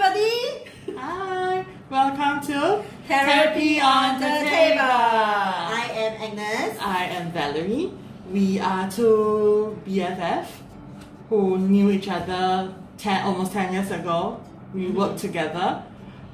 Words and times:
everybody. 0.00 0.96
Hi, 0.96 1.66
welcome 1.90 2.46
to 2.46 2.84
Therapy 3.08 3.80
on 3.80 4.20
the 4.20 4.26
Table. 4.26 4.80
I 4.80 5.90
am 5.92 6.22
Agnes. 6.22 6.78
I 6.80 7.04
am 7.06 7.32
Valerie. 7.32 7.92
We 8.30 8.60
are 8.60 8.88
two 8.88 9.76
BFF 9.84 10.46
who 11.28 11.58
knew 11.58 11.90
each 11.90 12.06
other 12.08 12.72
ten, 12.96 13.24
almost 13.24 13.52
10 13.52 13.72
years 13.72 13.90
ago. 13.90 14.40
We 14.72 14.88
worked 14.90 15.18
together. 15.18 15.82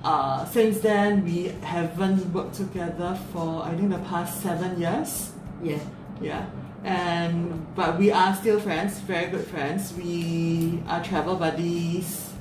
Uh, 0.03 0.45
since 0.45 0.81
then, 0.81 1.25
we 1.25 1.55
haven't 1.63 2.35
worked 2.35 2.57
together 2.57 3.19
for 3.33 3.63
I 3.65 3.75
think 3.75 3.91
the 3.91 3.99
past 4.01 4.43
seven 4.43 4.79
years. 4.79 5.33
Yeah. 5.63 5.81
Yeah. 6.21 6.45
And 6.85 7.75
but 7.75 7.99
we 7.99 8.13
are 8.13 8.35
still 8.35 8.61
friends, 8.61 8.99
very 9.01 9.31
good 9.31 9.47
friends. 9.47 9.95
We 9.97 10.83
are 10.87 11.03
travel 11.03 11.37
buddies, 11.37 12.34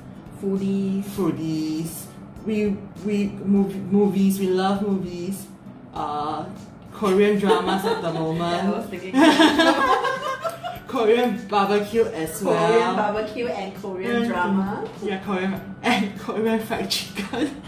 Foodies. 0.44 1.04
foodies. 1.16 2.04
We 2.44 2.76
we 3.06 3.28
mov- 3.48 3.90
movies. 3.90 4.38
We 4.38 4.48
love 4.48 4.82
movies. 4.82 5.46
Uh, 5.94 6.44
Korean 6.92 7.38
dramas 7.38 7.84
at 7.86 8.02
the 8.02 8.12
Yeah, 8.12 8.18
I 8.18 8.20
was 8.20 8.84
moment. 8.84 8.90
thinking 8.90 9.14
Korean 10.86 11.46
barbecue 11.48 12.04
as 12.04 12.42
well. 12.42 12.54
Korean 12.68 12.94
barbecue 12.96 13.46
and 13.48 13.74
Korean 13.80 14.22
Mm, 14.22 14.28
drama. 14.28 14.88
Yeah, 15.02 15.18
Korean 15.24 15.60
and 15.82 16.18
Korean 16.20 16.60
fried 16.60 16.90
chicken. 16.90 17.62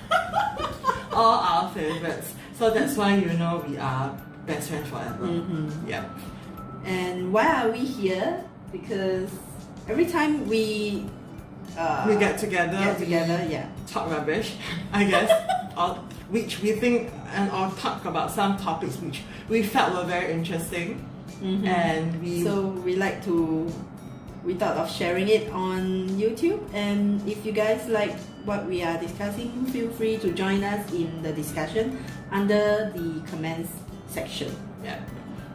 All 1.13 1.41
our 1.41 1.71
favorites. 1.73 2.35
So 2.59 2.71
that's 2.71 2.97
why 2.97 3.17
you 3.17 3.33
know 3.35 3.65
we 3.67 3.79
are 3.79 4.15
best 4.47 4.69
friends 4.69 4.89
forever. 4.91 5.27
Mm-hmm. 5.27 5.89
Yeah. 5.89 6.05
And 6.85 7.33
why 7.33 7.47
are 7.65 7.71
we 7.73 7.79
here? 7.79 8.45
Because 8.71 9.31
every 9.89 10.07
time 10.07 10.47
we 10.47 11.07
uh, 11.77 12.05
We 12.09 12.17
get 12.17 12.39
together. 12.39 12.79
get 12.79 12.99
together, 12.99 13.47
yeah. 13.49 13.67
talk 13.87 14.11
rubbish, 14.11 14.55
I 14.93 15.05
guess, 15.05 15.31
or 15.79 15.95
which 16.31 16.61
we 16.61 16.73
think 16.73 17.11
and 17.35 17.51
or 17.53 17.71
talk 17.79 18.05
about 18.05 18.31
some 18.31 18.57
topics 18.57 18.97
which 18.97 19.23
we 19.49 19.63
felt 19.63 19.95
were 19.95 20.05
very 20.05 20.33
interesting, 20.33 21.05
Mhm. 21.43 21.67
and 21.67 22.23
we 22.23 22.43
So 22.45 22.69
we 22.85 22.97
like 22.97 23.23
to 23.25 23.71
we 24.45 24.55
thought 24.55 24.77
of 24.77 24.89
sharing 24.91 25.27
it 25.29 25.51
on 25.53 26.09
YouTube 26.23 26.61
and 26.73 27.21
if 27.29 27.45
you 27.45 27.51
guys 27.53 27.89
like 27.89 28.15
what 28.45 28.65
we 28.67 28.81
are 28.83 28.97
discussing, 28.97 29.51
feel 29.75 29.91
free 29.91 30.17
to 30.19 30.31
join 30.33 30.63
us 30.63 30.83
in 30.93 31.21
the 31.23 31.33
discussion 31.33 31.99
under 32.31 32.93
the 32.95 33.21
comments 33.31 33.73
section. 34.09 34.55
yeah. 34.85 34.99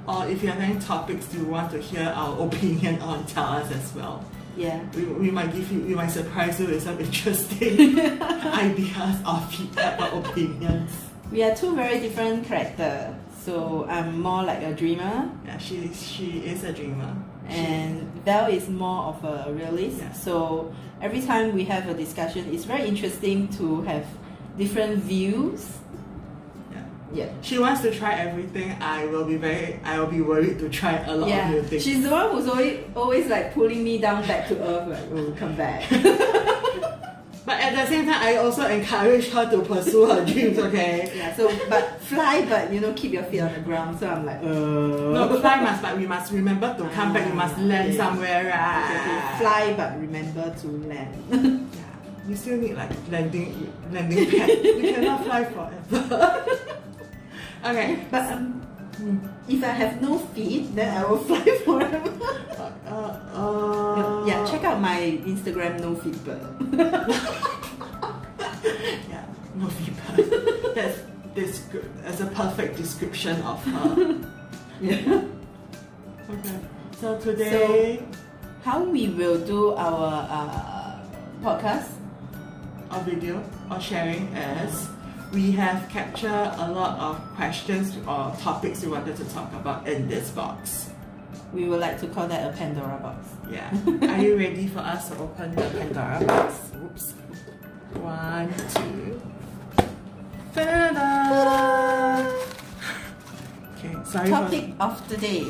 Or 0.08 0.28
if 0.28 0.44
you 0.44 0.50
have 0.50 0.60
any 0.60 0.78
topics 0.80 1.34
you 1.34 1.46
want 1.46 1.72
to 1.72 1.78
hear 1.80 2.04
our 2.04 2.36
opinion 2.48 3.00
on, 3.02 3.26
tell 3.26 3.46
us 3.60 3.72
as 3.72 3.94
well. 3.96 4.26
Yeah. 4.58 4.82
We, 4.96 5.06
we 5.06 5.32
might 5.32 5.54
give 5.54 5.72
you, 5.72 5.82
we 5.82 5.96
might 5.96 6.12
surprise 6.12 6.60
you 6.60 6.68
with 6.68 6.84
some 6.84 7.00
interesting 7.00 8.00
ideas 8.00 9.18
or 9.28 9.40
feedback 9.50 10.00
or 10.14 10.20
opinions. 10.20 10.92
We 11.32 11.44
are 11.44 11.56
two 11.56 11.76
very 11.76 12.00
different 12.00 12.46
characters. 12.46 13.16
So 13.46 13.86
I'm 13.90 14.22
more 14.22 14.44
like 14.44 14.62
a 14.62 14.74
dreamer 14.74 15.32
Yeah, 15.46 15.58
she 15.58 15.90
she 15.94 16.42
is 16.46 16.64
a 16.64 16.72
dreamer. 16.72 17.16
and 17.48 18.04
Val 18.24 18.50
is 18.52 18.70
more 18.70 19.06
of 19.16 19.24
a 19.24 19.52
realist. 19.52 19.98
Yeah. 19.98 20.12
So 20.14 20.72
every 21.02 21.22
time 21.22 21.54
we 21.56 21.64
have 21.66 21.88
a 21.90 21.94
discussion, 21.96 22.46
it's 22.54 22.66
very 22.66 22.88
interesting 22.88 23.48
to 23.58 23.82
have 23.84 24.06
different 24.58 25.02
views. 25.04 25.80
Yeah. 27.14 27.26
Yeah. 27.26 27.32
She 27.42 27.60
wants 27.60 27.82
to 27.82 27.92
try 27.94 28.14
everything. 28.16 28.72
I 28.82 29.06
will 29.06 29.26
be 29.26 29.36
very. 29.36 29.80
I 29.84 30.00
will 30.00 30.08
be 30.08 30.22
worried 30.22 30.60
to 30.60 30.70
try 30.70 30.94
a 31.06 31.16
lot 31.16 31.30
of 31.32 31.50
new 31.52 31.64
things. 31.64 31.84
she's 31.84 32.04
the 32.04 32.10
one 32.10 32.32
who's 32.32 32.48
always, 32.48 32.80
always 32.96 33.28
like 33.28 33.54
pulling 33.54 33.84
me 33.84 33.98
down 33.98 34.26
back 34.28 34.48
to 34.50 34.56
earth, 34.64 34.88
like, 34.88 35.12
oh, 35.14 35.34
come 35.38 35.56
back. 35.56 35.84
But 37.44 37.60
at 37.60 37.74
the 37.76 37.86
same 37.88 38.06
time, 38.06 38.22
I 38.22 38.36
also 38.38 38.68
encourage 38.68 39.30
her 39.30 39.50
to 39.50 39.62
pursue 39.64 40.06
her 40.06 40.24
dreams. 40.24 40.58
Okay. 40.72 41.12
yeah, 41.16 41.36
so, 41.36 41.50
but 41.70 42.00
fly, 42.02 42.46
but 42.48 42.72
you 42.72 42.80
know, 42.80 42.94
keep 42.94 43.12
your 43.14 43.24
feet 43.24 43.42
on 43.42 43.52
the 43.52 43.60
ground. 43.62 44.00
So 44.00 44.08
I'm 44.08 44.26
like, 44.26 44.38
uh. 44.44 44.46
No, 44.46 45.40
fly 45.42 45.60
must, 45.60 45.82
but 45.82 45.98
we 45.98 46.06
must 46.06 46.32
remember 46.32 46.76
to 46.78 46.88
come 46.90 47.14
back. 47.14 47.28
we 47.28 47.34
must 47.34 47.58
land 47.58 47.88
Okay. 47.90 47.98
somewhere, 47.98 48.46
right? 48.46 48.86
Okay, 49.02 49.44
fly, 49.44 49.74
but 49.76 50.00
remember 50.00 50.54
to 50.62 50.68
land. 50.88 51.68
Yeah, 51.74 52.30
you 52.30 52.36
still 52.36 52.58
need 52.58 52.76
like 52.76 52.92
landing, 53.10 53.74
landing 53.92 54.30
pad. 54.30 54.50
you 54.50 54.94
cannot 54.94 55.26
fly 55.26 55.44
forever. 55.46 56.78
Okay. 57.66 58.06
but 58.12 58.32
um, 58.32 58.58
Hmm. 58.98 59.18
if 59.48 59.64
I 59.64 59.70
have 59.72 60.02
no 60.02 60.20
feet, 60.36 60.76
then 60.76 60.92
I 60.96 61.06
will 61.10 61.18
fly 61.26 61.42
forever. 61.66 62.12
Uh, 62.86 63.18
uh, 63.34 64.26
yeah, 64.28 64.46
check 64.46 64.64
out 64.64 64.80
my 64.82 65.18
Instagram, 65.26 65.80
no 65.80 65.96
feet 65.96 66.20
bird. 66.24 66.44
Yeah, 69.10 69.26
no 69.56 69.68
feedback. 69.68 70.76
That's 70.76 71.00
this. 71.34 71.64
That's 72.04 72.20
a 72.22 72.28
perfect 72.28 72.78
description 72.78 73.42
of 73.42 73.64
her. 73.66 74.20
yeah. 74.82 75.24
Okay. 76.30 76.60
So 77.00 77.18
today, 77.20 78.04
How 78.64 78.84
we 78.84 79.10
will 79.10 79.40
do 79.42 79.74
our 79.74 80.28
uh, 80.30 81.00
podcast? 81.42 81.90
our 82.92 83.00
video 83.08 83.42
or 83.72 83.80
sharing 83.80 84.28
is 84.36 84.88
we 85.34 85.52
have 85.52 85.88
captured 85.90 86.52
a 86.58 86.72
lot 86.72 87.00
of 87.00 87.18
questions 87.36 87.96
or 88.06 88.36
topics 88.42 88.84
we 88.84 88.90
wanted 88.92 89.16
to 89.16 89.24
talk 89.26 89.52
about 89.54 89.88
in 89.88 90.08
this 90.08 90.30
box. 90.32 90.90
We 91.54 91.66
would 91.66 91.80
like 91.80 92.00
to 92.02 92.08
call 92.08 92.28
that 92.28 92.54
a 92.54 92.58
Pandora 92.58 93.00
box. 93.02 93.28
Yeah. 93.50 93.72
Are 94.10 94.22
you 94.22 94.38
ready 94.38 94.68
for 94.68 94.80
us 94.80 95.10
to 95.10 95.18
open 95.18 95.56
the 95.56 95.62
Pandora 95.62 96.26
box? 96.26 96.72
Oops. 96.84 97.12
One, 97.94 98.54
two. 98.76 99.22
Ta-da! 100.54 102.28
Okay, 103.78 103.96
sorry 104.06 104.30
Topic 104.30 104.74
of 104.80 105.10
the 105.10 105.18
day. 105.18 105.48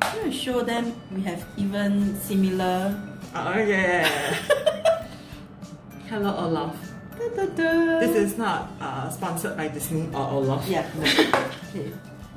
I'm 0.00 0.32
show 0.32 0.62
them 0.62 0.94
we 1.10 1.22
have 1.22 1.44
even 1.56 2.18
similar. 2.20 2.98
Oh 3.34 3.58
yeah. 3.58 4.36
Hello 6.10 6.34
Olaf. 6.36 6.74
Da-da-da. 7.16 8.00
This 8.00 8.16
is 8.16 8.36
not 8.36 8.68
uh, 8.80 9.08
sponsored 9.10 9.56
by 9.56 9.68
Disney 9.68 10.08
or 10.12 10.26
Olaf. 10.42 10.66
Yeah. 10.66 10.84
no. 10.98 11.04
okay. 11.70 11.92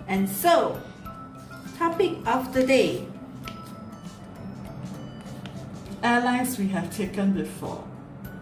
And 0.08 0.30
so, 0.30 0.80
topic 1.80 2.18
of 2.28 2.54
the 2.54 2.68
day. 2.68 3.08
Airlines 6.04 6.60
we 6.60 6.68
have 6.68 6.96
taken 6.96 7.34
before. 7.34 7.84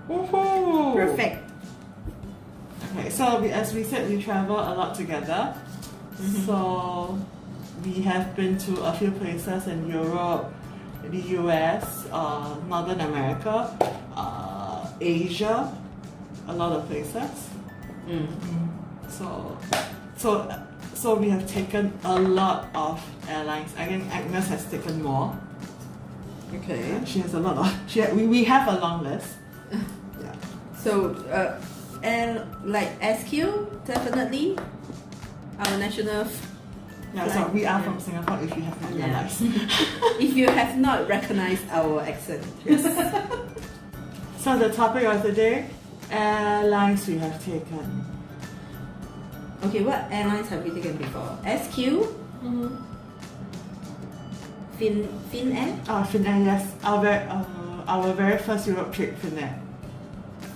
Woohoo! 0.09 0.95
Perfect. 0.95 1.49
Okay, 2.91 3.09
so 3.09 3.39
we, 3.39 3.51
as 3.51 3.73
we 3.73 3.85
said, 3.85 4.09
we 4.09 4.21
travel 4.21 4.57
a 4.59 4.75
lot 4.75 4.95
together. 4.95 5.55
Mhm. 6.19 6.45
So 6.45 7.17
we 7.85 8.01
have 8.03 8.35
been 8.35 8.57
to 8.67 8.83
a 8.83 8.91
few 8.99 9.11
places 9.11 9.67
in 9.67 9.87
Europe, 9.87 10.51
the 11.07 11.21
US, 11.39 12.05
uh, 12.11 12.55
Northern 12.67 12.99
America, 12.99 13.71
uh, 14.17 14.60
Asia, 15.01 15.75
a 16.47 16.53
lot 16.53 16.71
of 16.71 16.87
places. 16.87 17.49
Mm. 18.07 18.27
So, 19.09 19.57
so, 20.17 20.49
so 20.93 21.15
we 21.15 21.29
have 21.29 21.47
taken 21.47 21.91
a 22.03 22.19
lot 22.19 22.69
of 22.75 23.01
airlines. 23.27 23.73
I 23.77 23.85
think 23.87 24.05
Agnes 24.13 24.47
has 24.47 24.65
taken 24.65 25.01
more. 25.03 25.35
Okay. 26.55 26.99
She 27.05 27.19
has 27.19 27.33
a 27.33 27.39
lot 27.39 27.57
of. 27.57 27.73
She 27.87 28.01
we, 28.13 28.27
we 28.27 28.43
have 28.45 28.67
a 28.67 28.79
long 28.79 29.03
list. 29.03 29.27
Yeah. 30.21 30.35
So, 30.77 31.15
uh, 31.31 31.59
and 32.03 32.41
like 32.63 32.89
SQ, 33.01 33.85
definitely 33.85 34.57
our 35.59 35.77
national. 35.77 36.27
Yeah, 37.13 37.27
so 37.27 37.47
we 37.49 37.65
are 37.65 37.81
from 37.83 37.99
Singapore. 37.99 38.39
If 38.43 38.55
you 38.55 38.61
have 38.63 38.81
not 38.81 38.93
Yeah. 38.93 39.05
realized. 39.05 39.41
If 40.21 40.35
you 40.35 40.47
have 40.47 40.77
not 40.77 41.07
recognized 41.15 41.63
our 41.71 42.01
accent. 42.01 42.43
So 44.41 44.57
the 44.57 44.69
topic 44.69 45.03
of 45.03 45.21
the 45.23 45.31
day, 45.31 45.67
airlines 46.09 47.07
we 47.07 47.17
have 47.19 47.37
taken. 47.45 48.05
Okay, 49.65 49.83
what 49.83 50.07
airlines 50.09 50.49
have 50.49 50.63
we 50.63 50.71
taken 50.71 50.97
before? 50.97 51.37
SQ, 51.45 52.05
Hmm. 52.41 52.67
Fin 54.79 55.07
Finnair 55.31 55.77
Oh, 55.87 56.01
Finnair, 56.11 56.43
yes. 56.43 56.73
Our 56.83 57.01
very, 57.03 57.27
uh, 57.29 57.43
our 57.87 58.13
very 58.13 58.37
first 58.39 58.65
Europe 58.67 58.91
trip, 58.91 59.15
Finnair. 59.21 59.53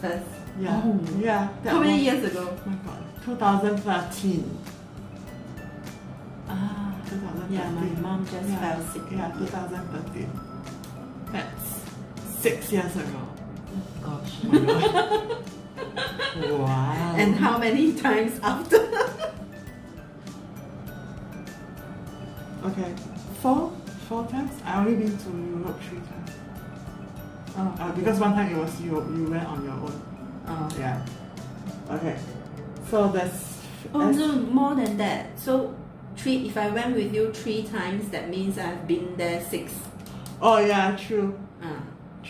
first. 0.02 0.26
Yeah. 0.60 0.81
Oh. 0.84 1.00
Yeah. 1.22 1.50
How 1.66 1.80
many 1.80 1.94
was- 1.94 2.02
years 2.02 2.31
ago? 2.31 2.50
Oh 2.50 2.70
my 2.70 2.76
god. 2.86 3.04
2013. 3.24 4.58
Ah, 6.50 6.96
2013. 7.08 7.54
yeah, 7.54 7.70
my 7.70 8.02
mom 8.02 8.26
just 8.26 8.50
yeah. 8.50 8.60
fell 8.62 8.81
sick. 8.94 9.04
Yeah, 9.12 9.31
2013. 9.38 10.30
That's 11.31 11.84
six 12.42 12.72
years 12.72 12.96
ago. 12.96 13.22
Gosh. 14.04 14.33
Oh 16.38 16.57
wow. 16.60 17.16
And 17.18 17.36
how 17.36 17.57
many 17.57 17.94
times 17.94 18.39
after? 18.44 18.77
Okay. 22.66 22.94
Four? 23.42 23.72
Four 24.10 24.25
times? 24.27 24.51
I 24.66 24.80
only 24.80 24.95
been 24.95 25.18
to 25.18 25.30
Europe 25.30 25.80
three 25.81 26.00
times. 26.00 26.31
Oh, 27.57 27.74
Uh, 27.80 27.92
because 27.94 28.19
one 28.19 28.33
time 28.33 28.51
it 28.51 28.57
was 28.57 28.81
you 28.81 28.92
you 29.16 29.27
went 29.30 29.48
on 29.48 29.63
your 29.63 29.74
own. 29.74 30.01
oh. 30.48 30.69
Yeah. 30.80 31.06
Okay. 31.89 32.18
So 32.89 33.07
that's. 33.12 33.62
Oh 33.94 34.10
as- 34.10 34.18
no, 34.18 34.33
more 34.51 34.75
than 34.75 34.98
that. 34.98 35.39
So 35.39 35.74
three. 36.18 36.48
If 36.48 36.57
I 36.57 36.69
went 36.69 36.95
with 36.95 37.13
you 37.13 37.31
three 37.31 37.63
times, 37.63 38.10
that 38.10 38.30
means 38.30 38.57
I've 38.57 38.88
been 38.88 39.16
there 39.16 39.39
six. 39.42 39.71
Oh 40.42 40.57
yeah, 40.57 40.95
true, 40.98 41.33
Uh, 41.63 41.80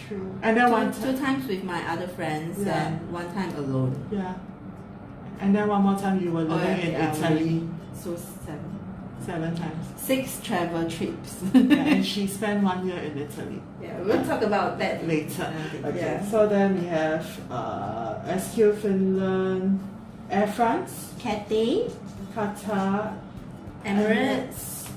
true. 0.08 0.34
And 0.42 0.58
then 0.58 0.72
one 0.72 0.92
two, 0.94 1.12
two 1.12 1.18
times 1.18 1.48
with 1.48 1.64
my 1.64 1.82
other 1.92 2.08
friends 2.08 2.60
Yeah. 2.66 2.88
and 2.88 3.12
one 3.12 3.32
time 3.34 3.56
alone. 3.56 3.96
Yeah. 4.12 4.34
And 5.40 5.56
then 5.56 5.68
one 5.68 5.82
more 5.84 5.98
time 6.00 6.22
you 6.24 6.32
were 6.32 6.46
Oh, 6.50 6.56
yeah, 6.58 6.76
in 6.76 6.92
yeah, 6.92 7.12
Italy 7.14 7.70
So 7.94 8.16
seven, 8.46 8.80
seven 9.26 9.56
times. 9.56 9.86
six 9.98 10.40
travel 10.42 10.90
trips. 10.90 11.42
yeah, 11.54 11.62
and 11.92 12.06
she 12.12 12.26
spent 12.28 12.64
one 12.64 12.88
year 12.88 13.00
in 13.00 13.18
Italy 13.18 13.62
yeah, 13.82 14.00
we'll 14.02 14.24
talk 14.26 14.42
about 14.42 14.78
that 14.80 15.08
later. 15.08 15.52
Okay, 15.84 16.00
Yeah. 16.00 16.26
so 16.32 16.48
then 16.48 16.80
we 16.82 16.88
have 16.88 17.26
uh, 17.52 18.38
SQ 18.38 18.76
Finland, 18.82 19.80
Air 20.30 20.48
France, 20.48 21.14
Cathay, 21.20 21.88
Qatar, 22.36 23.14
Emirates, 23.86 24.88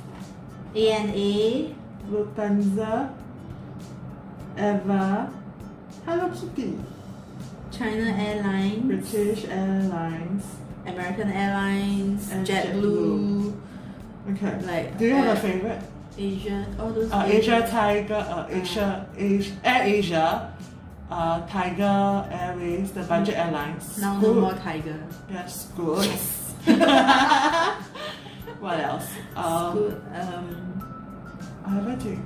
ANA, 0.75 1.75
Lufthansa, 2.11 3.11
Eva, 4.59 5.33
Hello 6.05 6.29
Kitty, 6.31 6.79
China 7.71 8.11
Airlines, 8.11 8.85
British 8.85 9.45
Airlines. 9.49 10.45
American 10.87 11.31
Airlines, 11.31 12.31
And 12.33 12.47
JetBlue, 12.47 13.55
Okay. 14.31 14.61
like 14.67 14.99
Do 14.99 15.05
you 15.07 15.15
have 15.15 15.37
a 15.37 15.41
favorite? 15.41 15.83
Asia, 16.19 16.67
all 16.81 16.91
those 16.91 17.13
Uh, 17.13 17.25
Asia 17.27 17.67
Tiger, 17.71 18.15
uh, 18.15 18.47
Asia, 18.51 19.07
Asia, 19.17 19.53
Air 19.63 19.83
Asia, 19.85 20.53
uh, 21.11 21.47
Tiger 21.47 22.27
Airways, 22.33 22.91
the 22.91 23.03
budget 23.03 23.37
airlines. 23.37 23.99
Now 23.99 24.19
no 24.19 24.35
more 24.35 24.55
Tiger. 24.55 24.99
Yes, 25.31 25.69
good. 25.77 26.05
Yes. 26.05 26.55
what 28.59 28.81
else? 28.81 29.07
Um, 29.37 29.73
good. 29.79 30.03
Um, 30.13 30.83
I 31.65 31.71
haven't 31.71 31.99
taken 32.01 32.25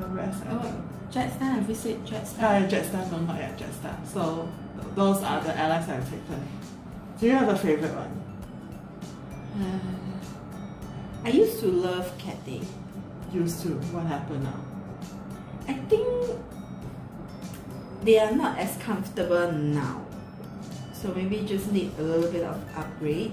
the 0.00 0.06
rest. 0.08 0.42
I 0.44 0.52
oh. 0.52 0.99
Jetstar, 1.10 1.54
have 1.54 1.68
you 1.68 1.74
said 1.74 2.04
Jetstar? 2.06 2.42
Uh, 2.42 2.68
Jetstar, 2.68 3.10
no, 3.10 3.18
not 3.20 3.36
yet 3.36 3.58
Jetstar. 3.58 3.96
So 4.06 4.48
th- 4.80 4.94
those 4.94 5.22
are 5.22 5.40
the 5.42 5.58
airlines 5.58 5.88
I've 5.88 6.04
taken. 6.04 6.46
Do 7.18 7.26
you 7.26 7.32
have 7.32 7.48
a 7.48 7.56
favorite 7.58 7.92
one? 7.94 8.12
Uh, 9.60 11.26
I 11.26 11.30
used 11.30 11.58
to 11.60 11.66
love 11.66 12.16
Cathay. 12.18 12.60
Used 13.32 13.62
to. 13.62 13.68
What 13.92 14.06
happened 14.06 14.44
now? 14.44 14.60
I 15.68 15.74
think 15.74 16.30
they 18.02 18.18
are 18.18 18.32
not 18.32 18.58
as 18.58 18.76
comfortable 18.78 19.50
now. 19.52 20.06
So 20.92 21.08
maybe 21.14 21.44
just 21.46 21.72
need 21.72 21.92
a 21.98 22.02
little 22.02 22.30
bit 22.30 22.44
of 22.44 22.56
upgrade 22.76 23.32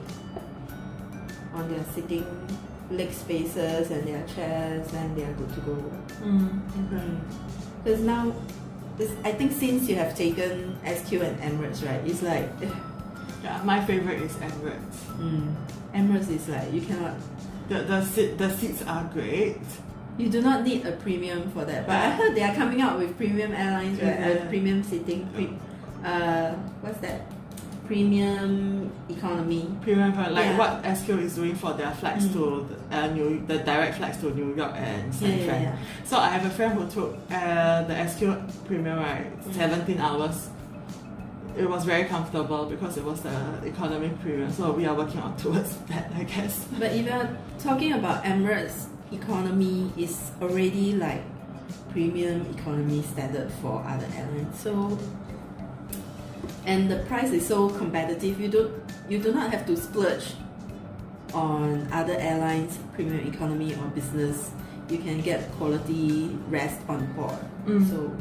on 1.53 1.69
their 1.71 1.83
sitting 1.93 2.25
leg 2.89 3.11
spaces 3.11 3.91
and 3.91 4.07
their 4.07 4.25
chairs 4.27 4.91
and 4.93 5.15
they 5.17 5.23
are 5.23 5.33
good 5.33 5.53
to 5.53 5.59
go. 5.61 5.75
Mm, 6.23 6.61
okay. 6.93 7.07
Because 7.87 8.01
now, 8.03 8.35
this, 8.97 9.15
I 9.23 9.31
think 9.31 9.53
since 9.53 9.87
you 9.87 9.95
have 9.95 10.13
taken 10.13 10.75
SQ 10.83 11.23
and 11.23 11.39
Emirates, 11.39 11.87
right, 11.87 12.03
it's 12.05 12.21
like, 12.21 12.49
Yeah, 13.41 13.63
my 13.63 13.79
favorite 13.85 14.21
is 14.23 14.33
Emirates. 14.43 14.97
mm, 15.15 15.55
Emirates 15.95 16.27
is 16.29 16.49
like, 16.49 16.67
you 16.73 16.81
cannot, 16.81 17.15
The 17.69 17.87
the 17.87 18.03
seat 18.03 18.37
the 18.37 18.49
seats 18.51 18.83
are 18.83 19.07
great. 19.13 19.63
you 20.17 20.27
do 20.27 20.41
not 20.41 20.67
need 20.67 20.83
a 20.85 20.91
premium 20.99 21.47
for 21.55 21.63
that. 21.63 21.87
But 21.87 21.95
I 21.95 22.09
heard 22.11 22.35
they 22.35 22.43
are 22.43 22.53
coming 22.53 22.81
out 22.81 22.99
with 22.99 23.15
premium 23.15 23.53
airlines, 23.55 24.01
right, 24.03 24.19
uh, 24.19 24.45
premium 24.51 24.83
seating, 24.83 25.23
pre, 25.31 25.55
uh, 26.03 26.51
what's 26.83 26.99
that? 26.99 27.21
Premium 27.87 28.91
economy. 29.09 29.65
Premium 29.81 30.11
for 30.13 30.29
like 30.29 30.45
Yeah. 30.45 30.57
what 30.57 30.85
SQ 30.85 31.09
is 31.19 31.35
doing 31.35 31.55
for 31.55 31.73
their 31.73 31.91
flights 31.91 32.25
Mm. 32.25 32.33
to 32.33 32.67
the, 32.69 32.95
uh, 32.97 33.07
New 33.07 33.41
the 33.47 33.57
direct 33.59 33.95
flights 33.95 34.17
to 34.17 34.27
New 34.35 34.53
York 34.55 34.73
and 34.75 35.13
San 35.13 35.37
yeah, 35.39 35.45
Fran. 35.45 35.61
yeah. 35.63 35.75
So 36.05 36.17
I 36.17 36.27
have 36.29 36.45
a 36.45 36.49
friend 36.49 36.73
who 36.77 36.85
took 36.87 37.15
uh, 37.31 37.83
the 37.83 37.95
SQ 37.97 38.21
Premium 38.67 38.99
right, 38.99 39.25
Mm. 39.45 39.53
17 39.55 39.99
hours. 39.99 40.49
It 41.57 41.67
was 41.67 41.85
very 41.85 42.03
comfortable 42.03 42.65
because 42.65 42.97
it 42.97 43.03
was 43.03 43.21
the 43.21 43.35
economy 43.65 44.09
premium. 44.21 44.51
So 44.51 44.71
we 44.73 44.85
are 44.85 44.93
working 44.93 45.21
on 45.21 45.35
towards 45.43 45.75
that, 45.89 46.11
I 46.15 46.23
guess. 46.23 46.65
But 46.77 46.91
if 46.91 47.05
you're 47.07 47.29
talking 47.57 47.93
about 47.93 48.23
Emirates 48.25 48.87
economy 49.11 49.89
is 49.97 50.31
already 50.41 50.93
like 50.93 51.23
premium 51.93 52.45
economy 52.55 53.01
standard 53.01 53.49
for 53.61 53.81
other 53.87 54.05
airlines. 54.15 54.59
So 54.59 54.97
and 56.65 56.89
the 56.89 56.97
price 57.05 57.31
is 57.31 57.47
so 57.47 57.69
competitive 57.69 58.39
you 58.39 58.47
don't 58.47 58.73
you 59.09 59.19
do 59.19 59.33
not 59.33 59.51
have 59.51 59.65
to 59.65 59.75
splurge 59.77 60.33
on 61.33 61.87
other 61.91 62.15
airlines 62.17 62.77
premium 62.93 63.27
economy 63.27 63.75
or 63.75 63.87
business. 63.93 64.51
You 64.89 64.97
can 64.99 65.21
get 65.21 65.51
quality 65.53 66.37
rest 66.49 66.79
on 66.87 67.11
board. 67.13 67.37
Mm. 67.65 67.89
So 67.89 68.15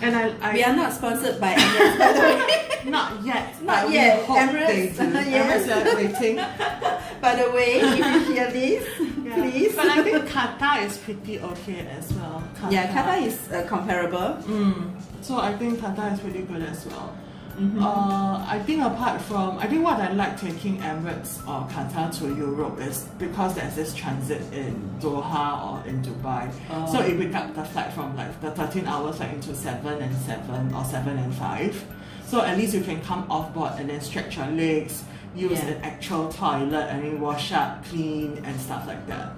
And 0.00 0.14
I, 0.16 0.32
I 0.40 0.54
we 0.54 0.62
are 0.64 0.74
not 0.76 0.92
sponsored 0.92 1.40
by 1.40 1.54
Emirates 1.54 1.98
by 1.98 2.12
the 2.12 2.20
way. 2.20 2.90
not 2.90 3.24
yet, 3.24 3.62
Not 3.62 3.90
yet. 3.90 4.26
They 4.26 4.34
Emirates, 4.34 4.96
yes. 4.96 5.66
Emirates 5.68 5.94
waiting. 5.96 6.36
by 7.20 7.34
the 7.34 7.50
way, 7.50 7.80
if 7.80 7.98
you 7.98 8.34
hear 8.34 8.50
this, 8.50 8.84
Yeah. 9.28 9.34
please. 9.34 9.74
But 9.76 9.86
I 9.88 10.02
think 10.02 10.24
Qatar 10.28 10.84
is 10.86 10.96
pretty 10.98 11.38
okay 11.40 11.80
as 11.98 12.12
well. 12.14 12.42
yeah, 12.70 12.86
Qatar 12.94 13.26
is 13.26 13.36
uh, 13.52 13.66
comparable. 13.68 14.38
Mm. 14.46 14.92
So 15.20 15.38
I 15.38 15.52
think 15.56 15.80
Qatar 15.80 16.14
is 16.14 16.20
pretty 16.20 16.42
good 16.42 16.62
as 16.62 16.86
well. 16.86 17.12
Mhm. 17.58 17.82
Uh, 17.82 18.44
I 18.48 18.60
think 18.60 18.82
apart 18.82 19.20
from, 19.20 19.58
I 19.58 19.66
think 19.66 19.84
what 19.84 19.98
I 20.00 20.12
like 20.12 20.40
taking 20.40 20.78
Emirates 20.78 21.38
or 21.48 21.66
Qatar 21.68 22.16
to 22.18 22.34
Europe 22.34 22.80
is 22.80 23.08
because 23.18 23.54
there's 23.56 23.74
this 23.74 23.92
transit 23.94 24.42
in 24.52 24.74
Doha 25.00 25.66
or 25.66 25.88
in 25.88 26.00
Dubai. 26.02 26.48
Oh. 26.70 26.86
So 26.92 27.00
it 27.00 27.18
pick 27.18 27.34
up 27.34 27.54
the 27.56 27.64
flight 27.64 27.92
from 27.92 28.16
like 28.16 28.40
the 28.40 28.52
13 28.52 28.86
hours 28.86 29.18
like 29.18 29.32
into 29.32 29.54
7 29.56 30.00
and 30.00 30.16
7 30.18 30.72
or 30.72 30.84
7 30.84 31.18
and 31.18 31.34
5. 31.34 31.84
So 32.26 32.42
at 32.42 32.56
least 32.56 32.74
you 32.74 32.82
can 32.82 33.00
come 33.02 33.24
off 33.28 33.52
board 33.52 33.72
and 33.78 33.90
then 33.90 34.00
stretch 34.00 34.36
your 34.36 34.46
legs, 34.46 35.02
use 35.34 35.58
Yeah. 35.58 35.70
an 35.70 35.82
actual 35.82 36.28
toilet, 36.30 36.86
and 36.90 37.02
mean 37.02 37.20
wash 37.20 37.52
up, 37.52 37.84
clean 37.86 38.40
and 38.44 38.60
stuff 38.60 38.86
like 38.86 39.04
that. 39.08 39.32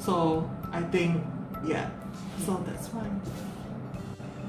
So 0.00 0.50
I 0.72 0.80
think, 0.82 1.22
yeah, 1.64 1.90
so 2.44 2.60
that's 2.66 2.88
why. 2.88 3.06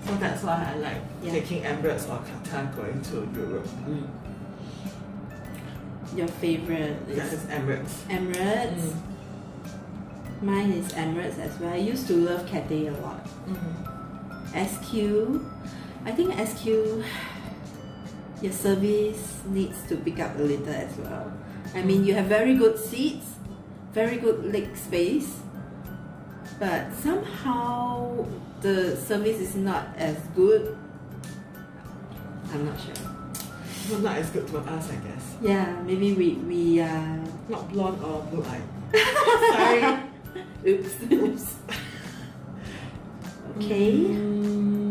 So 0.05 0.15
that's 0.17 0.43
why 0.43 0.72
I 0.74 0.77
like 0.79 1.01
Yeah. 1.24 1.31
taking 1.31 1.63
Emirates 1.63 2.10
or 2.10 2.19
Qatar 2.27 2.75
going 2.75 3.01
to 3.10 3.27
Europe. 3.39 3.67
Your 6.15 6.27
favorite 6.27 6.98
is 7.10 7.33
is 7.33 7.43
Emirates. 7.50 7.93
Emirates. 8.10 8.83
Mm. 8.83 8.95
Mine 10.43 10.72
is 10.74 10.88
Emirates 10.93 11.39
as 11.39 11.57
well. 11.60 11.74
I 11.74 11.77
used 11.77 12.05
to 12.07 12.13
love 12.17 12.45
Cathay 12.45 12.88
a 12.88 12.91
lot. 13.01 13.25
SQ, 14.53 14.93
I 16.05 16.12
think 16.12 16.38
SQ, 16.38 16.65
your 18.43 18.51
service 18.51 19.39
needs 19.48 19.81
to 19.88 19.95
pick 19.95 20.19
up 20.19 20.38
a 20.38 20.43
little 20.43 20.67
as 20.69 20.95
well. 20.98 21.31
I 21.74 21.81
mean, 21.81 22.03
you 22.05 22.13
have 22.13 22.25
very 22.25 22.53
good 22.55 22.77
seats, 22.77 23.25
very 23.93 24.17
good 24.17 24.53
leg 24.53 24.75
space, 24.77 25.39
but 26.60 26.93
somehow 26.93 28.25
the 28.63 28.96
service 28.96 29.39
is 29.39 29.55
not 29.55 29.88
as 29.98 30.17
good. 30.36 30.77
I'm 32.51 32.65
not 32.65 32.79
sure. 32.79 32.96
Well, 33.91 34.00
not 34.00 34.17
as 34.17 34.29
good 34.29 34.48
to 34.48 34.58
us, 34.60 34.89
I 34.89 34.96
guess. 34.96 35.36
Yeah, 35.41 35.75
maybe 35.84 36.13
we 36.13 36.34
we 36.48 36.79
uh, 36.79 37.17
Not 37.50 37.70
blonde 37.70 38.01
or 38.01 38.24
blue 38.32 38.43
eye. 38.48 38.63
Sorry. 39.51 39.84
oops 40.72 40.96
oops. 41.12 41.55
Okay. 43.58 43.91
Mm, 43.91 44.83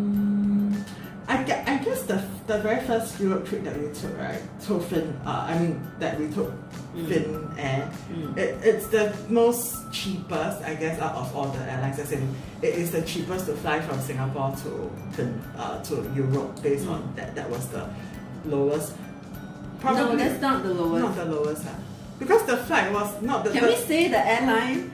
I, 1.33 1.65
I 1.75 1.79
guess 1.85 2.03
the, 2.03 2.23
the 2.47 2.59
very 2.59 2.85
first 2.87 3.19
Europe 3.21 3.47
trip 3.49 3.65
that 3.65 3.77
we 3.81 3.89
took, 3.95 4.17
right, 4.19 4.41
to 4.67 4.81
Fin, 4.81 5.19
uh, 5.25 5.47
I 5.49 5.59
mean, 5.59 5.81
that 5.99 6.19
we 6.21 6.29
took 6.29 6.53
Mm. 6.93 7.09
Fin 7.09 7.49
Air, 7.59 7.89
Mm. 8.12 8.37
it, 8.37 8.61
it's 8.62 8.87
the 8.89 9.15
most 9.31 9.91
cheapest, 9.93 10.61
I 10.62 10.75
guess, 10.75 11.01
out 11.01 11.15
of 11.15 11.35
all 11.35 11.47
the 11.49 11.61
airlines. 11.65 11.99
As 11.99 12.12
in, 12.12 12.35
it 12.61 12.75
is 12.75 12.91
the 12.91 13.01
cheapest 13.01 13.47
to 13.47 13.55
fly 13.55 13.81
from 13.81 13.99
Singapore 14.01 14.53
to 14.62 14.91
Fin, 15.17 15.41
uh, 15.57 15.83
to 15.85 15.95
Europe 16.15 16.61
based 16.62 16.87
on 16.87 17.01
Mm. 17.01 17.17
that. 17.17 17.35
That 17.35 17.49
was 17.49 17.65
the 17.69 17.89
lowest. 18.45 18.93
No, 19.83 20.15
that's 20.17 20.41
not 20.43 20.62
the 20.65 20.75
lowest. 20.75 21.03
Not 21.03 21.17
the 21.17 21.25
lowest, 21.33 21.65
huh? 21.65 21.71
Because 22.19 22.45
the 22.45 22.59
flight 22.59 22.93
was 22.93 23.09
not 23.23 23.45
the. 23.45 23.51
Can 23.53 23.65
we 23.69 23.77
say 23.77 24.09
the 24.09 24.21
airline? 24.29 24.93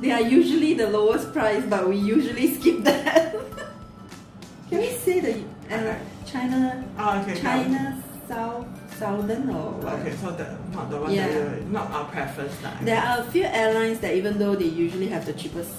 They 0.00 0.12
are 0.12 0.22
usually 0.22 0.74
the 0.74 0.86
lowest 0.86 1.32
price, 1.32 1.64
but 1.68 1.88
we 1.88 1.96
usually 1.96 2.54
skip 2.54 2.84
that. 2.84 3.34
Can 4.70 4.78
we 4.78 4.90
say 5.02 5.18
the 5.18 5.34
Uh, 5.70 5.74
airline? 5.74 6.00
China, 6.26 6.84
Oh, 6.98 7.20
okay. 7.22 7.40
China 7.40 8.02
South 8.28 8.66
Southern 8.98 9.48
or 9.50 9.72
what? 9.80 9.94
Okay, 10.00 10.14
so 10.16 10.30
the, 10.32 10.56
not 10.72 10.90
the 10.90 10.98
one 11.00 11.10
Yeah. 11.12 11.28
that 11.28 11.58
you, 11.58 11.64
not 11.70 11.90
our 11.90 12.04
preference. 12.06 12.54
That 12.62 12.84
There 12.84 13.00
are 13.00 13.20
a 13.20 13.24
few 13.30 13.44
airlines 13.44 13.98
that 14.00 14.14
even 14.14 14.38
though 14.38 14.54
they 14.54 14.66
usually 14.66 15.08
have 15.08 15.24
the 15.26 15.32
cheapest 15.32 15.70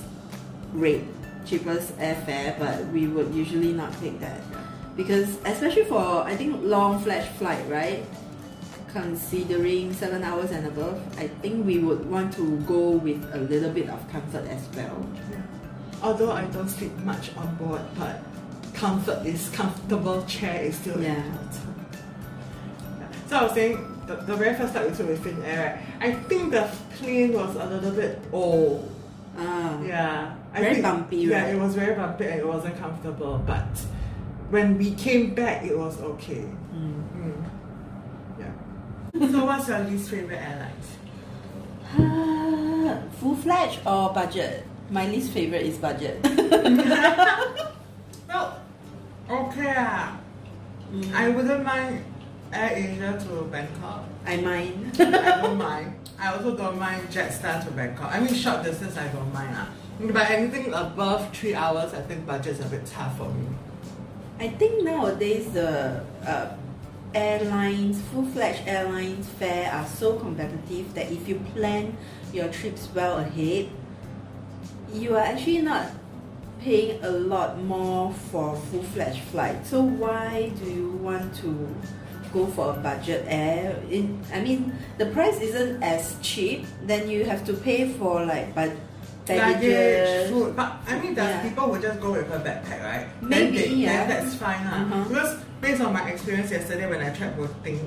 rate, 0.73 1.03
cheapest 1.45 1.97
airfare, 1.99 2.57
but 2.57 2.87
we 2.87 3.07
would 3.07 3.33
usually 3.33 3.73
not 3.73 3.91
take 4.01 4.19
that 4.21 4.41
because 4.97 5.37
especially 5.45 5.85
for 5.85 6.23
I 6.23 6.35
think 6.35 6.61
long 6.63 6.99
flash 6.99 7.27
flight, 7.37 7.63
right? 7.69 8.03
Considering 8.91 9.93
seven 9.93 10.21
hours 10.23 10.51
and 10.51 10.67
above, 10.67 10.99
I 11.17 11.27
think 11.41 11.65
we 11.65 11.79
would 11.79 12.09
want 12.09 12.33
to 12.33 12.57
go 12.67 12.91
with 12.91 13.23
a 13.33 13.37
little 13.37 13.71
bit 13.71 13.89
of 13.89 13.99
comfort 14.11 14.45
as 14.49 14.67
well. 14.75 15.05
Although 16.03 16.31
I 16.31 16.43
don't 16.45 16.67
sleep 16.67 16.91
much 16.97 17.33
on 17.37 17.55
board, 17.55 17.81
but 17.97 18.19
comfort 18.85 19.23
is 19.27 19.49
comfortable 19.49 20.23
chair 20.25 20.63
is 20.63 20.75
still 20.75 20.99
Yeah. 20.99 21.15
important. 21.15 21.51
So 23.27 23.37
I 23.37 23.43
was 23.43 23.53
saying 23.53 23.77
the, 24.07 24.15
the 24.15 24.35
very 24.35 24.55
first 24.55 24.73
flight 24.73 24.89
we 24.89 24.95
took 24.97 25.07
with 25.07 25.23
Finnair, 25.23 25.77
I 25.99 26.13
think 26.13 26.51
the 26.51 26.67
plane 26.97 27.31
was 27.33 27.55
a 27.55 27.65
little 27.65 27.91
bit 27.91 28.19
old. 28.31 28.89
Ah, 29.37 29.79
Yeah. 29.81 30.33
I 30.53 30.59
Very 30.59 30.73
think- 30.73 30.83
bumpy, 30.85 31.17
Yeah, 31.17 31.43
right? 31.43 31.53
it 31.55 31.59
was 31.61 31.75
very 31.75 31.95
bumpy 31.95 32.25
and 32.25 32.39
it 32.39 32.47
wasn't 32.47 32.75
comfortable. 32.79 33.41
But 33.45 33.71
when 34.49 34.77
we 34.77 34.91
came 34.95 35.33
back, 35.35 35.63
it 35.63 35.77
was 35.77 36.01
okay. 36.01 36.43
mm. 36.75 37.03
Mm. 37.15 37.43
Yeah. 38.41 39.31
so 39.31 39.45
what's 39.45 39.67
your 39.69 39.79
least 39.89 40.09
favorite 40.09 40.41
airline? 40.49 40.81
Ah, 41.99 42.97
full 43.19 43.35
fledged 43.35 43.79
or 43.85 44.11
budget? 44.13 44.65
My 44.89 45.05
least 45.07 45.31
favorite 45.31 45.65
is 45.69 45.77
budget. 45.77 46.17
Well, 48.27 48.60
okay. 49.29 49.73
ah. 49.77 50.17
Mm. 50.91 51.13
I 51.13 51.29
wouldn't 51.29 51.63
mind 51.63 52.03
Air 52.53 52.71
Asia 52.75 53.17
to 53.27 53.43
Bangkok. 53.43 54.03
I 54.25 54.37
mind. 54.37 54.91
I 54.99 55.41
don't 55.41 55.57
mind. 55.57 55.95
I 56.19 56.33
also 56.33 56.55
don't 56.55 56.77
mind 56.77 57.07
Jetstar 57.09 57.63
to 57.65 57.71
Bangkok. 57.71 58.11
I 58.13 58.19
mean, 58.19 58.33
short 58.33 58.63
distance, 58.63 58.97
I 58.97 59.07
don't 59.07 59.33
mind. 59.33 59.55
ah. 59.55 59.69
But 59.99 60.29
anything 60.29 60.73
above 60.73 61.33
three 61.35 61.53
hours, 61.55 61.93
I 61.93 62.01
think 62.01 62.25
budget's 62.25 62.59
a 62.59 62.65
bit 62.65 62.85
tough 62.85 63.17
for 63.17 63.29
me. 63.29 63.47
I 64.39 64.47
think 64.49 64.83
nowadays 64.83 65.51
the 65.51 66.03
uh, 66.25 66.55
airlines, 67.13 68.01
full-fledged 68.11 68.67
airlines 68.67 69.29
fare 69.29 69.71
are 69.71 69.85
so 69.85 70.17
competitive 70.17 70.93
that 70.95 71.11
if 71.11 71.27
you 71.27 71.35
plan 71.53 71.95
your 72.33 72.47
trips 72.49 72.89
well 72.95 73.19
ahead, 73.19 73.69
you 74.93 75.15
are 75.15 75.21
actually 75.21 75.61
not 75.61 75.87
paying 76.61 77.03
a 77.03 77.09
lot 77.09 77.57
more 77.59 78.13
for 78.31 78.55
full-fledged 78.69 79.21
flight. 79.31 79.65
So 79.65 79.81
why 79.81 80.51
do 80.63 80.69
you 80.69 80.89
want 81.01 81.33
to 81.41 81.67
go 82.33 82.45
for 82.47 82.69
a 82.71 82.77
budget 82.77 83.25
air? 83.27 83.75
In, 83.89 84.21
I 84.33 84.41
mean, 84.41 84.73
the 84.97 85.07
price 85.07 85.39
isn't 85.41 85.81
as 85.83 86.15
cheap. 86.21 86.65
Then 86.83 87.09
you 87.09 87.25
have 87.25 87.43
to 87.45 87.53
pay 87.53 87.91
for 87.93 88.23
like 88.25 88.53
but 88.53 88.71
baggages. 89.25 90.29
food. 90.29 90.55
But 90.55 90.73
I 90.87 90.99
mean, 90.99 91.13
there's 91.15 91.35
Yeah. 91.35 91.49
people 91.49 91.73
who 91.73 91.81
just 91.81 91.99
go 91.99 92.11
with 92.11 92.29
a 92.31 92.39
backpack, 92.39 92.83
right? 92.83 93.07
Maybe, 93.21 93.57
then 93.57 93.69
they, 93.69 93.75
yeah. 93.75 94.05
Then 94.07 94.25
that's 94.25 94.35
fine. 94.35 94.61
ah. 94.65 94.81
Uh-huh. 94.85 95.03
Because 95.09 95.39
based 95.61 95.81
on 95.81 95.93
my 95.93 96.09
experience 96.09 96.51
yesterday 96.51 96.87
when 96.89 97.01
I 97.01 97.09
tried 97.09 97.35
booking, 97.37 97.81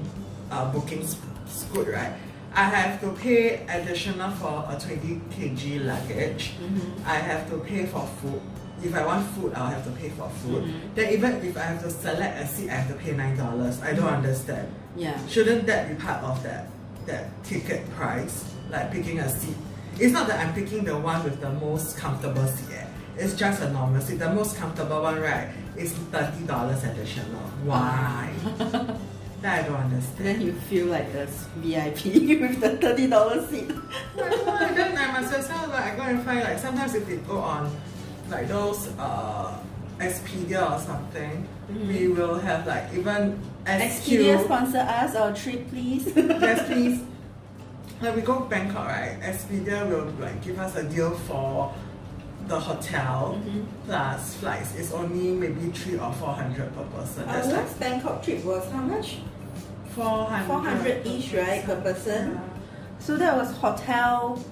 uh, 0.50 0.71
booking 0.73 1.07
Scoot, 1.47 1.88
right? 1.88 2.12
I 2.57 2.64
have 2.64 3.00
to 3.00 3.11
pay 3.21 3.66
additional 3.66 4.31
for 4.33 4.64
a 4.71 4.78
20 4.78 5.21
kg 5.35 5.85
luggage. 5.87 6.54
Mhm. 6.62 7.02
I 7.04 7.16
have 7.19 7.50
to 7.50 7.59
pay 7.59 7.85
for 7.87 8.07
food. 8.23 8.40
If 8.85 8.95
I 8.95 9.05
want 9.07 9.26
food, 9.35 9.53
I'll 9.55 9.67
have 9.71 9.85
to 9.85 9.91
pay 9.93 10.11
for 10.11 10.29
food. 10.43 10.64
Mhm. 10.64 10.95
Then 10.95 11.12
even 11.12 11.33
if 11.45 11.57
I 11.57 11.62
have 11.62 11.83
to 11.83 11.91
select 11.91 12.35
a 12.43 12.47
seat, 12.47 12.69
I 12.71 12.75
have 12.75 12.88
to 12.88 12.95
pay 13.03 13.12
nine 13.12 13.37
dollars. 13.37 13.81
I 13.83 13.93
don't 13.95 14.07
Mhm. 14.12 14.17
understand. 14.21 14.69
Yeah. 14.97 15.17
Shouldn't 15.29 15.67
that 15.67 15.88
be 15.88 15.95
part 15.95 16.23
of 16.23 16.43
that 16.43 16.67
that 17.07 17.25
ticket 17.45 17.83
price? 17.97 18.45
Like 18.71 18.91
picking 18.93 19.19
a 19.21 19.29
seat. 19.29 19.57
It's 19.99 20.12
not 20.12 20.26
that 20.29 20.38
I'm 20.41 20.53
picking 20.55 20.85
the 20.85 20.97
one 20.99 21.23
with 21.25 21.41
the 21.41 21.50
most 21.50 21.97
comfortable 21.97 22.47
seat. 22.47 22.71
eh. 22.81 22.87
It's 23.17 23.35
just 23.35 23.62
a 23.62 23.71
normal 23.71 24.00
seat. 24.00 24.19
The 24.19 24.33
most 24.33 24.57
comfortable 24.57 25.00
one, 25.03 25.21
right, 25.21 25.49
is 25.76 25.93
thirty 26.12 26.43
dollars 26.47 26.83
additional. 26.85 27.47
Why? 27.64 28.31
that 29.43 29.64
I 29.64 29.69
don't 29.69 29.76
understand. 29.88 30.26
Then 30.26 30.41
you 30.41 30.53
feel 30.69 30.87
like 30.87 31.09
a 31.14 31.26
VIP 31.62 32.38
with 32.43 32.61
the 32.61 32.71
thirty 32.83 33.07
dollar 33.07 33.47
seat. 33.47 33.71
Why? 34.17 34.73
then 34.75 34.97
I 34.99 35.07
must 35.21 35.31
well 35.49 35.69
like 35.69 35.93
I 35.93 35.97
go 35.97 36.03
and 36.03 36.23
find 36.25 36.41
like 36.43 36.59
sometimes 36.59 36.95
if 36.95 37.07
we 37.09 37.17
go 37.17 37.38
on 37.38 37.71
like 38.31 38.49
those 38.49 38.88
uh 38.99 39.57
Expedia 40.00 40.61
or 40.73 40.78
something, 40.81 41.47
Mhm. 41.71 41.88
we 41.88 42.09
will 42.09 42.38
have 42.40 42.66
like 42.66 42.93
even 42.95 43.38
Expedia 43.64 44.43
sponsor 44.45 44.78
us 44.78 45.14
our 45.14 45.33
trip, 45.33 45.69
please. 45.71 46.11
yes, 46.16 46.66
please. 46.69 47.00
Like 48.02 48.16
we 48.16 48.23
go 48.23 48.40
Bangkok, 48.40 48.87
right? 48.87 49.16
Expedia 49.23 49.88
will 49.88 50.09
like 50.21 50.43
give 50.45 50.59
us 50.59 50.75
a 50.76 50.83
deal 50.83 51.12
for 51.28 51.73
the 52.49 52.59
hotel 52.59 53.38
Mhm. 53.40 53.64
plus 53.87 54.35
flights. 54.35 54.75
It's 54.76 54.93
only 54.93 55.28
maybe 55.31 55.71
three 55.71 55.97
or 55.99 56.12
four 56.12 56.35
hundred 56.35 56.75
per 56.76 56.83
person. 56.97 57.28
Our 57.28 57.43
like 57.45 57.52
last 57.52 57.78
Bangkok 57.81 58.23
trip 58.23 58.45
was 58.45 58.64
how 58.73 58.81
much? 58.83 59.19
four 59.95 60.26
hundred. 60.26 60.47
400 60.49 61.07
each, 61.07 61.33
right, 61.35 61.64
per 61.64 61.76
person? 61.76 62.40
So 62.99 63.16
that 63.16 63.37
was 63.37 63.52
hotel, 63.52 64.43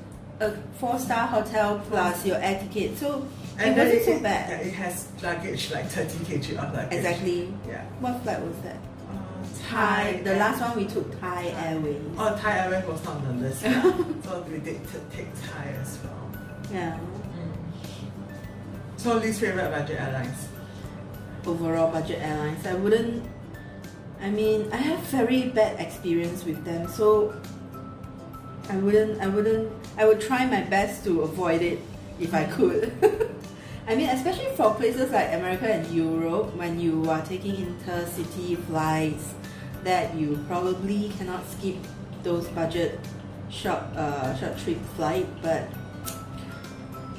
a 0.40 0.52
four 0.78 0.98
star 1.00 1.26
hotel 1.26 1.80
plus 1.90 2.24
your 2.24 2.36
air 2.38 2.60
ticket. 2.62 2.96
So 2.96 3.26
And 3.62 3.78
it 3.78 3.84
wasn't 3.84 4.04
so 4.04 4.22
bad. 4.22 4.50
yeah, 4.50 4.68
it 4.68 4.74
has 4.74 5.08
luggage 5.22 5.70
like 5.70 5.86
thirty 5.88 6.18
kg 6.24 6.58
of 6.58 6.74
luggage. 6.74 6.98
Exactly. 6.98 7.54
Yeah. 7.66 7.84
What 8.00 8.22
flight 8.22 8.40
was 8.40 8.56
that? 8.62 8.76
Uh, 9.10 9.44
Thai. 9.68 10.20
The 10.24 10.36
last 10.36 10.60
one 10.60 10.76
we 10.76 10.86
took 10.86 11.20
Thai 11.20 11.46
Airways. 11.66 12.00
Oh, 12.18 12.36
Thai 12.40 12.58
Airways 12.58 12.84
was 12.86 13.04
not 13.04 13.16
on 13.16 13.40
the 13.40 13.48
list. 13.48 13.62
Yeah. 13.62 13.82
so 14.24 14.44
we 14.50 14.58
did 14.58 14.80
take 15.12 15.28
Thai 15.42 15.68
as 15.80 15.98
well. 16.02 16.30
Yeah. 16.72 16.98
So 18.96 19.16
least 19.18 19.40
favorite 19.40 19.70
budget 19.70 20.00
airlines. 20.00 20.48
overall 21.46 21.90
budget 21.90 22.20
airlines. 22.22 22.66
I 22.66 22.74
wouldn't. 22.74 23.24
I 24.20 24.30
mean, 24.30 24.68
I 24.72 24.76
have 24.76 25.00
very 25.10 25.48
bad 25.48 25.80
experience 25.80 26.44
with 26.44 26.64
them, 26.64 26.86
so 26.88 27.34
I 28.70 28.76
wouldn't. 28.76 29.20
I 29.20 29.26
wouldn't. 29.26 29.72
I 29.98 30.04
would 30.06 30.20
try 30.20 30.46
my 30.46 30.60
best 30.62 31.04
to 31.04 31.22
avoid 31.22 31.62
it 31.62 31.80
if 32.20 32.32
I 32.32 32.44
could. 32.44 32.92
I 33.86 33.96
mean, 33.96 34.08
especially 34.10 34.54
for 34.56 34.74
places 34.74 35.10
like 35.10 35.28
America 35.34 35.66
and 35.66 35.86
Europe, 35.92 36.54
when 36.54 36.78
you 36.78 37.10
are 37.10 37.20
taking 37.22 37.56
intercity 37.56 38.56
flights, 38.66 39.34
that 39.82 40.14
you 40.14 40.38
probably 40.46 41.10
cannot 41.18 41.42
skip 41.50 41.76
those 42.22 42.46
budget 42.48 43.00
short 43.50 43.82
uh, 43.96 44.34
short 44.36 44.56
trip 44.58 44.78
flight. 44.94 45.26
But 45.42 45.68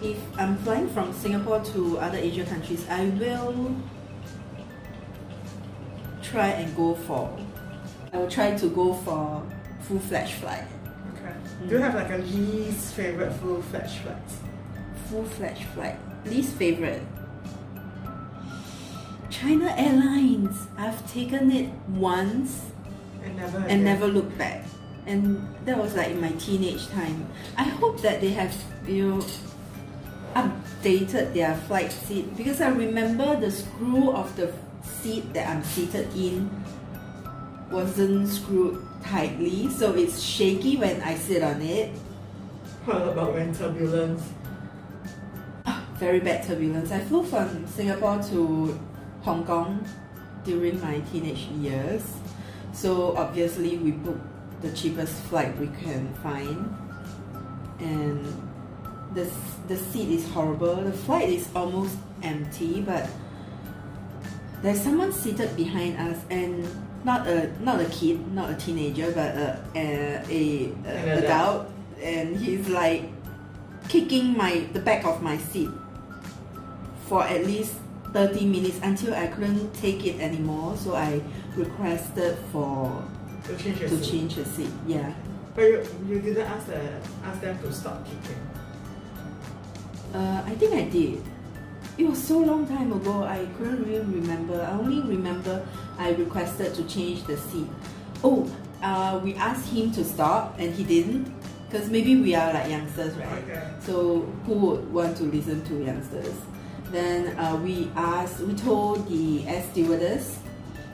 if 0.01 0.17
I'm 0.38 0.58
flying 0.58 0.88
from 0.89 1.12
Singapore 1.12 1.60
to 1.75 2.00
other 2.00 2.17
Asia 2.17 2.46
countries, 2.46 2.88
I 2.89 3.05
will 3.20 3.75
try 6.22 6.48
and 6.48 6.74
go 6.77 6.96
for. 6.96 7.38
I 8.13 8.17
will 8.17 8.29
try 8.29 8.55
to 8.55 8.70
go 8.70 8.93
for 8.93 9.43
full 9.82 10.00
fledged 10.00 10.36
flight. 10.36 10.63
Okay. 11.13 11.34
Mm. 11.34 11.70
Do 11.70 11.75
you 11.75 11.82
have 11.82 11.96
like 11.96 12.12
a 12.12 12.17
least 12.17 12.93
favorite 12.93 13.34
full 13.34 13.62
fledged 13.63 14.00
flights? 14.00 14.38
Full 15.13 15.25
fledged 15.25 15.65
flight. 15.77 15.96
Least 16.25 16.53
favorite. 16.58 17.03
China 19.29 19.70
Airlines. 19.77 20.65
I've 20.75 20.98
taken 21.12 21.51
it 21.51 21.70
once 21.89 22.65
And 23.24 23.38
never. 23.38 23.58
and 23.58 23.65
again. 23.65 23.84
never 23.84 24.08
looked 24.08 24.36
back. 24.39 24.65
And 25.05 25.46
that 25.65 25.77
was 25.77 25.93
like 25.93 26.10
in 26.10 26.20
my 26.20 26.32
teenage 26.41 26.88
time. 26.89 27.27
I 27.58 27.63
hope 27.63 28.01
that 28.01 28.22
they 28.22 28.29
have 28.29 28.55
you 28.88 29.05
know 29.08 29.25
updated 30.34 31.36
their 31.36 31.53
flight 31.70 31.91
seat 31.91 32.36
because 32.36 32.60
I 32.60 32.70
remember 32.70 33.39
the 33.39 33.51
screw 33.51 34.10
of 34.13 34.36
the 34.36 34.51
seat 34.82 35.32
that 35.34 35.48
I'm 35.48 35.63
seated 35.63 36.10
in 36.17 36.50
wasn't 37.70 38.29
screwed 38.29 38.82
tightly, 39.03 39.70
so 39.70 39.93
it's 39.93 40.24
shaky 40.24 40.77
when 40.77 41.03
I 41.03 41.13
sit 41.13 41.43
on 41.43 41.62
it. 41.62 41.89
What 42.86 43.08
about 43.08 43.34
when 43.36 43.53
turbulence? 43.53 44.24
Very 46.03 46.19
bad 46.19 46.43
turbulence. 46.45 46.91
I 46.91 47.00
flew 47.00 47.24
from 47.24 47.65
Singapore 47.65 48.22
to 48.24 48.77
Hong 49.22 49.45
Kong 49.45 49.88
during 50.43 50.81
my 50.81 51.00
teenage 51.13 51.48
years, 51.63 52.03
so 52.74 53.15
obviously 53.15 53.77
we 53.77 53.91
booked 53.91 54.19
the 54.62 54.74
cheapest 54.74 55.13
flight 55.31 55.57
we 55.57 55.67
can 55.81 56.13
find, 56.15 56.75
and 57.79 58.19
the 59.15 59.31
the 59.69 59.77
seat 59.77 60.10
is 60.10 60.27
horrible. 60.27 60.75
The 60.75 60.91
flight 60.91 61.29
is 61.29 61.48
almost 61.55 61.95
empty, 62.22 62.81
but 62.81 63.07
there's 64.62 64.81
someone 64.81 65.13
seated 65.13 65.55
behind 65.55 65.95
us, 65.95 66.19
and 66.29 66.67
not 67.05 67.27
a 67.27 67.48
not 67.63 67.79
a 67.79 67.86
kid, 67.86 68.19
not 68.36 68.50
a 68.50 68.55
teenager, 68.55 69.10
but 69.13 69.31
a 69.39 69.57
a, 69.74 69.88
a, 70.27 70.65
An 70.65 70.86
a 70.86 71.12
adult. 71.15 71.24
adult, 71.24 71.67
and 72.03 72.36
he's 72.36 72.67
like 72.67 73.07
kicking 73.88 74.36
my 74.36 74.67
the 74.74 74.81
back 74.81 75.05
of 75.05 75.24
my 75.24 75.38
seat 75.38 75.69
for 77.13 77.22
at 77.24 77.46
least 77.46 77.74
30 78.12 78.43
minutes 78.48 78.79
until 78.82 79.13
I 79.13 79.27
couldn't 79.27 79.72
take 79.75 80.03
it 80.03 80.20
anymore. 80.20 80.75
So 80.75 80.96
I 80.96 81.22
requested 81.55 82.36
for 82.51 82.89
To 83.46 83.55
change 83.55 83.79
your 83.82 83.89
to 83.89 83.98
seat. 84.03 84.12
change 84.12 84.34
the 84.36 84.46
seat. 84.46 84.72
Yeah. 84.88 85.13
But 85.53 85.62
you, 85.62 85.86
you 86.10 86.20
didn't 86.22 86.48
ask 86.50 86.65
the 86.65 86.82
ask 87.24 87.39
them 87.39 87.60
to 87.62 87.72
stop 87.72 88.03
kicking. 88.03 88.41
Uh, 90.12 90.41
I 90.43 90.55
think 90.55 90.74
I 90.74 90.89
did. 90.89 91.22
it 92.00 92.05
was 92.10 92.17
so 92.17 92.39
long 92.39 92.65
time 92.65 92.91
ago. 92.91 93.22
I 93.22 93.46
couldn't 93.60 93.84
really 93.86 94.10
remember. 94.22 94.60
I 94.67 94.72
only 94.72 95.01
remember 95.15 95.63
I 96.00 96.13
requested 96.13 96.74
to 96.74 96.84
change 96.86 97.25
the 97.29 97.38
seat. 97.38 97.70
Oh, 98.24 98.50
uh, 98.82 99.20
we 99.24 99.36
asked 99.36 99.70
him 99.70 99.91
to 99.91 100.03
stop 100.03 100.55
and 100.58 100.74
he 100.74 100.84
didn't 100.84 101.29
because 101.70 101.91
maybe 101.91 102.15
we 102.15 102.34
are 102.34 102.51
like 102.53 102.72
youngsters, 102.72 103.13
right? 103.17 103.43
Okay. 103.43 103.70
So 103.82 104.22
who 104.48 104.53
would 104.65 104.91
want 104.91 105.15
to 105.17 105.25
listen 105.25 105.63
to 105.65 105.84
youngsters? 105.86 106.34
Then 106.93 107.35
uh, 107.39 107.57
we 107.57 107.89
asked, 107.97 108.39
we 108.41 108.53
told 108.53 109.09
the 109.09 109.47
air 109.47 109.63
stewardess. 109.71 110.38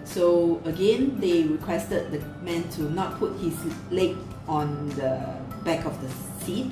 So 0.06 0.62
again, 0.64 1.20
they 1.20 1.44
requested 1.44 2.10
the 2.16 2.24
man 2.42 2.64
to 2.80 2.84
not 2.90 3.20
put 3.20 3.36
his 3.38 3.54
leg 3.92 4.16
on 4.48 4.88
the 4.96 5.20
back 5.68 5.84
of 5.86 5.94
the 6.02 6.10
seat, 6.46 6.72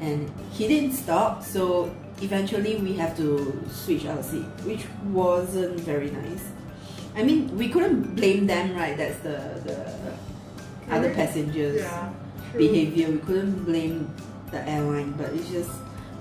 and 0.00 0.30
he 0.52 0.68
didn't 0.68 0.92
stop. 0.94 1.42
So 1.42 1.90
eventually, 2.22 2.76
we 2.76 2.94
have 2.94 3.16
to 3.18 3.60
switch 3.68 4.06
our 4.06 4.22
seat, 4.22 4.46
which 4.64 4.86
wasn't 5.12 5.80
very 5.80 6.10
nice. 6.10 6.44
I 7.16 7.24
mean, 7.24 7.50
we 7.58 7.68
couldn't 7.68 8.14
blame 8.14 8.46
them, 8.46 8.76
right? 8.76 8.96
That's 8.96 9.18
the 9.26 9.36
the 9.66 9.76
other 10.94 11.12
passengers 11.12 11.82
Yeah. 11.82 12.08
behavior. 12.56 13.10
We 13.10 13.18
couldn't 13.18 13.64
blame 13.66 14.08
the 14.54 14.62
airline, 14.68 15.12
but 15.18 15.34
it's 15.34 15.50
just 15.50 15.72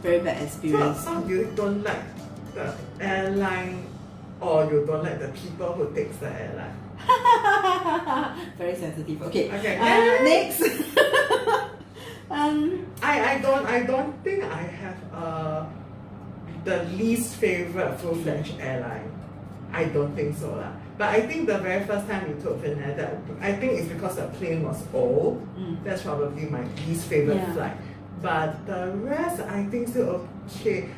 very 0.06 0.20
bad 0.22 0.38
experience. 0.46 1.02
so 1.04 1.26
you 1.26 1.50
don't 1.56 1.82
like 1.84 2.06
the 2.54 2.70
airline 3.02 3.88
or 4.40 4.70
you 4.72 4.86
don't 4.86 5.04
like 5.04 5.20
the 5.20 5.30
people 5.34 5.74
who 5.74 5.90
takes 5.98 6.18
the 6.18 6.30
airline? 6.30 6.78
very 8.58 8.76
sensitive. 8.76 9.22
Okay. 9.24 9.50
Okay, 9.50 9.76
Uh, 9.82 10.24
next. 10.24 10.62
um. 12.30 12.86
I, 13.02 13.36
I 13.36 13.42
don't 13.42 13.66
I 13.66 13.80
don't 13.84 14.14
think 14.24 14.44
I 14.46 14.62
have 14.62 14.98
uh, 15.14 15.66
the 16.64 16.84
least 16.98 17.36
favorite 17.36 17.98
full 18.00 18.16
fledged 18.16 18.56
airline. 18.60 19.12
I 19.74 19.86
don't 19.92 20.16
think 20.16 20.38
so 20.38 20.54
lah. 20.56 20.72
But 20.98 21.10
I 21.12 21.28
think 21.28 21.48
the 21.52 21.60
very 21.60 21.84
first 21.84 22.08
time 22.08 22.24
we 22.32 22.40
took 22.40 22.64
Finnair, 22.64 22.96
that 22.96 23.20
I 23.44 23.52
think 23.60 23.74
it's 23.84 23.92
because 23.92 24.16
the 24.16 24.28
plane 24.40 24.64
was 24.64 24.80
old. 24.96 25.44
mm, 25.60 25.76
That's 25.84 26.04
probably 26.08 26.48
my 26.48 26.64
least 26.88 27.12
favorite 27.12 27.36
Yeah. 27.44 27.54
flight. 27.54 27.76
But 28.25 28.65
the 28.65 28.89
rest, 29.05 29.38
I 29.41 29.65
think 29.70 29.88
still 29.88 30.27
okay. 30.58 30.89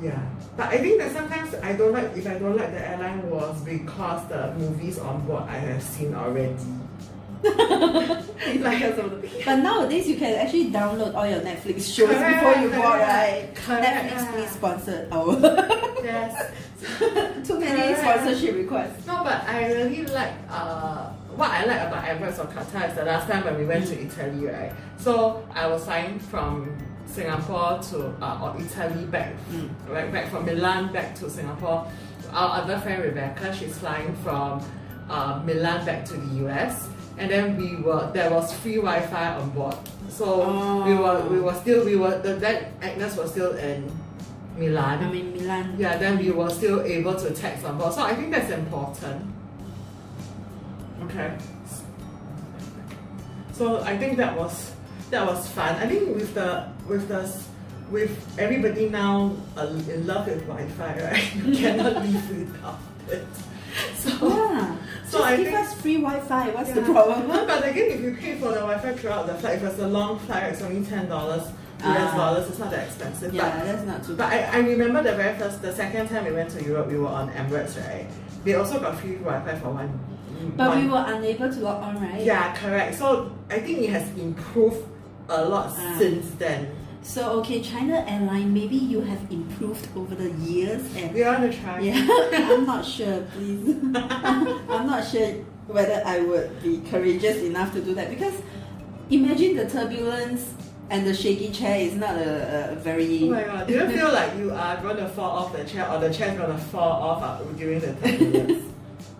Yeah, 0.00 0.22
but 0.56 0.68
I 0.68 0.78
think 0.78 0.98
that 1.02 1.10
sometimes 1.10 1.52
I 1.58 1.72
don't 1.72 1.92
like 1.92 2.16
if 2.16 2.24
I 2.28 2.38
don't 2.38 2.56
like 2.56 2.70
the 2.70 2.86
airline 2.88 3.28
was 3.28 3.60
because 3.62 4.28
the 4.28 4.54
movies 4.54 5.00
on 5.00 5.26
board 5.26 5.42
I 5.48 5.56
have 5.58 5.82
seen 5.82 6.14
already. 6.14 6.54
but 7.44 8.24
nowadays 9.58 10.06
you 10.08 10.14
can 10.16 10.34
actually 10.38 10.70
download 10.70 11.14
all 11.16 11.26
your 11.26 11.40
Netflix 11.40 11.92
shows 11.92 12.10
Correct, 12.14 12.40
before 12.40 12.54
you 12.62 12.70
board, 12.70 13.00
right? 13.02 13.50
correct. 13.54 14.14
Netflix 14.14 14.32
please 14.32 14.50
sponsor 14.50 15.08
our 15.10 15.34
Yes. 16.04 16.52
too 17.46 17.58
many 17.58 17.92
Correct. 17.92 17.98
sponsorship 18.00 18.54
requests. 18.54 19.04
No, 19.06 19.24
but 19.24 19.42
I 19.44 19.72
really 19.72 20.06
like 20.06 20.32
uh, 20.48 21.10
what 21.36 21.50
I 21.50 21.64
like 21.64 21.80
about 21.88 22.04
Emirates 22.04 22.38
or 22.38 22.46
Qatar 22.48 22.88
is 22.88 22.94
the 22.96 23.04
last 23.04 23.28
time 23.30 23.44
when 23.44 23.58
we 23.58 23.64
went 23.66 23.86
to 23.88 24.00
Italy, 24.00 24.46
right? 24.46 24.72
So 24.98 25.46
I 25.54 25.66
was 25.66 25.84
flying 25.84 26.18
from 26.18 26.76
Singapore 27.06 27.78
to 27.90 28.14
uh, 28.22 28.40
or 28.42 28.60
Italy 28.60 29.04
back, 29.06 29.34
Mm. 29.52 29.68
right 29.88 30.12
back 30.12 30.30
from 30.30 30.44
Milan 30.46 30.92
back 30.92 31.14
to 31.16 31.30
Singapore. 31.30 31.86
Our 32.32 32.62
other 32.62 32.78
friend 32.78 33.02
Rebecca, 33.02 33.54
she's 33.54 33.76
flying 33.78 34.14
from 34.24 34.62
uh, 35.08 35.40
Milan 35.44 35.84
back 35.84 36.04
to 36.06 36.14
the 36.14 36.46
US, 36.46 36.88
and 37.18 37.30
then 37.30 37.56
we 37.56 37.76
were 37.76 38.10
there 38.12 38.30
was 38.30 38.52
free 38.58 38.76
Wi-Fi 38.76 39.34
on 39.36 39.50
board. 39.50 39.76
So 40.08 40.82
we 40.84 40.94
were 40.94 41.20
we 41.28 41.40
were 41.40 41.54
still 41.54 41.84
we 41.84 41.96
were 41.96 42.18
the 42.18 42.34
that 42.36 42.72
Agnes 42.82 43.16
was 43.16 43.30
still 43.30 43.52
in 43.56 43.90
Milan. 44.56 45.04
I 45.04 45.10
mean 45.12 45.32
Milan. 45.32 45.74
Yeah, 45.78 45.96
then 45.98 46.18
we 46.18 46.30
were 46.30 46.50
still 46.50 46.80
able 46.82 47.14
to 47.14 47.30
text 47.30 47.64
on 47.64 47.78
board. 47.78 47.92
So 47.92 48.02
I 48.02 48.14
think 48.14 48.30
that's 48.32 48.50
important. 48.50 49.33
Okay. 51.04 51.36
So 53.52 53.80
I 53.82 53.96
think 53.96 54.16
that 54.18 54.36
was 54.36 54.72
that 55.10 55.26
was 55.26 55.48
fun. 55.50 55.76
I 55.76 55.86
think 55.86 56.14
with 56.14 56.34
the 56.34 56.66
with 56.88 57.08
the 57.08 57.22
with 57.90 58.10
everybody 58.38 58.88
now 58.88 59.36
uh, 59.56 59.66
in 59.88 60.06
love 60.06 60.26
with 60.26 60.42
Wi-Fi, 60.46 60.92
right? 61.10 61.34
You 61.36 61.54
cannot 61.54 61.94
live 62.02 62.30
without 62.30 62.78
it. 63.08 63.26
So 63.96 64.10
Yeah. 64.28 64.76
So 65.10 65.18
Just 65.18 65.24
I 65.30 65.36
give 65.36 65.46
think- 65.46 65.58
us 65.58 65.74
free 65.82 65.96
Wi-Fi. 65.96 66.50
What's 66.50 66.72
the 66.72 66.82
problem? 66.82 67.26
But 67.28 67.66
again, 67.68 67.90
if 67.90 68.00
you 68.00 68.14
pay 68.16 68.34
for 68.38 68.48
the 68.48 68.62
Wi-Fi 68.66 68.92
throughout 68.94 69.26
the 69.26 69.34
flight, 69.34 69.56
if 69.56 69.64
it's 69.64 69.78
a 69.78 69.86
long 69.88 70.18
flight, 70.20 70.44
it's 70.52 70.62
only 70.62 70.84
ten 70.86 71.08
dollars 71.08 71.42
US 71.82 72.10
Ah. 72.12 72.16
dollars. 72.16 72.48
It's 72.48 72.58
not 72.58 72.70
that 72.70 72.86
expensive. 72.86 73.30
But 73.32 73.36
Yeah, 73.36 73.64
that's 73.64 73.84
not 73.86 74.04
too 74.04 74.16
but 74.16 74.32
I, 74.32 74.38
I 74.46 74.58
remember 74.58 75.02
the 75.02 75.14
very 75.14 75.36
first, 75.38 75.60
the 75.60 75.72
second 75.74 76.08
time 76.08 76.24
we 76.24 76.32
went 76.32 76.50
to 76.50 76.64
Europe, 76.64 76.86
we 76.88 76.96
were 76.98 77.08
on 77.20 77.30
Emirates, 77.32 77.76
right? 77.86 78.06
They 78.44 78.54
also 78.54 78.78
got 78.80 78.98
free 79.00 79.16
Wi-Fi 79.16 79.58
for 79.60 79.70
one. 79.70 79.90
But 80.56 80.68
one- 80.70 80.82
we 80.84 80.90
were 80.90 81.04
unable 81.06 81.50
to 81.52 81.60
log 81.60 81.82
on, 81.82 82.02
right? 82.02 82.20
Yeah, 82.24 82.54
correct. 82.56 82.94
So 82.96 83.30
I 83.50 83.58
think 83.60 83.78
it 83.80 83.90
has 83.90 84.06
improved 84.18 84.82
a 85.28 85.44
lot 85.44 85.72
Ah. 85.76 85.94
since 85.98 86.26
then. 86.38 86.68
So 87.02 87.32
okay, 87.40 87.60
China 87.60 88.02
Airline, 88.08 88.52
maybe 88.54 88.76
you 88.76 89.00
have 89.02 89.20
improved 89.30 89.86
over 89.96 90.14
the 90.14 90.30
years 90.50 90.82
and 90.96 91.12
We 91.14 91.22
want 91.22 91.42
to 91.42 91.52
try. 91.60 91.78
yeah, 91.80 92.00
I'm 92.50 92.64
not 92.64 92.84
sure, 92.84 93.20
please. 93.36 93.76
I'm 93.94 94.86
not 94.86 95.06
sure 95.06 95.28
whether 95.66 96.02
I 96.06 96.20
would 96.20 96.62
be 96.62 96.80
courageous 96.90 97.42
enough 97.42 97.72
to 97.74 97.80
do 97.80 97.94
that 97.94 98.08
because 98.10 98.34
imagine 99.10 99.56
the 99.56 99.68
turbulence 99.68 100.52
and 100.90 101.06
the 101.06 101.14
shaky 101.14 101.50
chair 101.50 101.78
is 101.80 101.94
not 101.94 102.16
a, 102.16 102.72
a 102.72 102.74
very 102.76 103.24
Oh 103.24 103.30
my 103.32 103.42
god, 103.44 103.66
do 103.66 103.74
you 103.74 103.88
feel 103.88 104.12
like 104.12 104.36
you 104.36 104.50
are 104.52 104.76
going 104.82 104.96
to 104.96 105.08
fall 105.08 105.30
off 105.44 105.52
the 105.56 105.64
chair 105.64 105.90
or 105.90 105.98
the 106.00 106.12
chair 106.12 106.28
is 106.32 106.38
going 106.38 106.52
to 106.52 106.58
fall 106.72 106.92
off 107.02 107.22
uh, 107.22 107.42
during 107.58 107.80
the 107.80 107.92
turbulence? 108.02 108.64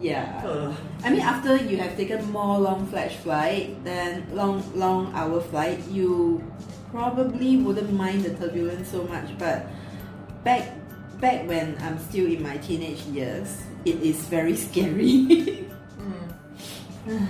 Yeah. 0.00 0.42
Ugh. 0.44 0.74
I 1.02 1.10
mean, 1.10 1.20
after 1.20 1.56
you 1.56 1.76
have 1.78 1.96
taken 1.96 2.30
more 2.30 2.58
long 2.58 2.86
flash 2.86 3.16
flight, 3.16 3.82
then 3.84 4.26
long 4.32 4.62
long 4.74 5.12
hour 5.14 5.40
flight, 5.40 5.80
you 5.88 6.42
probably 6.90 7.56
wouldn't 7.56 7.92
mind 7.92 8.24
the 8.24 8.34
turbulence 8.34 8.88
so 8.88 9.04
much. 9.04 9.36
But 9.38 9.66
back 10.42 10.72
back 11.20 11.46
when 11.46 11.76
I'm 11.80 11.98
still 11.98 12.26
in 12.26 12.42
my 12.42 12.56
teenage 12.58 13.02
years, 13.06 13.62
it 13.84 14.00
is 14.02 14.24
very 14.26 14.56
scary. 14.66 15.66
Mm. 17.06 17.26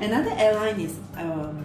Another 0.00 0.30
airline 0.36 0.80
is 0.80 0.98
um, 1.16 1.64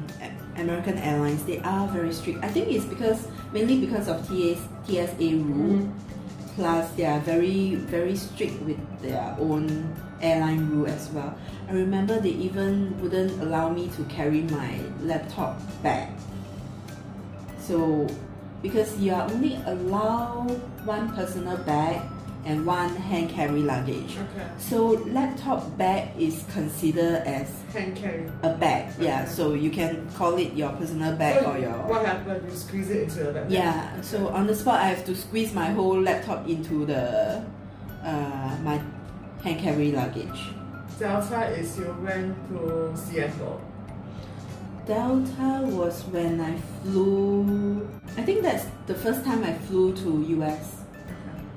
American 0.55 0.97
Airlines. 0.97 1.43
They 1.43 1.59
are 1.59 1.87
very 1.87 2.13
strict. 2.13 2.43
I 2.43 2.47
think 2.47 2.71
it's 2.71 2.85
because 2.85 3.27
mainly 3.51 3.79
because 3.79 4.07
of 4.07 4.27
TS, 4.27 4.59
TSA 4.87 5.37
rule. 5.43 5.91
Plus, 6.55 6.89
they 6.91 7.05
are 7.05 7.19
very 7.19 7.75
very 7.75 8.15
strict 8.15 8.61
with 8.61 8.77
their 9.01 9.35
own 9.39 9.95
airline 10.21 10.69
rule 10.69 10.87
as 10.87 11.09
well. 11.09 11.35
I 11.67 11.73
remember 11.73 12.19
they 12.19 12.37
even 12.37 12.99
wouldn't 13.01 13.41
allow 13.41 13.69
me 13.69 13.89
to 13.97 14.03
carry 14.05 14.41
my 14.43 14.79
laptop 15.01 15.59
bag. 15.81 16.09
So, 17.59 18.07
because 18.61 18.97
you 18.99 19.13
are 19.13 19.23
only 19.31 19.55
allowed 19.65 20.61
one 20.85 21.13
personal 21.15 21.57
bag 21.57 22.01
and 22.45 22.65
one 22.65 22.93
hand 22.95 23.29
carry 23.29 23.61
luggage. 23.61 24.17
Okay. 24.17 24.47
So 24.57 24.85
laptop 25.07 25.77
bag 25.77 26.09
is 26.19 26.43
considered 26.51 27.23
as 27.25 27.47
Hand 27.73 27.95
carry. 27.95 28.29
a 28.43 28.53
bag. 28.53 28.93
Yeah, 28.99 29.25
so 29.25 29.53
you 29.53 29.69
can 29.69 30.07
call 30.15 30.35
it 30.37 30.53
your 30.53 30.69
personal 30.73 31.15
bag 31.15 31.41
so 31.43 31.51
or 31.51 31.57
your 31.57 31.71
What 31.87 32.05
happened? 32.05 32.43
You 32.51 32.55
squeeze 32.57 32.89
it 32.89 33.03
into 33.03 33.23
your 33.23 33.31
laptop? 33.33 33.51
yeah. 33.51 34.01
So 34.01 34.27
on 34.29 34.47
the 34.47 34.55
spot, 34.55 34.81
I 34.81 34.87
have 34.87 35.05
to 35.05 35.15
squeeze 35.15 35.53
my 35.53 35.71
whole 35.71 35.99
laptop 36.01 36.47
into 36.49 36.85
the 36.85 37.43
uh, 38.03 38.57
my 38.63 38.81
hand 39.43 39.59
carry 39.61 39.91
luggage. 39.91 40.51
Delta 40.99 41.47
is 41.57 41.77
you 41.79 41.95
went 42.03 42.35
to 42.49 42.93
Seattle. 42.95 43.61
Delta 44.85 45.61
was 45.63 46.03
when 46.11 46.41
I 46.41 46.57
flew. 46.83 47.87
I 48.17 48.21
think 48.21 48.41
that's 48.43 48.65
the 48.85 48.93
first 48.95 49.23
time 49.23 49.43
I 49.43 49.53
flew 49.53 49.95
to 49.95 50.23
US. 50.43 50.82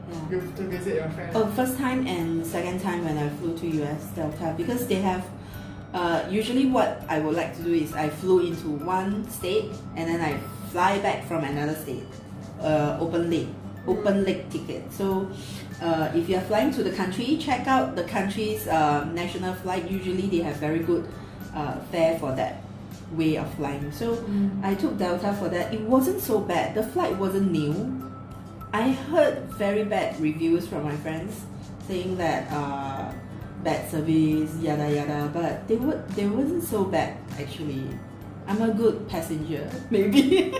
Yeah. 0.09 0.41
To 0.57 0.63
visit 0.63 0.95
your. 0.95 1.11
Oh, 1.35 1.47
first 1.57 1.79
time 1.79 2.07
and 2.07 2.47
second 2.47 2.81
time 2.81 3.05
when 3.05 3.19
I 3.19 3.29
flew 3.39 3.59
to 3.59 3.67
US 3.83 4.05
Delta 4.15 4.55
because 4.57 4.87
they 4.87 4.97
have. 4.97 5.25
Uh, 5.95 6.25
usually, 6.31 6.67
what 6.67 7.03
I 7.09 7.19
would 7.21 7.35
like 7.35 7.57
to 7.57 7.63
do 7.63 7.73
is 7.73 7.93
I 7.95 8.11
flew 8.11 8.47
into 8.47 8.69
one 8.69 9.29
state 9.31 9.71
and 9.97 10.09
then 10.09 10.21
I 10.21 10.39
fly 10.71 10.99
back 11.01 11.25
from 11.27 11.43
another 11.45 11.75
state. 11.75 12.05
Uh, 12.61 12.99
open 13.01 13.31
leg, 13.31 13.49
open 13.87 14.25
leg 14.25 14.49
ticket. 14.51 14.93
So, 14.93 15.31
uh, 15.81 16.11
if 16.15 16.29
you 16.29 16.37
are 16.37 16.43
flying 16.43 16.71
to 16.73 16.83
the 16.83 16.93
country, 16.93 17.37
check 17.39 17.67
out 17.67 17.97
the 17.97 18.05
country's 18.05 18.67
uh, 18.69 19.05
national 19.13 19.55
flight. 19.55 19.91
Usually, 19.91 20.27
they 20.29 20.39
have 20.39 20.57
very 20.57 20.81
good 20.81 21.09
uh, 21.55 21.79
fare 21.91 22.19
for 22.19 22.33
that 22.33 22.63
way 23.13 23.37
of 23.37 23.53
flying. 23.55 23.91
So, 23.93 24.23
I 24.63 24.75
took 24.75 24.99
Delta 24.99 25.33
for 25.35 25.49
that. 25.49 25.73
It 25.73 25.81
wasn't 25.81 26.21
so 26.21 26.41
bad. 26.41 26.75
The 26.75 26.83
flight 26.83 27.17
wasn't 27.17 27.51
new. 27.53 28.03
I 28.77 28.93
heard 29.09 29.49
very 29.57 29.89
bad 29.89 30.21
reviews 30.21 30.69
from 30.69 30.85
my 30.85 30.95
friends 31.01 31.33
saying 31.89 32.21
that 32.21 32.45
uh, 32.53 33.09
bad 33.65 33.89
service, 33.89 34.53
yada 34.61 34.85
yada, 34.93 35.33
but 35.33 35.65
they 35.65 35.81
were 35.81 35.97
they 36.13 36.29
wasn't 36.29 36.61
so 36.61 36.85
bad 36.85 37.17
actually. 37.41 37.89
I'm 38.45 38.61
a 38.61 38.69
good 38.69 39.09
passenger, 39.09 39.65
maybe. 39.91 40.53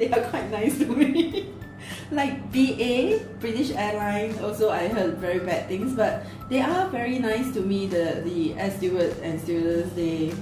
they 0.00 0.08
are 0.08 0.24
quite 0.32 0.48
nice 0.48 0.80
to 0.80 0.88
me. 0.88 1.52
like 2.10 2.40
BA, 2.56 3.20
British 3.36 3.68
Airlines, 3.76 4.40
also 4.40 4.72
I 4.72 4.88
heard 4.88 5.20
very 5.20 5.44
bad 5.44 5.68
things, 5.68 5.92
but 5.92 6.24
they 6.48 6.64
are 6.64 6.88
very 6.88 7.20
nice 7.20 7.52
to 7.52 7.60
me. 7.60 7.84
The 7.84 8.24
the 8.24 8.56
air 8.56 8.72
steward 8.72 9.12
and 9.20 9.36
stewardess, 9.44 9.92
they 9.92 10.32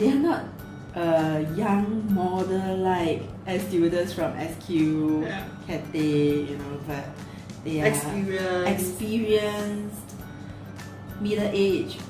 they 0.00 0.16
are 0.16 0.22
not 0.32 0.48
uh, 0.96 1.44
young 1.56 2.12
model 2.14 2.76
like 2.78 3.22
stewardess 3.60 4.12
from 4.14 4.32
SQ, 4.38 4.68
Yeah. 4.70 5.44
Cathay, 5.66 6.44
you 6.50 6.56
know, 6.58 6.78
but 6.86 7.04
they 7.64 7.80
are 7.82 7.86
Experience. 7.86 8.68
experienced, 8.70 10.06
middle 11.20 11.50
aged 11.52 12.00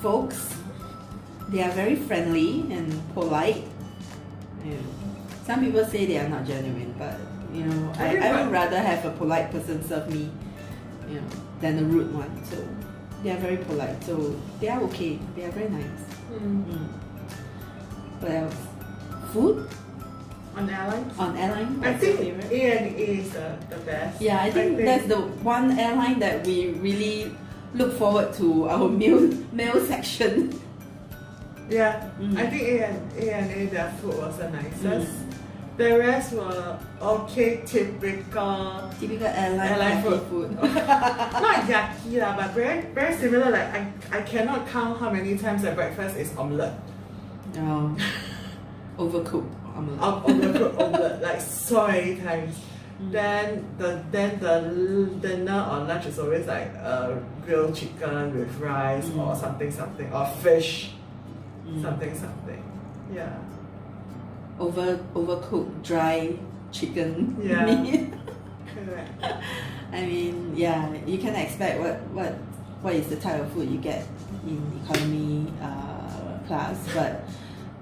folks. 0.00 0.54
They 1.48 1.62
are 1.62 1.70
very 1.70 1.94
friendly 1.94 2.66
and 2.72 2.90
polite. 3.14 3.62
Know, 4.64 4.76
some 5.46 5.60
people 5.64 5.84
say 5.84 6.06
they 6.06 6.18
are 6.18 6.28
not 6.28 6.44
genuine, 6.44 6.92
but 6.98 7.14
you 7.54 7.64
know, 7.64 7.92
I, 7.98 8.16
I 8.18 8.42
would 8.42 8.50
rather 8.52 8.80
have 8.80 9.04
a 9.04 9.12
polite 9.12 9.52
person 9.52 9.78
serve 9.86 10.10
me, 10.12 10.28
you 11.08 11.20
know, 11.20 11.26
than 11.60 11.78
a 11.78 11.82
rude 11.84 12.12
one. 12.12 12.44
So 12.44 12.56
they 13.22 13.30
are 13.30 13.36
very 13.38 13.58
polite. 13.58 14.02
So 14.02 14.34
they 14.60 14.68
are 14.68 14.82
okay. 14.90 15.20
They 15.36 15.44
are 15.44 15.52
very 15.52 15.68
nice. 15.70 16.02
Mm. 16.32 16.64
Mm. 16.66 16.88
Food 19.32 19.68
On 20.56 20.64
airlines? 20.70 21.12
on 21.18 21.36
airline. 21.36 21.80
I 21.84 21.92
think 21.94 22.16
favorite? 22.18 22.48
ANA 22.52 22.88
is 22.96 23.30
the, 23.30 23.56
the 23.68 23.76
best. 23.84 24.20
Yeah, 24.22 24.40
I 24.40 24.50
think, 24.50 24.78
that's 24.78 25.04
the 25.06 25.20
one 25.44 25.78
airline 25.78 26.18
that 26.20 26.46
we 26.46 26.72
really 26.80 27.30
look 27.74 27.92
forward 27.98 28.32
to 28.40 28.68
our 28.68 28.88
meal 29.00 29.28
meal 29.52 29.76
section. 29.84 30.56
Yeah, 31.68 32.08
Mm. 32.16 32.38
I 32.38 32.46
think 32.46 32.62
A 32.62 32.74
and 32.88 32.98
A 33.18 33.24
and 33.34 33.70
their 33.70 33.90
food 34.00 34.16
was 34.16 34.38
the 34.38 34.48
nicest. 34.48 35.12
The 35.76 35.98
rest 35.98 36.32
were 36.32 36.78
okay, 37.02 37.60
typical. 37.66 38.88
Typical 38.96 39.26
airline, 39.28 39.68
Airline 39.76 40.00
food. 40.02 40.22
food. 40.32 40.48
Not 40.62 41.68
yucky 41.68 42.16
lah, 42.22 42.32
but 42.38 42.56
very 42.56 42.80
very 42.96 43.12
similar. 43.20 43.50
Like 43.52 43.68
I, 43.76 43.80
I 44.08 44.20
cannot 44.24 44.64
count 44.72 44.96
how 44.96 45.10
many 45.12 45.36
times 45.36 45.60
the 45.68 45.72
breakfast 45.76 46.16
is 46.16 46.32
omelette. 46.40 46.80
No. 47.56 47.96
Overcooked 48.98 49.50
omelette. 49.76 50.02
Um, 50.02 50.24
omelette, 50.24 50.80
omelette, 50.80 51.22
like 51.22 51.40
so 51.40 51.86
many 51.88 52.16
times. 52.16 52.56
Mm. 53.02 53.12
Then 53.12 53.64
the 53.76 54.02
then 54.10 54.38
the 54.40 55.10
dinner 55.20 55.60
or 55.70 55.84
lunch 55.84 56.06
is 56.06 56.18
always 56.18 56.46
like 56.46 56.72
uh, 56.80 57.16
grilled 57.44 57.74
chicken 57.76 58.32
with 58.38 58.56
rice 58.58 59.04
Mm. 59.06 59.18
or 59.26 59.36
something 59.36 59.70
something 59.70 60.10
or 60.12 60.24
fish 60.40 60.92
Mm. 61.68 61.82
something 61.82 62.14
something. 62.14 62.62
Yeah. 63.12 63.36
Over 64.58 64.98
overcooked 65.14 65.82
dry 65.82 66.38
chicken 66.72 67.36
Yeah. 67.42 67.66
meat. 67.66 68.14
Correct. 68.72 69.22
I 69.92 70.00
mean, 70.06 70.52
yeah, 70.56 70.88
you 71.06 71.18
can 71.18 71.34
expect 71.36 71.80
what 71.80 72.00
what 72.16 72.32
what 72.80 72.94
is 72.94 73.08
the 73.08 73.16
type 73.16 73.40
of 73.42 73.52
food 73.52 73.68
you 73.68 73.76
get 73.78 74.06
in 74.46 74.56
economy 74.84 75.52
uh, 75.60 76.38
class, 76.48 76.76
but 76.94 77.28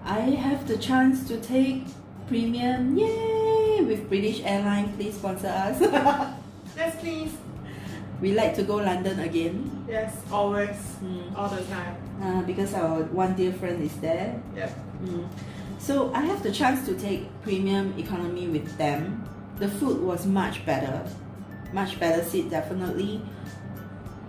I 0.04 0.20
have 0.36 0.66
the 0.68 0.76
chance 0.76 1.26
to 1.28 1.40
take 1.40 1.84
premium, 2.28 2.96
yay, 2.96 3.80
with 3.82 4.08
British 4.08 4.42
Airlines. 4.44 4.94
Please 4.96 5.14
sponsor 5.14 5.48
us. 5.48 5.80
Yes, 6.76 6.96
please. 6.98 7.30
we 8.20 8.34
like 8.34 8.52
to 8.56 8.64
go 8.64 8.76
London 8.76 9.20
again 9.20 9.84
Yes, 9.88 10.16
always, 10.32 10.74
mm. 11.00 11.36
all 11.38 11.48
the 11.48 11.62
time. 11.70 11.94
uh, 12.20 12.42
because 12.42 12.74
our 12.74 13.04
one 13.14 13.34
dear 13.36 13.52
friend 13.52 13.80
is 13.80 13.94
there. 13.98 14.42
Yep. 14.56 14.74
Mm. 15.04 15.28
So 15.78 16.12
I 16.12 16.22
have 16.22 16.42
the 16.42 16.50
chance 16.50 16.84
to 16.86 16.98
take 16.98 17.28
premium 17.42 17.94
economy 17.96 18.48
with 18.48 18.76
them. 18.76 19.22
The 19.60 19.68
food 19.68 20.02
was 20.02 20.26
much 20.26 20.66
better, 20.66 21.06
much 21.72 22.00
better 22.00 22.24
seat 22.24 22.50
definitely. 22.50 23.22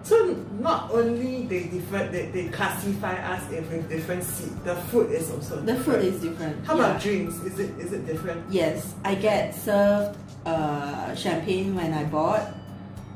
So 0.06 0.38
not 0.62 0.92
only 0.92 1.48
they 1.48 1.64
differ, 1.64 2.08
they, 2.12 2.28
they 2.30 2.50
classify 2.50 3.16
us 3.34 3.42
in 3.52 3.68
with 3.72 3.90
different 3.90 4.24
seat. 4.24 4.54
The 4.64 4.76
food 4.94 5.10
is 5.12 5.32
also 5.32 5.56
The 5.62 5.74
different. 5.74 6.04
food 6.04 6.14
is 6.14 6.22
different. 6.22 6.66
How 6.66 6.78
yeah. 6.78 6.90
about 6.92 7.02
drinks? 7.02 7.36
Is 7.42 7.58
it 7.58 7.72
is 7.80 7.92
it 7.92 8.06
different? 8.06 8.46
Yes, 8.54 8.94
I 9.04 9.16
get 9.16 9.56
served 9.56 10.16
uh, 10.46 11.16
champagne 11.16 11.74
when 11.74 11.92
I 11.92 12.04
bought, 12.06 12.54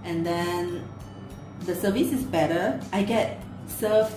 and 0.04 0.26
then 0.26 0.82
the 1.70 1.76
service 1.76 2.12
is 2.12 2.24
better. 2.24 2.82
I 2.92 3.04
get 3.04 3.38
served 3.68 4.16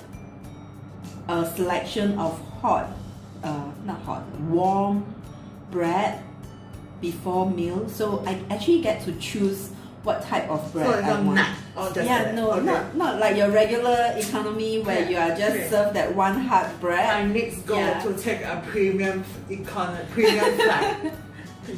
a 1.29 1.45
selection 1.55 2.19
of 2.19 2.41
hot, 2.65 2.89
uh, 3.45 3.69
not 3.85 4.01
hot, 4.09 4.25
warm 4.49 5.05
bread 5.71 6.25
before 7.03 7.51
meal. 7.51 7.87
So 7.91 8.25
I 8.25 8.41
actually 8.49 8.81
get 8.81 9.05
to 9.05 9.13
choose 9.21 9.73
what 10.05 10.23
type 10.25 10.49
of 10.49 10.73
bread 10.73 11.05
so 11.05 11.11
I 11.11 11.21
want. 11.21 11.37
nut 11.37 11.51
just 11.77 11.97
yeah, 12.07 12.25
that? 12.25 12.35
no, 12.35 12.53
okay. 12.53 12.65
not 12.67 12.97
not 12.97 13.19
like 13.19 13.37
your 13.37 13.51
regular 13.51 14.13
economy 14.17 14.81
where 14.83 15.01
Yeah, 15.03 15.09
you 15.11 15.17
are 15.17 15.37
just 15.37 15.57
okay. 15.57 15.71
served 15.71 15.95
that 15.97 16.15
one 16.15 16.37
hard 16.41 16.69
bread. 16.81 17.27
My 17.27 17.33
next 17.33 17.65
goal 17.67 17.79
Yeah. 17.81 18.03
to 18.05 18.13
take 18.15 18.43
a 18.43 18.63
premium 18.69 19.25
economy 19.49 20.05
premium 20.13 20.53
flight. 20.61 21.13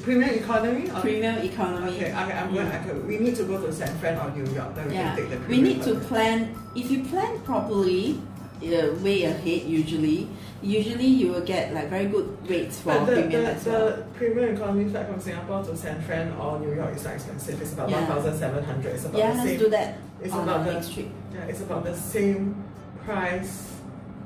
premium 0.02 0.30
economy? 0.30 0.90
Or? 0.90 1.00
Premium 1.00 1.36
economy. 1.38 1.92
Okay, 1.96 2.10
okay, 2.10 2.32
I'm 2.32 2.52
going. 2.54 2.66
Okay, 2.66 2.94
we 3.06 3.18
need 3.18 3.36
to 3.36 3.44
go 3.44 3.60
to 3.60 3.72
San 3.72 3.92
Fran 3.98 4.18
or 4.18 4.30
New 4.34 4.46
York. 4.52 4.74
Then 4.74 4.88
we 4.88 4.94
Yeah, 4.94 5.14
can 5.14 5.16
take 5.16 5.30
the 5.30 5.46
we 5.46 5.60
need 5.62 5.82
to 5.82 5.94
plan. 6.10 6.54
If 6.74 6.90
you 6.90 7.04
plan 7.04 7.38
properly, 7.46 8.18
uh, 8.64 8.94
way 9.04 9.24
ahead 9.24 9.62
usually, 9.68 10.26
usually 10.64 11.06
you 11.06 11.30
will 11.32 11.42
get 11.44 11.74
like 11.74 11.88
very 11.90 12.06
good 12.06 12.26
rates 12.48 12.80
for 12.80 12.94
But 12.94 13.04
the, 13.06 13.12
premium 13.12 13.42
the, 13.44 13.50
as 13.52 13.66
well. 13.66 13.86
the 13.86 14.02
premium 14.16 14.54
economy 14.56 14.88
flight 14.90 15.06
from 15.06 15.20
Singapore 15.20 15.62
to 15.64 15.76
San 15.76 16.00
Fran 16.02 16.32
or 16.40 16.58
New 16.58 16.74
York 16.74 16.96
is 16.96 17.04
not 17.04 17.14
expensive. 17.14 17.60
It's 17.60 17.74
about 17.74 17.90
Yeah. 17.90 18.00
one 18.00 18.06
thousand 18.06 18.38
seven 18.38 18.64
hundred. 18.64 18.94
It's 18.96 19.04
about 19.04 19.18
Yeah, 19.18 19.30
the 19.32 19.36
let's 19.38 19.48
same. 19.50 19.58
do 19.58 19.68
that 19.70 19.94
It's 20.22 20.32
on 20.32 20.42
about 20.48 20.64
the 20.64 20.72
next 20.72 20.92
trip. 20.94 21.08
yeah, 21.34 21.44
it's 21.44 21.60
about 21.60 21.84
the 21.84 21.94
same 21.94 22.56
price 23.04 23.70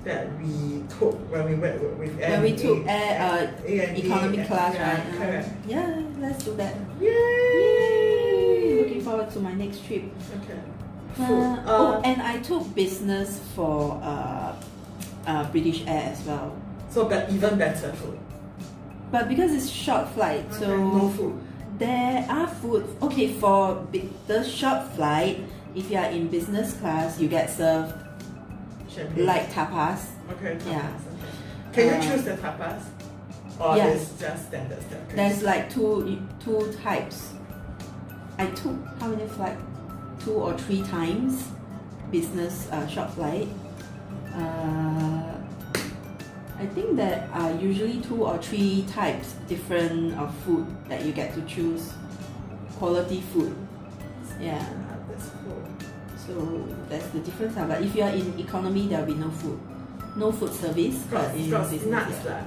that 0.04 0.28
we 0.40 0.84
took 0.98 1.14
when 1.32 1.44
we 1.50 1.54
went 1.56 1.82
with- 1.98 2.16
When 2.18 2.42
we 2.42 2.52
took 2.54 2.86
air, 2.86 3.18
uh, 3.20 3.66
ANA, 3.66 3.98
economy 3.98 4.44
class, 4.44 4.74
yeah, 4.74 4.94
right? 5.18 5.44
Uh, 5.44 5.48
yeah, 5.66 6.00
let's 6.20 6.44
do 6.44 6.54
that. 6.54 6.74
Yay! 7.00 7.08
Yay! 7.10 8.82
Looking 8.82 9.00
forward 9.02 9.28
to 9.32 9.40
my 9.40 9.54
next 9.54 9.84
trip. 9.86 10.04
Okay. 10.44 10.60
Uh, 11.18 11.26
Food. 11.26 11.58
oh, 11.66 11.86
Uh, 11.98 12.00
and 12.04 12.22
I 12.22 12.38
took 12.38 12.72
business 12.76 13.40
for 13.56 13.98
uh, 14.02 14.52
uh, 15.28 15.44
British 15.52 15.84
Air 15.86 16.10
as 16.12 16.20
well. 16.24 16.56
so 16.90 17.04
but 17.08 17.30
even 17.30 17.58
better 17.58 17.92
food. 17.92 18.18
But 19.12 19.28
because 19.28 19.52
it's 19.52 19.68
short 19.70 20.08
flight, 20.16 20.44
Okay, 20.50 20.58
so 20.64 20.76
no 20.76 21.08
food. 21.10 21.38
There 21.78 22.26
are 22.28 22.48
food. 22.48 22.84
Okay, 23.00 23.32
for 23.34 23.86
the 24.26 24.42
short 24.44 24.82
flight, 24.96 25.38
if 25.74 25.90
you 25.90 25.96
are 25.96 26.10
in 26.10 26.26
business 26.28 26.74
class, 26.80 27.20
you 27.20 27.28
get 27.28 27.48
served 27.50 27.94
Champagne. 28.88 29.26
like 29.26 29.46
tapas. 29.52 30.00
Okay. 30.32 30.56
Tapas. 30.56 30.66
Yeah. 30.66 30.92
Okay. 31.70 31.72
Can 31.72 31.84
you 31.86 31.94
Uh, 31.94 32.02
choose 32.02 32.24
the 32.24 32.36
tapas? 32.42 32.82
Or 33.60 33.76
yeah. 33.76 33.88
it's 33.94 34.10
just 34.18 34.48
standard 34.48 34.80
stuff? 34.82 35.00
There's 35.14 35.42
like 35.42 35.70
two 35.70 36.20
two 36.44 36.72
types. 36.82 37.32
I 38.38 38.46
took 38.46 38.76
how 39.00 39.08
many 39.08 39.26
flight? 39.28 39.56
Two 40.24 40.34
or 40.34 40.52
three 40.58 40.82
times 40.82 41.46
business 42.10 42.68
uh, 42.72 42.86
short 42.88 43.10
flight. 43.10 43.48
Uh, 44.38 45.34
I 46.58 46.66
think 46.66 46.96
there 46.96 47.28
are 47.32 47.52
usually 47.52 48.00
two 48.00 48.24
or 48.24 48.38
three 48.38 48.84
types 48.90 49.34
different 49.46 50.14
of 50.18 50.34
food 50.46 50.66
that 50.88 51.04
you 51.04 51.12
get 51.12 51.34
to 51.34 51.42
choose. 51.42 51.92
Quality 52.78 53.20
food. 53.32 53.54
Yeah. 54.40 54.62
Ah. 54.62 54.94
So 56.26 56.66
that's 56.88 57.08
the 57.10 57.20
difference. 57.20 57.56
lah. 57.56 57.66
But 57.66 57.82
if 57.82 57.94
you 57.94 58.02
are 58.02 58.14
in 58.14 58.38
economy, 58.38 58.86
there 58.86 59.00
will 59.02 59.10
be 59.14 59.18
no 59.18 59.30
food, 59.30 59.58
no 60.14 60.30
food 60.30 60.52
service. 60.54 61.02
But 61.10 61.34
in 61.34 61.50
business, 61.50 61.82
nuts 61.86 62.22
yeah. 62.22 62.44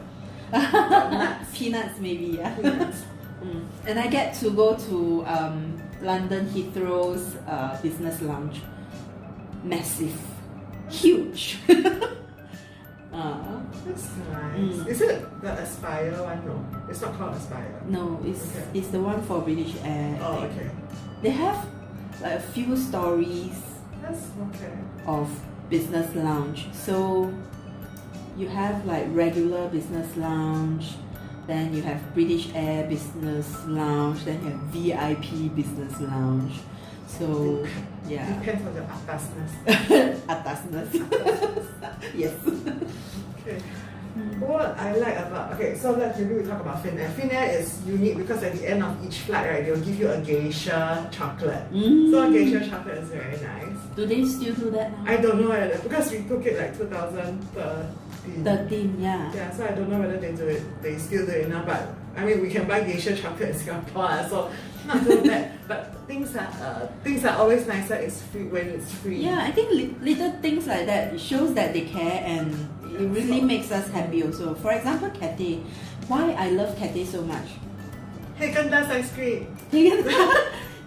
nuts. 0.56 1.52
peanuts 1.58 2.00
maybe. 2.00 2.40
Yeah. 2.40 2.56
Peanuts. 2.56 3.04
Mm. 3.42 3.66
And 3.88 3.98
I 3.98 4.06
get 4.06 4.36
to 4.46 4.52
go 4.52 4.78
to 4.78 5.26
um, 5.26 5.82
London 6.02 6.46
Heathrow's 6.46 7.36
uh, 7.50 7.74
business 7.82 8.22
lounge. 8.22 8.62
Massive, 9.64 10.14
huge. 10.92 11.58
uh, 11.70 13.60
That's 13.86 14.10
nice. 14.32 14.60
Mm. 14.60 14.88
Is 14.88 15.02
it 15.02 15.42
the 15.42 15.52
Aspire 15.54 16.12
one? 16.24 16.46
No, 16.46 16.66
it's 16.90 17.02
not 17.02 17.18
called 17.18 17.36
Aspire. 17.36 17.82
no, 17.88 18.20
it's 18.26 18.44
Okay. 18.56 18.66
it's 18.80 18.88
the 18.90 19.00
one 19.00 19.22
for 19.24 19.42
British 19.42 19.74
Air. 19.84 20.18
Oh, 20.22 20.44
okay. 20.44 20.70
They 21.22 21.32
have 21.32 21.66
like 22.22 22.34
a 22.34 22.40
few 22.40 22.76
stories 22.78 23.58
That's 24.02 24.24
okay. 24.50 24.74
of 25.06 25.30
business 25.70 26.14
lounge. 26.16 26.68
So 26.74 27.34
you 28.38 28.48
have 28.48 28.86
like 28.86 29.06
regular 29.12 29.68
business 29.70 30.16
lounge, 30.18 30.94
then 31.48 31.74
you 31.74 31.82
have 31.82 32.00
British 32.14 32.50
Air 32.56 32.88
business 32.88 33.48
lounge, 33.68 34.24
then 34.26 34.40
you 34.44 34.52
have 34.52 34.60
VIP 34.74 35.56
business 35.56 36.00
lounge. 36.00 36.54
So 37.18 37.66
yeah, 38.08 38.40
Depends 38.40 38.66
on 38.68 38.76
your 38.76 38.84
atasness. 38.86 39.52
atasness. 40.28 40.90
yes. 42.16 42.34
Okay. 43.40 43.62
What 44.40 44.78
I 44.78 44.96
like 44.98 45.18
about 45.18 45.54
okay, 45.54 45.76
so 45.78 45.92
let's 45.92 46.20
maybe 46.20 46.36
we 46.36 46.44
talk 46.44 46.60
about 46.60 46.84
Finnair. 46.84 47.10
Finnair 47.14 47.60
is 47.60 47.80
unique 47.86 48.18
because 48.18 48.44
at 48.44 48.54
the 48.54 48.68
end 48.68 48.84
of 48.84 48.92
each 49.06 49.20
flight, 49.20 49.50
right, 49.50 49.66
they'll 49.66 49.80
give 49.80 50.00
you 50.00 50.10
a 50.12 50.20
geisha 50.20 51.08
chocolate. 51.12 51.72
Mm. 51.72 52.12
So 52.12 52.32
geisha 52.32 52.70
chocolate 52.70 52.98
is 52.98 53.10
very 53.10 53.40
nice. 53.40 53.78
Do 53.96 54.06
they 54.06 54.26
still 54.26 54.54
do 54.56 54.72
that 54.72 54.92
now? 54.92 55.12
I 55.12 55.18
don't 55.18 55.42
know 55.42 55.50
whether 55.50 55.78
because 55.80 56.12
we 56.12 56.24
took 56.24 56.46
it 56.46 56.60
like 56.60 56.78
2013. 56.78 58.44
13, 58.44 59.02
yeah. 59.02 59.34
Yeah, 59.34 59.50
so 59.52 59.66
I 59.66 59.72
don't 59.72 59.90
know 59.90 60.00
whether 60.00 60.18
they 60.18 60.34
do 60.34 60.48
it. 60.48 60.62
They 60.82 60.98
still 60.98 61.26
do 61.26 61.32
it 61.32 61.50
now, 61.50 61.64
but 61.64 61.88
I 62.18 62.26
mean 62.26 62.42
we 62.42 62.50
can 62.50 62.68
buy 62.68 62.82
geisha 62.84 63.16
chocolate 63.16 63.50
in 63.50 63.58
Singapore, 63.58 64.26
so 64.30 64.52
not 64.86 65.04
too 65.04 65.22
bad. 65.24 65.52
But 65.68 65.96
things 66.08 66.36
are 66.36 66.52
uh, 66.62 66.88
things 67.04 67.24
are 67.26 67.38
always 67.38 67.68
nicer. 67.68 67.96
It's 67.96 68.22
free 68.24 68.46
when 68.46 68.68
it's 68.70 68.92
free. 68.92 69.18
Yeah, 69.18 69.40
I 69.42 69.52
think 69.52 69.72
li- 69.72 69.96
little 70.02 70.32
things 70.42 70.68
like 70.68 70.86
that 70.88 71.20
shows 71.20 71.54
that 71.54 71.74
they 71.74 71.82
care 71.82 72.22
and 72.26 72.52
it 72.84 73.08
really 73.08 73.42
makes 73.42 73.72
us 73.72 73.88
happy 73.90 74.24
also. 74.24 74.56
For 74.56 74.72
example, 74.74 75.10
Cathay. 75.12 75.62
Why 76.08 76.34
I 76.34 76.50
love 76.50 76.76
Cathay 76.78 77.06
so 77.06 77.22
much? 77.22 77.48
Haagen 78.38 78.70
Dazs 78.70 78.90
ice 78.90 79.14
cream. 79.14 79.48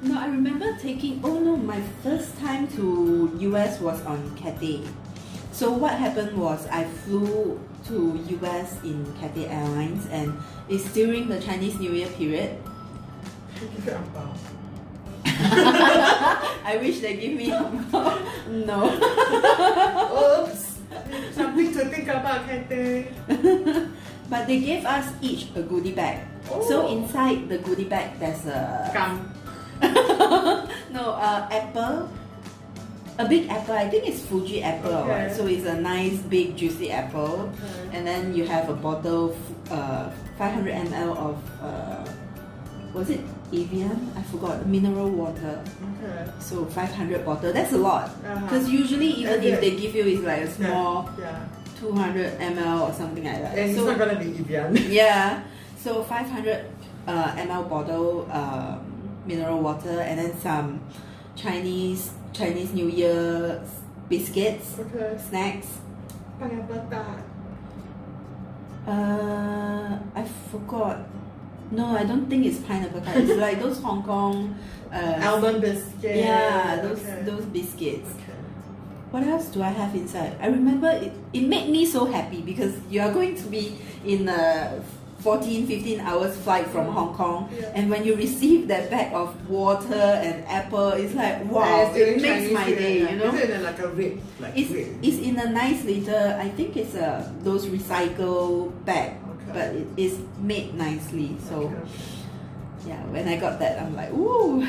no, 0.03 0.19
I 0.21 0.27
remember 0.27 0.77
taking. 0.77 1.21
Oh 1.25 1.39
no, 1.39 1.57
my 1.57 1.81
first 2.03 2.37
time 2.39 2.69
to 2.77 3.31
US 3.41 3.81
was 3.81 4.03
on 4.05 4.37
Cathay. 4.37 4.83
So 5.53 5.71
what 5.71 5.93
happened 5.95 6.37
was 6.37 6.67
I 6.67 6.85
flew 6.85 7.61
to 7.87 8.19
US 8.43 8.83
in 8.83 9.07
Cathay 9.21 9.47
Airlines, 9.47 10.05
and 10.11 10.35
it's 10.69 10.93
during 10.93 11.29
the 11.29 11.41
Chinese 11.41 11.79
New 11.79 11.93
Year 11.93 12.09
period. 12.09 12.59
Give 13.73 13.89
ang 13.97 14.09
pao. 14.13 14.31
I 16.65 16.77
wish 16.81 17.01
they 17.01 17.17
give 17.17 17.35
me 17.37 17.49
no. 17.49 18.79
Oops. 20.45 20.63
Something 21.33 21.73
to 21.73 21.81
think 21.91 22.09
about, 22.09 22.47
Cathay. 22.47 23.09
but 24.31 24.47
they 24.47 24.61
gave 24.61 24.85
us 24.85 25.11
each 25.21 25.49
a 25.57 25.63
goodie 25.63 25.93
bag. 25.97 26.25
So 26.69 26.87
Oh. 26.87 26.93
inside 26.93 27.49
the 27.49 27.59
goodie 27.59 27.89
bag, 27.89 28.21
there's 28.21 28.45
a 28.47 28.91
Gum. 28.93 29.33
no 30.95 31.17
uh, 31.19 31.49
apple, 31.51 32.09
a 33.19 33.25
big 33.27 33.49
apple. 33.51 33.75
I 33.75 33.89
think 33.91 34.07
it's 34.07 34.21
Fuji 34.29 34.63
apple. 34.63 35.09
Okay. 35.09 35.33
So 35.35 35.47
it's 35.49 35.67
a 35.67 35.75
nice 35.81 36.21
big 36.31 36.55
juicy 36.57 36.93
apple, 36.93 37.51
Okay. 37.51 37.97
and 37.97 38.07
then 38.07 38.35
you 38.37 38.45
have 38.47 38.69
a 38.71 38.77
bottle, 38.77 39.35
uh, 39.73 40.09
500 40.39 40.89
ml 40.93 41.11
of 41.17 41.37
uh, 41.61 42.05
was 42.95 43.11
it 43.11 43.21
Evian? 43.53 44.13
I 44.17 44.23
forgot 44.23 44.67
mineral 44.67 45.11
water. 45.11 45.63
Okay. 46.03 46.31
So 46.41 46.65
500 46.65 47.25
bottle. 47.25 47.53
That's 47.53 47.73
a 47.73 47.79
lot. 47.79 48.09
Uh-huh. 48.09 48.41
Because 48.47 48.69
usually 48.69 49.09
even 49.09 49.43
if 49.43 49.61
they 49.61 49.77
give 49.77 49.95
you 49.95 50.05
is 50.05 50.21
like 50.21 50.43
a 50.43 50.51
small 50.51 51.09
Yeah. 51.19 51.45
200 51.81 52.39
ml 52.39 52.89
or 52.89 52.93
something 52.93 53.25
like 53.25 53.43
that. 53.43 53.59
And 53.59 53.71
it's 53.71 53.79
so 53.79 53.87
not 53.87 53.99
gonna 53.99 54.19
be 54.19 54.39
Evian. 54.39 54.77
yeah, 54.91 55.43
so 55.77 56.03
500 56.03 56.65
uh, 57.07 57.33
ml 57.37 57.69
bottle 57.69 58.29
um, 58.31 58.81
mineral 59.27 59.61
water 59.61 60.01
and 60.01 60.19
then 60.19 60.33
some 60.41 60.81
Chinese 61.37 62.11
Chinese 62.33 62.73
New 62.73 62.89
Year 62.89 63.63
biscuits, 64.09 64.79
okay. 64.79 65.19
snacks. 65.29 65.69
Uh, 68.87 69.99
I 70.15 70.25
forgot. 70.51 70.99
No, 71.75 71.97
I 71.97 72.05
don't 72.05 72.27
think 72.31 72.47
it's 72.47 72.59
pineapple 72.59 73.01
tart. 73.01 73.17
It's 73.17 73.39
like 73.39 73.61
those 73.61 73.81
Hong 73.83 74.03
Kong. 74.03 74.57
Uh, 74.93 75.21
Almond 75.25 75.61
biscuits. 75.61 76.05
yeah, 76.05 76.81
those 76.81 77.01
okay. 77.01 77.23
those 77.23 77.45
biscuits. 77.47 78.11
Okay. 78.11 78.39
What 79.11 79.25
else 79.25 79.47
do 79.47 79.63
I 79.63 79.71
have 79.71 79.95
inside? 79.95 80.37
I 80.41 80.47
remember 80.47 80.91
it, 80.91 81.13
it 81.33 81.43
made 81.43 81.69
me 81.71 81.87
so 81.87 82.05
happy 82.05 82.43
because 82.43 82.75
you 82.91 83.01
are 83.01 83.13
going 83.13 83.35
to 83.37 83.47
be 83.47 83.77
in 84.05 84.29
a 84.29 84.83
14, 85.25 85.67
15 85.67 86.01
hours 86.01 86.37
flight 86.39 86.67
from 86.69 86.87
Hong 86.93 87.15
Kong. 87.15 87.49
Yeah. 87.51 87.73
And 87.75 87.91
when 87.91 88.05
you 88.05 88.15
receive 88.15 88.69
that 88.69 88.91
bag 88.91 89.15
of 89.15 89.33
water 89.49 89.95
and 89.95 90.45
apple, 90.47 90.91
it's 90.91 91.15
like, 91.15 91.43
wow, 91.51 91.91
it's 91.91 91.97
it 91.97 92.21
makes 92.21 92.45
Chinese 92.45 92.53
my 92.53 92.67
day, 92.67 92.99
you 93.11 93.17
know? 93.17 93.33
Is 93.35 93.41
it 93.41 93.51
in 93.51 93.63
like 93.63 93.79
a 93.79 93.89
red, 93.89 94.21
like 94.39 94.53
It's, 94.59 94.71
red? 94.71 94.99
it's 95.03 95.19
in 95.19 95.39
a 95.39 95.51
nice 95.51 95.83
little, 95.85 96.29
I 96.35 96.51
think 96.51 96.77
it's 96.77 96.95
a 96.95 97.33
those 97.43 97.67
recycle 97.67 98.71
bag. 98.85 99.17
But 99.55 99.75
it 99.75 99.87
is 99.97 100.19
made 100.43 100.75
nicely. 100.75 101.37
So 101.49 101.71
Okay. 101.71 101.87
yeah, 102.91 103.01
when 103.15 103.29
I 103.29 103.37
got 103.39 103.59
that, 103.63 103.79
I'm 103.81 103.95
like, 103.95 104.11
ooh. 104.13 104.61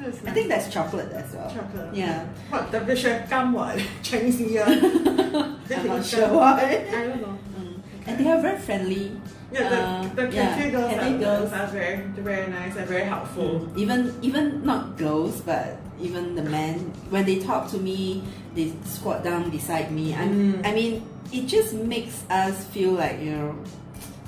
That's 0.00 0.18
I 0.26 0.30
think 0.32 0.48
that's 0.48 0.72
chocolate 0.72 1.12
as 1.12 1.28
well. 1.34 1.50
chocolate. 1.52 1.94
Yeah. 1.94 2.24
What 2.48 2.72
the 2.72 2.80
fish 2.80 3.04
gum 3.28 3.52
what? 3.52 3.76
Chinese 4.02 4.40
New 4.40 4.48
Year. 4.48 4.64
I'm 4.66 5.86
not 5.86 6.04
sure 6.04 6.28
why. 6.32 6.88
I 6.88 7.04
don't 7.06 7.20
know. 7.20 7.36
Mm. 7.60 7.76
And 8.06 8.14
they 8.18 8.30
are 8.30 8.40
very 8.40 8.58
friendly. 8.58 9.12
Yeah, 9.52 9.68
the, 9.68 9.76
Uh, 9.76 10.02
the 10.14 10.24
yeah, 10.32 10.54
Cathay 10.56 10.70
girls, 10.70 10.90
Cathay 10.94 11.14
are, 11.14 11.18
girls. 11.18 11.52
are 11.52 11.66
very, 11.66 11.96
very 12.22 12.46
nice 12.48 12.76
and 12.76 12.86
very 12.86 13.02
helpful. 13.04 13.66
Even 13.76 14.14
even 14.22 14.64
not 14.64 14.96
girls, 14.96 15.42
but 15.42 15.76
even 16.00 16.34
the 16.38 16.46
men 16.48 16.94
when 17.10 17.26
they 17.26 17.38
talk 17.42 17.68
to 17.74 17.78
me, 17.78 18.22
they 18.54 18.72
squat 18.86 19.22
down 19.26 19.50
beside 19.50 19.90
me. 19.92 20.14
I'm, 20.14 20.30
Mm. 20.32 20.66
I 20.66 20.70
mean, 20.72 21.02
it 21.32 21.46
just 21.46 21.72
makes 21.74 22.22
us 22.30 22.64
feel 22.68 22.92
like 22.92 23.20
you 23.20 23.30
know 23.32 23.54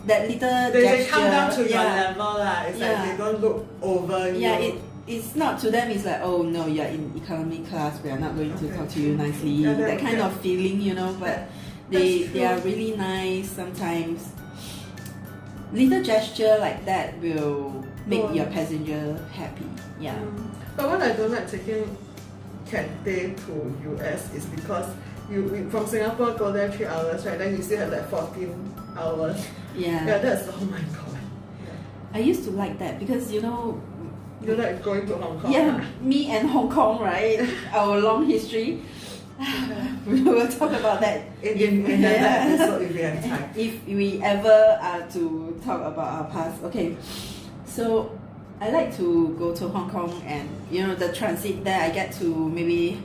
that 0.07 0.29
little 0.29 0.73
They, 0.73 0.83
gesture. 0.83 0.97
they 1.05 1.07
come 1.11 1.31
down 1.31 1.51
to 1.53 1.61
your 1.63 1.69
yeah. 1.71 1.95
level 2.11 2.33
lah. 2.43 2.63
It's 2.67 2.79
Yeah. 2.79 2.93
like 2.93 3.03
they 3.11 3.17
don't 3.17 3.41
look 3.41 3.67
over 3.83 4.31
you. 4.33 4.39
Yeah, 4.41 4.59
it 4.59 4.75
it's 5.07 5.35
not 5.35 5.59
to 5.61 5.71
them. 5.71 5.91
It's 5.91 6.05
like 6.05 6.21
oh 6.23 6.43
no, 6.43 6.67
you're 6.67 6.87
in 6.87 7.13
economy 7.17 7.61
class. 7.71 7.99
We 8.03 8.11
are 8.11 8.19
not 8.19 8.35
going 8.35 8.55
to 8.59 8.67
talk 8.77 8.89
to 8.95 9.01
you 9.01 9.15
nicely. 9.17 9.51
Yeah, 9.63 9.75
that- 9.75 9.87
that 9.87 10.01
kind 10.01 10.19
that- 10.19 10.31
of 10.33 10.41
feeling, 10.41 10.81
you 10.81 10.95
know. 10.95 11.15
But 11.19 11.51
they 11.91 12.25
they 12.35 12.45
are 12.47 12.59
really 12.63 12.95
nice 12.97 13.51
sometimes. 13.51 14.31
Little 15.73 16.03
gesture 16.03 16.59
like 16.61 16.85
that 16.85 17.17
will 17.23 17.85
make 18.07 18.21
Oh. 18.25 18.33
your 18.35 18.47
passenger 18.47 19.17
happy. 19.33 19.65
Yeah. 19.99 20.15
Mm. 20.19 20.51
But 20.77 20.85
what 20.91 21.01
I 21.03 21.13
don't 21.17 21.31
like 21.33 21.49
taking 21.51 21.89
Cathay 22.69 23.35
to 23.47 23.55
US 23.97 24.29
is 24.35 24.45
because 24.53 24.87
you 25.33 25.43
we, 25.45 25.63
from 25.71 25.87
Singapore 25.87 26.33
go 26.33 26.53
there 26.53 26.71
three 26.71 26.87
hours, 26.87 27.25
right? 27.27 27.39
Then 27.39 27.57
you 27.57 27.63
still 27.63 27.79
have 27.79 27.91
like 27.93 28.09
14 28.09 28.75
hours. 28.99 29.47
Yeah. 29.77 30.07
Yeah, 30.07 30.19
that's 30.19 30.49
oh 30.49 30.65
my 30.67 30.79
god. 30.81 31.19
I 32.15 32.19
used 32.19 32.45
to 32.45 32.51
like 32.51 32.79
that 32.79 32.99
because 32.99 33.33
you 33.33 33.41
know, 33.41 33.81
You 34.45 34.57
like 34.57 34.83
going 34.83 35.07
to 35.07 35.15
Hong 35.17 35.41
Kong? 35.41 35.53
yeah, 35.53 35.81
ah? 35.81 35.87
me 36.05 36.27
and 36.31 36.49
Hong 36.51 36.69
Kong, 36.71 37.01
right? 37.01 37.41
Our 37.73 38.01
long 38.01 38.27
history. 38.27 38.83
we 40.07 40.21
will 40.23 40.47
talk 40.47 40.71
about 40.71 41.01
that 41.01 41.23
In, 41.43 41.57
in, 41.59 41.87
in 41.87 42.01
Yeah. 42.05 42.47
episode 42.47 42.83
if 42.83 42.93
we 42.95 43.01
have 43.01 43.25
time. 43.25 43.51
if 43.57 43.73
we 43.87 44.23
ever 44.23 44.79
are 44.83 45.03
to 45.15 45.59
talk 45.65 45.81
about 45.81 46.09
our 46.21 46.25
past. 46.31 46.63
Okay, 46.65 46.97
so 47.67 48.11
I 48.61 48.71
like 48.71 48.95
to 48.99 49.35
go 49.39 49.55
to 49.55 49.69
Hong 49.69 49.89
Kong 49.91 50.13
and 50.27 50.49
you 50.71 50.87
know 50.87 50.95
the 50.95 51.13
transit 51.13 51.65
there. 51.65 51.81
I 51.81 51.91
get 51.91 52.13
to 52.21 52.27
maybe 52.51 53.03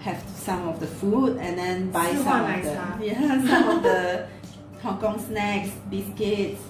have 0.00 0.22
some 0.36 0.68
of 0.68 0.80
the 0.80 0.86
food 0.86 1.36
and 1.38 1.58
then 1.58 1.90
buy 1.90 2.14
some 2.14 2.44
of 2.44 2.62
the 2.62 2.72
yeah 3.04 3.46
some 3.46 3.68
of 3.76 3.82
the 3.82 4.26
Hong 4.82 4.98
Kong 5.00 5.18
snacks, 5.18 5.70
biscuits. 5.90 6.62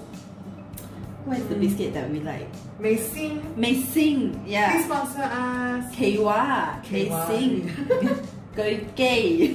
What 1.25 1.37
is 1.39 1.47
the 1.49 1.57
Mm. 1.57 1.61
biscuit 1.61 1.93
that 1.93 2.09
we 2.11 2.21
like? 2.21 2.49
Mei 2.81 2.97
Xing, 2.97 3.43
Mei 3.57 3.75
Xing, 3.77 4.33
please 4.47 4.85
sponsor 4.87 5.21
us. 5.29 5.95
Kee 5.95 6.17
Wah, 6.19 6.81
Mei 6.91 7.05
Kee 7.05 7.11
Wah. 7.11 7.27
Xing. 7.29 8.27
Koi 8.57 8.81
Kei. 8.97 9.53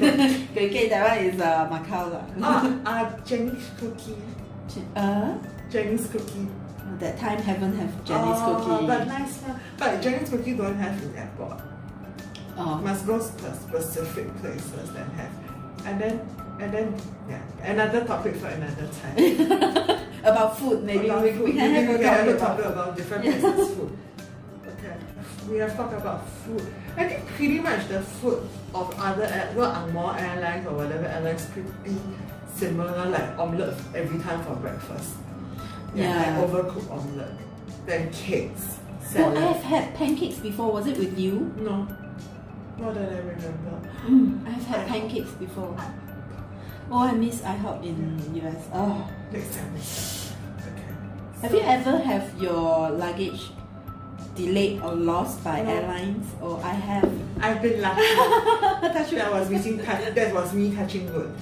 Koi 0.54 0.70
Kei, 0.70 0.88
that 0.90 1.02
one 1.10 1.26
is 1.26 1.42
uh, 1.42 1.66
Macau. 1.68 2.14
lah. 2.14 2.26
Ah, 2.46 2.62
uh, 2.86 3.26
Jenny's 3.26 3.66
cookie. 3.80 4.16
Uh, 4.96 5.34
Jenny's 5.72 6.06
cookie. 6.14 6.48
that 7.00 7.18
time 7.18 7.42
haven't 7.42 7.74
have 7.76 7.90
Jenny's 8.06 8.38
oh, 8.38 8.62
cookie. 8.62 8.86
But 8.86 9.08
nice 9.08 9.42
one. 9.42 9.60
But 9.82 10.02
Jenny's 10.04 10.30
cookie 10.30 10.54
don't 10.54 10.78
have 10.78 10.94
in 11.02 11.16
airport. 11.18 11.58
Oh. 12.58 12.76
Must 12.78 13.06
go 13.08 13.18
to 13.18 13.24
specific 13.56 14.36
places 14.42 14.92
that 14.94 15.08
have. 15.18 15.32
And 15.86 16.00
then, 16.00 16.20
and 16.60 16.72
then, 16.74 16.96
yeah, 17.30 17.42
another 17.64 18.06
topic 18.06 18.36
for 18.36 18.48
another 18.48 18.88
time. 19.02 20.00
about 20.24 20.58
food, 20.58 20.84
maybe 20.84 21.10
About 21.10 21.24
we, 21.24 21.32
food. 21.32 21.44
we 21.46 21.52
can 21.54 21.72
Maybe 21.74 21.86
have 21.86 21.90
we 21.90 21.96
a 21.96 21.98
can 21.98 22.14
have 22.26 22.28
a 22.28 22.38
topic 22.40 22.66
about 22.66 22.74
about 22.88 22.98
different 22.98 23.26
Yeah. 23.26 23.40
places' 23.40 23.72
food. 23.76 23.98
Okay. 24.68 24.96
We 25.50 25.58
have 25.58 25.76
talked 25.76 25.94
about 25.94 26.30
food. 26.30 26.66
I 26.96 27.08
think 27.10 27.26
pretty 27.36 27.60
much 27.60 27.88
the 27.88 28.02
food 28.02 28.48
of 28.74 28.94
other 29.00 29.28
well, 29.56 29.72
Angmo 29.74 30.16
airlines 30.20 30.68
or 30.68 30.74
whatever 30.76 31.06
airlines 31.06 31.46
pretty 31.48 31.98
similar, 32.56 33.10
like 33.10 33.38
omelette 33.40 33.78
every 33.96 34.20
time 34.20 34.44
for 34.46 34.56
breakfast. 34.56 35.16
Yeah. 35.96 36.16
Like 36.40 36.50
overcooked 36.50 36.90
omelette. 36.92 37.34
Then 37.86 38.10
cakes, 38.12 38.78
salad. 39.02 39.38
I've 39.44 39.62
had 39.64 39.94
pancakes 39.96 40.38
before. 40.38 40.72
Was 40.72 40.88
it 40.88 40.98
with 40.98 41.18
you? 41.20 41.52
No. 41.58 41.88
Not 42.80 42.96
that 42.96 43.12
I 43.14 43.18
remember. 43.18 43.90
Mm, 44.08 44.48
I've 44.56 44.66
had 44.66 44.88
pancakes 44.88 45.32
before. 45.32 45.76
Oh, 46.92 47.00
I 47.00 47.14
miss 47.14 47.42
IHOP 47.42 47.84
in 47.86 48.20
US. 48.44 48.68
Oh, 48.74 49.08
Next 49.32 49.56
time, 49.56 49.74
next 49.74 50.30
time. 50.30 50.38
Okay. 50.68 51.42
have 51.42 51.52
So- 51.52 51.58
you 51.58 51.64
ever 51.64 51.98
have 52.00 52.42
your 52.42 52.90
luggage 52.92 53.42
delayed 54.36 54.82
or 54.82 54.94
lost 54.96 55.44
by 55.44 55.62
No. 55.62 55.70
airlines? 55.70 56.26
Oh, 56.42 56.60
I 56.64 56.74
have. 56.74 57.10
I've 57.42 57.62
been 57.62 57.82
lucky. 57.82 58.02
That 59.14 59.32
was 59.32 59.50
me, 59.50 59.58
that 59.78 60.34
was 60.34 60.54
me 60.54 60.76
touching 60.76 61.12
wood. 61.14 61.34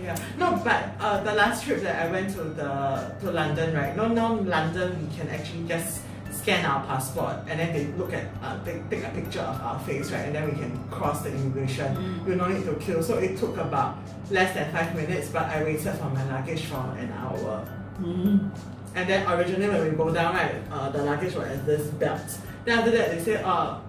Yeah, 0.00 0.16
no, 0.38 0.58
but 0.64 0.94
uh, 0.98 1.22
the 1.22 1.34
last 1.34 1.64
trip 1.64 1.82
that 1.82 2.06
I 2.06 2.10
went 2.10 2.30
to 2.34 2.44
the 2.44 3.12
to 3.20 3.30
London, 3.32 3.74
right? 3.76 3.94
No, 3.96 4.08
no, 4.08 4.34
London 4.34 4.96
we 4.96 5.14
can 5.16 5.28
actually 5.28 5.64
just 5.68 6.00
scan 6.40 6.64
our 6.64 6.84
passport 6.86 7.36
and 7.48 7.60
then 7.60 7.72
they 7.72 7.86
look 7.98 8.12
at 8.12 8.24
uh, 8.42 8.56
they 8.64 8.82
take 8.88 9.04
a 9.04 9.10
picture 9.10 9.40
of 9.40 9.60
our 9.60 9.78
face, 9.80 10.10
right? 10.10 10.26
And 10.26 10.34
then 10.34 10.48
we 10.48 10.56
can 10.56 10.72
cross 10.90 11.22
the 11.22 11.30
immigration. 11.30 11.94
Mm. 11.96 12.24
We 12.24 12.34
don't 12.36 12.54
need 12.54 12.64
to 12.64 12.74
queue, 12.76 13.02
so 13.02 13.18
it 13.18 13.36
took 13.36 13.56
about 13.58 13.98
less 14.30 14.54
than 14.54 14.72
five 14.72 14.94
minutes. 14.94 15.28
But 15.28 15.44
I 15.50 15.62
waited 15.62 15.94
for 15.94 16.08
my 16.08 16.24
luggage 16.32 16.64
for 16.64 16.80
an 16.96 17.12
hour. 17.12 17.68
Mm. 18.00 18.50
And 18.94 19.08
then 19.08 19.26
originally 19.30 19.68
when 19.68 19.90
we 19.90 19.96
go 19.96 20.12
down, 20.12 20.34
right, 20.34 20.62
uh, 20.72 20.88
the 20.90 21.02
luggage 21.02 21.34
was 21.34 21.46
at 21.46 21.66
this 21.66 21.86
belt. 22.00 22.38
Then 22.64 22.78
after 22.78 22.90
that 22.90 23.10
they 23.10 23.20
say, 23.22 23.42
oh, 23.44 23.82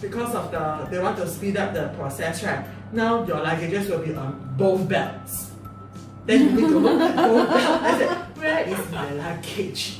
because 0.00 0.34
of 0.34 0.50
the 0.50 0.86
they 0.90 1.02
want 1.02 1.16
to 1.16 1.26
speed 1.26 1.56
up 1.56 1.72
the 1.72 1.88
process, 1.96 2.44
right? 2.44 2.64
Now 2.92 3.24
your 3.24 3.38
luggages 3.38 3.88
will 3.88 4.04
be 4.04 4.14
on 4.14 4.54
both 4.56 4.88
belts. 4.88 5.52
Then 6.26 6.44
you 6.44 6.50
need 6.60 6.68
to 6.68 6.78
look 6.78 7.00
at 7.00 7.16
both 7.16 7.48
belts. 7.48 7.82
I 7.82 7.98
said, 7.98 8.36
where 8.36 8.60
is 8.68 8.90
my 8.92 9.12
luggage? 9.12 9.99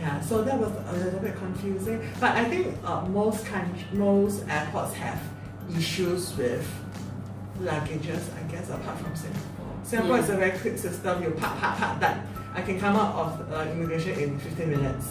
Yeah, 0.00 0.20
so 0.20 0.42
that 0.42 0.58
was 0.58 0.72
a 0.88 0.92
little 1.04 1.20
bit 1.20 1.36
confusing. 1.36 2.00
But 2.18 2.34
I 2.36 2.44
think 2.44 2.74
uh, 2.84 3.02
most 3.06 3.44
country, 3.46 3.84
most 3.92 4.44
airports 4.48 4.94
have 4.94 5.20
issues 5.76 6.34
with 6.36 6.66
luggages, 7.60 8.22
I 8.38 8.42
guess, 8.50 8.70
apart 8.70 8.98
from 8.98 9.14
Singapore. 9.14 9.44
Singapore 9.84 10.16
Yeah. 10.16 10.22
is 10.22 10.30
a 10.30 10.36
very 10.36 10.58
quick 10.58 10.78
system. 10.78 11.22
You 11.22 11.30
park, 11.32 11.58
park, 11.58 11.76
park, 11.78 12.00
done. 12.00 12.22
I 12.54 12.62
can 12.62 12.80
come 12.80 12.96
out 12.96 13.14
of 13.14 13.52
uh, 13.52 13.70
immigration 13.72 14.18
in 14.18 14.38
15 14.38 14.70
minutes. 14.70 15.06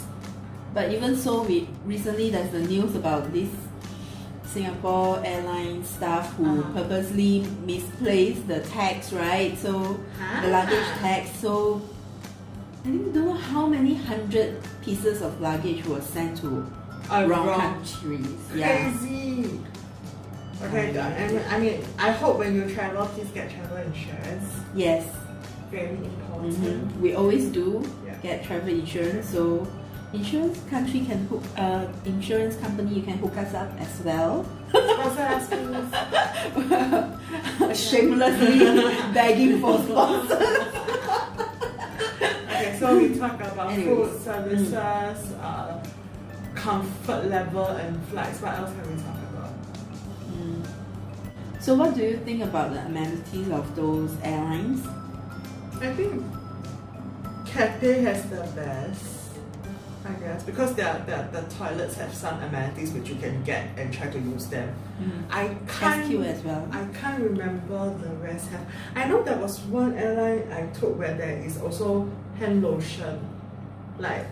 But 0.74 0.92
even 0.92 1.16
so, 1.16 1.44
we 1.44 1.70
recently 1.86 2.30
there's 2.32 2.52
the 2.52 2.62
news 2.62 2.96
about 2.96 3.32
this 3.32 3.50
Singapore 4.46 5.22
Airlines 5.24 5.88
staff 5.88 6.34
who 6.34 6.46
Uh-huh. 6.60 6.74
purposely 6.74 7.46
misplaced 7.66 8.48
the 8.48 8.60
tags, 8.62 9.14
right? 9.14 9.56
So 9.58 10.00
the 10.42 10.48
luggage 10.50 10.86
tags. 11.00 11.30
So 11.40 11.82
I 12.80 12.84
think 12.84 13.14
don't 13.14 13.26
know 13.26 13.34
how 13.34 13.68
many 13.68 13.94
hundred 13.96 14.62
pieces 14.82 15.22
of 15.22 15.40
luggage 15.42 15.86
were 15.86 16.02
sent 16.02 16.38
to 16.42 16.66
Uh, 17.10 17.26
wrong, 17.28 17.48
wrong. 17.48 17.60
countries. 17.60 18.28
Yeah. 18.56 18.92
Crazy. 18.92 19.60
Okay. 20.64 21.00
I 21.00 21.28
mean, 21.28 21.42
I 21.50 21.60
mean, 21.60 21.82
I 21.98 22.12
hope 22.12 22.38
when 22.40 22.54
you 22.56 22.70
travel, 22.74 23.06
please 23.08 23.30
get 23.34 23.50
travel 23.50 23.78
insurance. 23.78 24.46
Yes. 24.76 25.06
Very 25.72 25.90
important. 25.98 26.54
Mhm. 26.64 27.02
We 27.02 27.16
always 27.16 27.46
do 27.50 27.82
Yeah. 28.06 28.14
get 28.22 28.44
travel 28.46 28.70
insurance. 28.70 29.30
So 29.30 29.66
insurance 30.14 30.58
country 30.70 31.02
can 31.10 31.26
hook. 31.30 31.44
Uh, 31.58 31.86
insurance 32.06 32.56
company 32.58 32.94
you 32.96 33.02
can 33.04 33.18
hook 33.18 33.36
us 33.38 33.54
up 33.54 33.70
as 33.80 33.94
well. 34.06 34.46
Sponsor 34.70 35.26
us, 35.36 35.46
please. 35.50 35.90
Shamelessly 37.90 38.60
begging 39.14 39.60
for 39.62 39.78
sponsors. 39.84 40.68
Okay, 42.60 42.78
so 42.78 42.98
we 42.98 43.18
talk 43.18 43.36
about 43.40 43.72
Anyways. 43.72 44.10
food 44.12 44.22
services, 44.22 44.74
uh, 45.40 45.82
comfort 46.56 47.26
level, 47.28 47.68
and 47.68 48.06
flights. 48.08 48.42
What 48.42 48.60
else 48.60 48.72
can 48.72 48.96
we 48.96 49.02
talk 49.02 49.16
about? 49.32 49.54
Mm. 50.36 50.68
So, 51.62 51.76
what 51.76 51.96
do 51.96 52.02
you 52.04 52.18
think 52.18 52.44
about 52.44 52.74
the 52.74 52.82
amenities 52.86 53.50
of 53.50 53.74
those 53.78 54.12
airlines? 54.24 54.86
I 55.80 55.94
think 55.94 56.22
Cathay 57.46 58.02
has 58.02 58.30
the 58.30 58.44
best. 58.54 59.19
I 60.06 60.12
guess 60.14 60.44
because 60.44 60.74
their, 60.76 61.04
their 61.06 61.28
the 61.32 61.42
toilets 61.54 61.96
have 61.96 62.14
some 62.14 62.42
amenities 62.42 62.94
which 62.94 63.10
you 63.10 63.16
can 63.16 63.44
get 63.44 63.68
and 63.78 63.94
try 63.94 64.08
to 64.10 64.20
use 64.20 64.48
them. 64.48 64.74
Mm. 65.02 65.24
I 65.30 65.56
can't 65.68 66.06
SQ 66.06 66.24
as 66.24 66.42
well. 66.44 66.68
I 66.72 66.86
can't 66.94 67.22
remember 67.22 67.94
the 68.02 68.10
rest 68.16 68.50
have. 68.50 68.66
I 68.96 69.06
know 69.10 69.22
there 69.24 69.38
was 69.38 69.60
one 69.62 69.94
airline 69.98 70.50
I 70.52 70.68
took 70.68 70.98
where 70.98 71.14
there 71.16 71.38
is 71.40 71.62
also 71.62 72.10
hand 72.38 72.64
lotion. 72.64 73.20
Like 73.98 74.26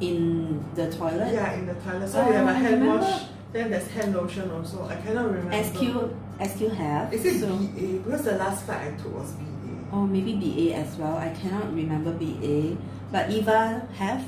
In 0.00 0.62
the 0.74 0.90
toilet, 0.90 1.32
yeah, 1.32 1.52
in 1.54 1.66
the 1.66 1.74
toilet. 1.74 2.08
So 2.08 2.20
Oh, 2.20 2.26
you 2.26 2.32
have 2.34 2.48
a 2.48 2.52
hand 2.54 2.80
remember. 2.82 3.02
wash, 3.04 3.22
then 3.52 3.70
there's 3.70 3.86
hand 3.88 4.14
lotion 4.14 4.50
also. 4.50 4.84
I 4.84 4.96
cannot 4.96 5.30
remember. 5.32 5.62
SQ 5.62 5.80
SQ 6.50 6.60
have. 6.74 7.14
Is 7.14 7.24
it 7.24 7.40
so, 7.40 7.56
BA? 7.56 8.02
Because 8.04 8.22
the 8.24 8.32
last 8.36 8.64
flight 8.66 8.92
I 8.92 9.02
took 9.02 9.14
was 9.16 9.30
BA. 9.32 9.44
Oh, 9.92 10.04
maybe 10.06 10.34
BA 10.34 10.74
as 10.74 10.96
well. 10.96 11.16
I 11.16 11.30
cannot 11.30 11.72
remember 11.72 12.10
BA, 12.12 12.76
but 13.12 13.30
Eva 13.30 13.86
have. 13.94 14.24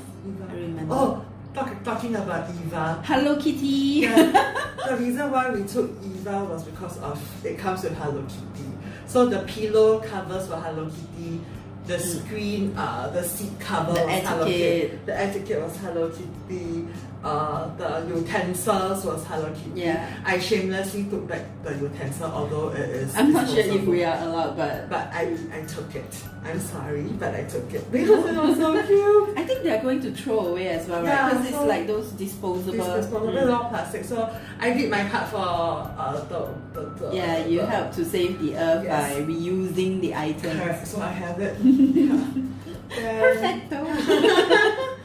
I 0.49 0.53
remember. 0.53 0.93
Oh, 0.93 1.25
talk, 1.53 1.83
talking 1.83 2.15
about 2.15 2.49
Eva. 2.49 3.01
Hello 3.05 3.35
Kitty. 3.37 4.01
Yeah, 4.03 4.65
the 4.87 4.97
reason 4.97 5.31
why 5.31 5.49
we 5.51 5.63
took 5.63 5.91
Eva 6.03 6.43
was 6.45 6.63
because 6.63 6.97
of 6.99 7.45
it 7.45 7.57
comes 7.57 7.83
with 7.83 7.95
Hello 7.97 8.21
Kitty. 8.23 8.69
So 9.07 9.25
the 9.27 9.39
pillow 9.39 9.99
covers 9.99 10.47
were 10.49 10.57
Hello 10.57 10.85
Kitty. 10.89 11.41
The 11.87 11.97
screen, 11.97 12.77
uh, 12.77 13.09
the 13.09 13.23
seat 13.23 13.59
cover 13.59 13.93
The 13.93 14.05
was 14.05 14.21
Hello 14.27 14.45
Kitty. 14.45 14.63
etiquette. 14.63 15.05
The 15.07 15.19
etiquette 15.19 15.61
was 15.63 15.77
Hello 15.77 16.09
Kitty. 16.09 16.87
Uh, 17.21 17.67
the 17.75 18.15
utensils 18.15 19.03
was 19.03 19.25
Hello 19.27 19.51
Kitty. 19.53 19.81
Yeah. 19.81 20.07
I 20.23 20.39
shamelessly 20.39 21.03
took 21.05 21.27
back 21.27 21.41
the 21.63 21.75
utensil, 21.75 22.31
although 22.31 22.69
it 22.69 22.89
is. 22.89 23.13
I'm 23.15 23.33
not 23.33 23.49
sure 23.49 23.59
if 23.59 23.85
we 23.85 24.05
are 24.05 24.17
allowed, 24.23 24.55
but 24.55 24.89
But 24.89 25.09
I, 25.13 25.35
I 25.51 25.63
took 25.65 25.93
it. 25.95 26.23
I'm 26.45 26.59
sorry, 26.61 27.03
but 27.19 27.35
I 27.35 27.43
took 27.43 27.73
it 27.73 27.91
because 27.91 28.25
it 28.25 28.35
was 28.37 28.55
so 28.55 28.71
cute. 28.87 29.37
I 29.37 29.43
think 29.43 29.63
they 29.63 29.77
are 29.77 29.81
going 29.81 29.99
to 30.01 30.11
throw 30.13 30.47
away 30.47 30.69
as 30.69 30.87
well, 30.87 31.03
right? 31.03 31.31
Because 31.33 31.49
so- 31.49 31.55
it's 31.59 31.67
like 31.67 31.87
those 31.87 32.09
disposable. 32.11 32.71
Disposable 32.95 33.33
Mm. 33.33 33.53
all 33.63 33.69
plastic. 33.69 34.05
So 34.05 34.33
I 34.59 34.71
did 34.71 34.89
my 34.89 35.03
part 35.09 35.27
for 35.27 35.37
uh, 35.37 36.23
the, 36.29 36.47
the, 36.73 36.89
the 37.09 37.15
Yeah, 37.15 37.45
you 37.45 37.59
the, 37.59 37.65
help 37.65 37.91
to 37.95 38.05
save 38.05 38.39
the 38.39 38.55
earth 38.55 38.85
Yes. 38.85 39.13
by 39.17 39.21
reusing 39.23 39.99
the 39.99 40.15
items. 40.15 40.57
Correct. 40.61 40.87
So 40.87 41.01
I 41.01 41.11
have 41.11 41.37
it. 41.41 41.57
yeah. 41.63 42.23
Perfecto. 42.89 44.95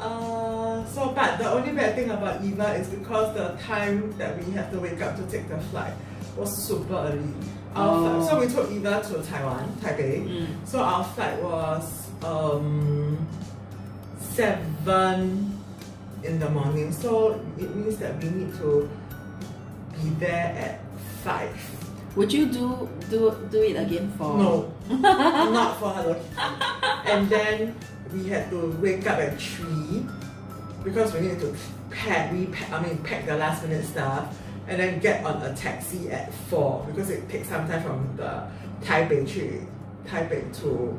uh, 0.00 0.84
so, 0.86 1.12
but 1.14 1.38
the 1.38 1.50
only 1.50 1.72
bad 1.72 1.94
thing 1.94 2.10
about 2.10 2.42
Eva 2.44 2.74
is 2.74 2.88
because 2.88 3.34
the 3.34 3.56
time 3.62 4.12
that 4.18 4.36
we 4.44 4.52
have 4.52 4.70
to 4.72 4.78
wake 4.80 5.00
up 5.00 5.16
to 5.16 5.22
take 5.26 5.48
the 5.48 5.58
flight 5.70 5.92
was 6.36 6.54
super 6.56 6.94
early. 6.94 7.32
Our 7.74 7.88
Oh. 7.96 8.20
flight, 8.20 8.28
so 8.30 8.40
we 8.40 8.46
took 8.48 8.70
Eva 8.72 9.02
to 9.02 9.22
Taiwan, 9.22 9.68
Taipei. 9.80 10.24
Mm. 10.28 10.46
So 10.66 10.80
our 10.80 11.04
flight 11.04 11.42
was 11.42 12.08
um, 12.24 13.26
seven 14.20 15.52
in 16.22 16.38
the 16.38 16.48
morning. 16.50 16.92
So 16.92 17.40
it 17.58 17.74
means 17.74 17.96
that 17.98 18.22
we 18.22 18.28
need 18.30 18.54
to 18.58 18.88
be 20.02 20.10
there 20.20 20.52
at 20.56 20.80
five. 21.24 21.54
Would 22.16 22.32
you 22.32 22.46
do 22.46 22.88
do 23.10 23.36
do 23.50 23.60
it 23.62 23.76
again 23.76 24.12
for? 24.16 24.36
No, 24.38 24.72
not 24.88 25.76
for 25.78 25.92
Hello 25.92 26.14
Kitty. 26.14 27.12
And 27.12 27.28
then 27.28 27.74
we 28.12 28.28
had 28.28 28.50
to 28.50 28.70
wake 28.80 29.06
up 29.06 29.18
at 29.18 29.40
three 29.40 30.04
because 30.84 31.12
we 31.14 31.20
needed 31.20 31.40
to 31.40 31.54
pack, 31.90 32.32
repack, 32.32 32.70
I 32.72 32.82
mean 32.82 32.98
pack 32.98 33.26
the 33.26 33.36
last 33.36 33.62
minute 33.62 33.84
stuff, 33.84 34.36
and 34.68 34.80
then 34.80 34.98
get 35.00 35.24
on 35.24 35.42
a 35.42 35.54
taxi 35.54 36.10
at 36.10 36.32
four 36.48 36.84
because 36.88 37.10
it 37.10 37.28
takes 37.28 37.48
some 37.48 37.66
time 37.68 37.82
from 37.82 38.16
the 38.16 38.46
Taipei 38.84 39.28
to 39.34 39.66
Taipei 40.06 40.54
to 40.60 40.98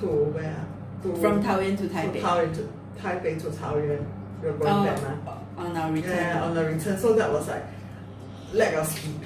to 0.00 0.06
where 0.06 0.66
to 1.02 1.16
From 1.20 1.42
Taoyuan 1.42 1.76
to 1.78 1.88
to 1.88 1.94
Taipei. 1.94 2.20
Taoyuan 2.20 2.54
to 2.54 2.68
Taipei 3.02 3.40
to 3.42 3.48
Taoyuan. 3.50 4.06
We're 4.42 4.52
going 4.52 4.84
back, 4.86 4.98
Oh, 5.02 5.18
mah. 5.56 5.64
on 5.64 5.76
our 5.76 5.92
return. 5.92 6.16
Yeah, 6.16 6.44
on 6.44 6.54
the 6.54 6.64
return. 6.64 6.98
So 6.98 7.14
that 7.14 7.30
was 7.32 7.48
like 7.48 7.64
lack 8.52 8.74
of 8.74 8.86
sleep. 8.86 9.16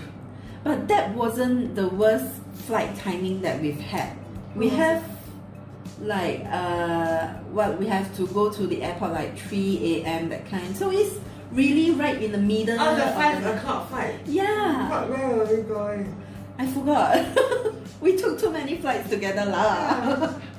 But 0.62 0.88
that 0.88 1.14
wasn't 1.14 1.74
the 1.74 1.88
worst 1.88 2.26
flight 2.66 2.94
timing 2.96 3.40
that 3.42 3.60
we've 3.60 3.80
had. 3.80 4.12
We 4.54 4.68
Mhm. 4.70 4.76
have 4.76 5.02
like 6.00 6.44
uh 6.50 7.28
what 7.52 7.78
we 7.78 7.86
have 7.86 8.08
to 8.16 8.26
go 8.28 8.50
to 8.50 8.66
the 8.66 8.82
airport 8.82 9.12
like 9.12 9.38
3 9.38 10.02
a.m. 10.04 10.28
that 10.30 10.48
kind. 10.48 10.76
So 10.76 10.90
it's 10.90 11.16
really 11.52 11.90
right 11.92 12.20
in 12.22 12.32
the 12.32 12.38
middle. 12.38 12.76
Oh, 12.80 12.94
the 12.96 13.02
five 13.12 13.44
o'clock 13.44 13.90
flight. 13.90 14.20
Yeah, 14.26 14.88
What, 14.88 15.10
where 15.10 15.28
were 15.36 15.44
we 15.44 15.62
going? 15.62 16.14
I 16.58 16.66
forgot. 16.66 17.26
we 18.00 18.16
took 18.16 18.38
too 18.38 18.50
many 18.50 18.76
flights 18.78 19.08
together 19.10 19.44
lah. 19.46 20.32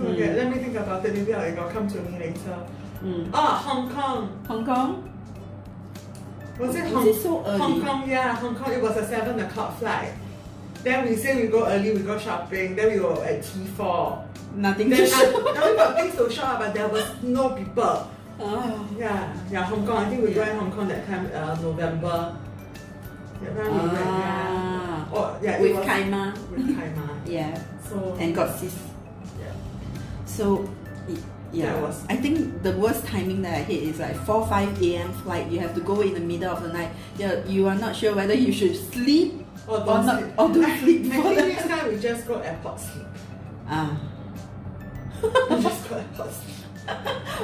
Okay, 0.00 0.32
let 0.34 0.48
me 0.48 0.62
think 0.62 0.76
about 0.76 1.04
it. 1.04 1.12
Maybe 1.12 1.34
I'll 1.34 1.68
come 1.70 1.88
to 1.88 2.00
me 2.02 2.18
later. 2.18 2.56
Mm. 3.02 3.30
Ah, 3.34 3.58
Hong 3.58 3.90
Kong. 3.90 4.30
Hong 4.46 4.64
Kong? 4.64 5.10
Was 6.58 6.74
it 6.76 6.84
Was 6.84 6.92
Hong, 6.92 7.08
it 7.08 7.14
so 7.20 7.44
early? 7.44 7.58
Hong 7.58 7.82
Kong? 7.82 8.08
Yeah, 8.08 8.36
Hong 8.36 8.54
Kong. 8.54 8.72
It 8.72 8.80
was 8.80 8.96
a 8.96 9.06
seven 9.06 9.40
o'clock 9.40 9.78
flight. 9.78 10.12
Then 10.82 11.04
we 11.08 11.16
say 11.16 11.34
we 11.42 11.48
go 11.48 11.66
early, 11.66 11.92
we 11.92 12.00
go 12.00 12.16
shopping. 12.18 12.76
Then 12.76 12.94
we 12.94 13.00
were 13.00 13.22
at 13.24 13.42
T4. 13.42 14.29
Nothing 14.54 14.90
Then 14.90 14.98
to 14.98 15.04
I, 15.04 15.08
show. 15.08 15.52
now 15.54 15.70
we 15.70 15.76
got 15.76 15.96
things 15.96 16.14
to 16.16 16.30
shop, 16.30 16.58
but 16.58 16.74
there 16.74 16.88
was 16.88 17.04
no 17.22 17.50
people. 17.50 18.10
Oh. 18.40 18.88
Yeah, 18.98 19.32
yeah, 19.50 19.62
Hong 19.64 19.86
Kong. 19.86 19.98
I 20.04 20.08
think 20.08 20.22
we 20.26 20.34
went 20.34 20.58
Hong 20.58 20.72
Kong 20.72 20.88
that 20.88 21.06
time, 21.06 21.30
uh, 21.32 21.54
November. 21.60 22.36
That 23.42 23.56
time 23.56 23.72
we 23.72 23.78
went, 23.88 23.92
yeah. 23.94 25.06
Ah. 25.06 25.08
Oh, 25.12 25.38
yeah, 25.42 25.60
With 25.60 25.76
was 25.76 25.86
Kaima. 25.86 26.32
With 26.50 26.66
Kaima. 26.76 27.06
Yeah. 27.26 27.54
So, 27.88 28.16
And 28.18 28.34
got 28.34 28.58
sis. 28.58 28.74
yeah. 29.38 29.52
So, 30.26 30.68
yeah, 31.52 31.78
was- 31.80 32.04
I 32.08 32.16
think 32.16 32.62
the 32.62 32.72
worst 32.72 33.06
timing 33.06 33.42
that 33.42 33.54
I 33.54 33.62
hate 33.62 33.82
is 33.84 33.98
like 34.00 34.16
4 34.24 34.46
5 34.46 34.82
a.m. 34.82 35.12
flight. 35.22 35.46
You 35.50 35.58
have 35.60 35.74
to 35.74 35.80
go 35.80 36.00
in 36.00 36.14
the 36.14 36.20
middle 36.20 36.50
of 36.50 36.62
the 36.62 36.72
night. 36.72 36.90
You're, 37.18 37.44
you 37.46 37.68
are 37.68 37.74
not 37.76 37.94
sure 37.94 38.14
whether 38.14 38.34
you 38.34 38.52
should 38.52 38.74
sleep 38.74 39.46
Or 39.68 39.78
Or 39.80 39.84
don't 39.86 40.04
sleep. 40.18 40.32
or 40.38 40.48
don't 40.48 40.78
sleep 40.82 41.00
I 41.12 41.16
before 41.16 41.34
think 41.34 41.48
next 41.54 41.68
time 41.68 41.88
we 41.92 41.98
just 42.00 42.26
go 42.26 42.38
airport 42.40 42.80
sleep. 42.80 43.06
Ah. 43.68 44.00
We 45.22 45.62
just 45.62 45.88
go 45.88 45.96
airport 45.96 46.34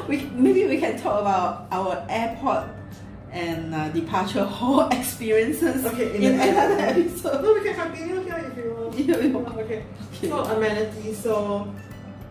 we 0.09 0.17
maybe 0.35 0.67
we 0.67 0.79
can 0.79 0.99
talk 0.99 1.21
about 1.21 1.67
our 1.71 2.05
airport 2.09 2.65
and 3.31 3.75
uh, 3.75 3.89
departure 3.91 4.45
hall 4.45 4.89
experiences 4.93 5.85
Okay, 5.87 6.17
in 6.17 6.23
in 6.23 6.41
another 6.41 6.79
episode. 6.79 7.43
No, 7.43 7.53
we 7.55 7.61
can 7.63 7.75
continue 7.75 8.23
here 8.23 8.39
if 8.51 8.57
you 8.57 8.75
want. 8.75 8.95
Yeah, 8.99 9.19
we 9.19 9.29
want. 9.29 9.49
Okay. 9.59 9.85
Okay. 10.17 10.29
So 10.29 10.45
amenities. 10.45 11.19
So, 11.19 11.69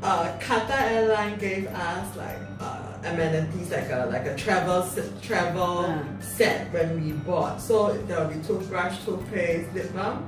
uh, 0.03 0.37
Qatar 0.39 0.81
Airline 0.91 1.37
gave 1.37 1.67
us 1.67 2.07
like 2.17 2.39
uh, 2.59 2.97
amenities 3.05 3.69
like 3.71 3.89
a 3.91 4.09
like 4.11 4.25
a 4.25 4.35
travel 4.35 4.81
travel 5.21 5.85
Ah. 5.87 6.03
set 6.19 6.73
when 6.73 6.99
we 7.03 7.11
bought. 7.13 7.61
So 7.61 7.93
there 8.07 8.19
will 8.19 8.33
be 8.33 8.41
toothbrush, 8.41 8.97
toothpaste, 9.05 9.71
lip 9.75 9.93
balm, 9.93 10.25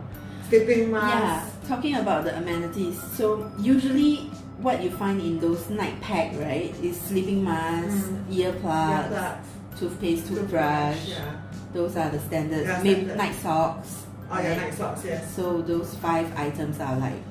sleeping 0.50 0.92
mask. 0.92 1.12
Yeah, 1.12 1.68
talking 1.68 1.96
about 1.96 2.24
the 2.24 2.38
amenities. 2.38 2.96
So 3.18 3.50
usually 3.60 4.30
what 4.60 4.82
you 4.84 4.90
find 4.92 5.22
in 5.22 5.40
those 5.40 5.70
night 5.70 6.00
pack, 6.02 6.34
right, 6.40 6.74
is 6.82 7.00
sleeping 7.00 7.44
mask, 7.44 8.08
Mm. 8.10 8.34
earplugs, 8.34 9.10
Earplugs, 9.10 9.80
toothpaste, 9.80 10.28
toothbrush. 10.28 11.10
Yeah. 11.10 11.32
Those 11.74 11.96
are 11.98 12.10
the 12.10 12.20
standards. 12.20 12.68
Yeah, 12.68 12.82
Maybe 12.84 12.96
standard. 13.02 13.18
night 13.18 13.36
socks. 13.36 14.04
Oh 14.32 14.40
yeah, 14.40 14.56
night 14.58 14.74
socks. 14.74 15.02
Yes. 15.06 15.34
So 15.36 15.62
those 15.62 15.94
five 15.96 16.28
items 16.38 16.80
are 16.80 16.98
like 16.98 17.22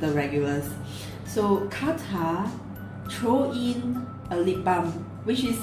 the 0.00 0.08
regulars. 0.12 0.68
So 1.26 1.66
Qatar 1.68 2.48
throw 3.10 3.52
in 3.52 4.06
a 4.30 4.36
lip 4.36 4.64
balm, 4.64 4.86
which 5.24 5.44
is 5.44 5.58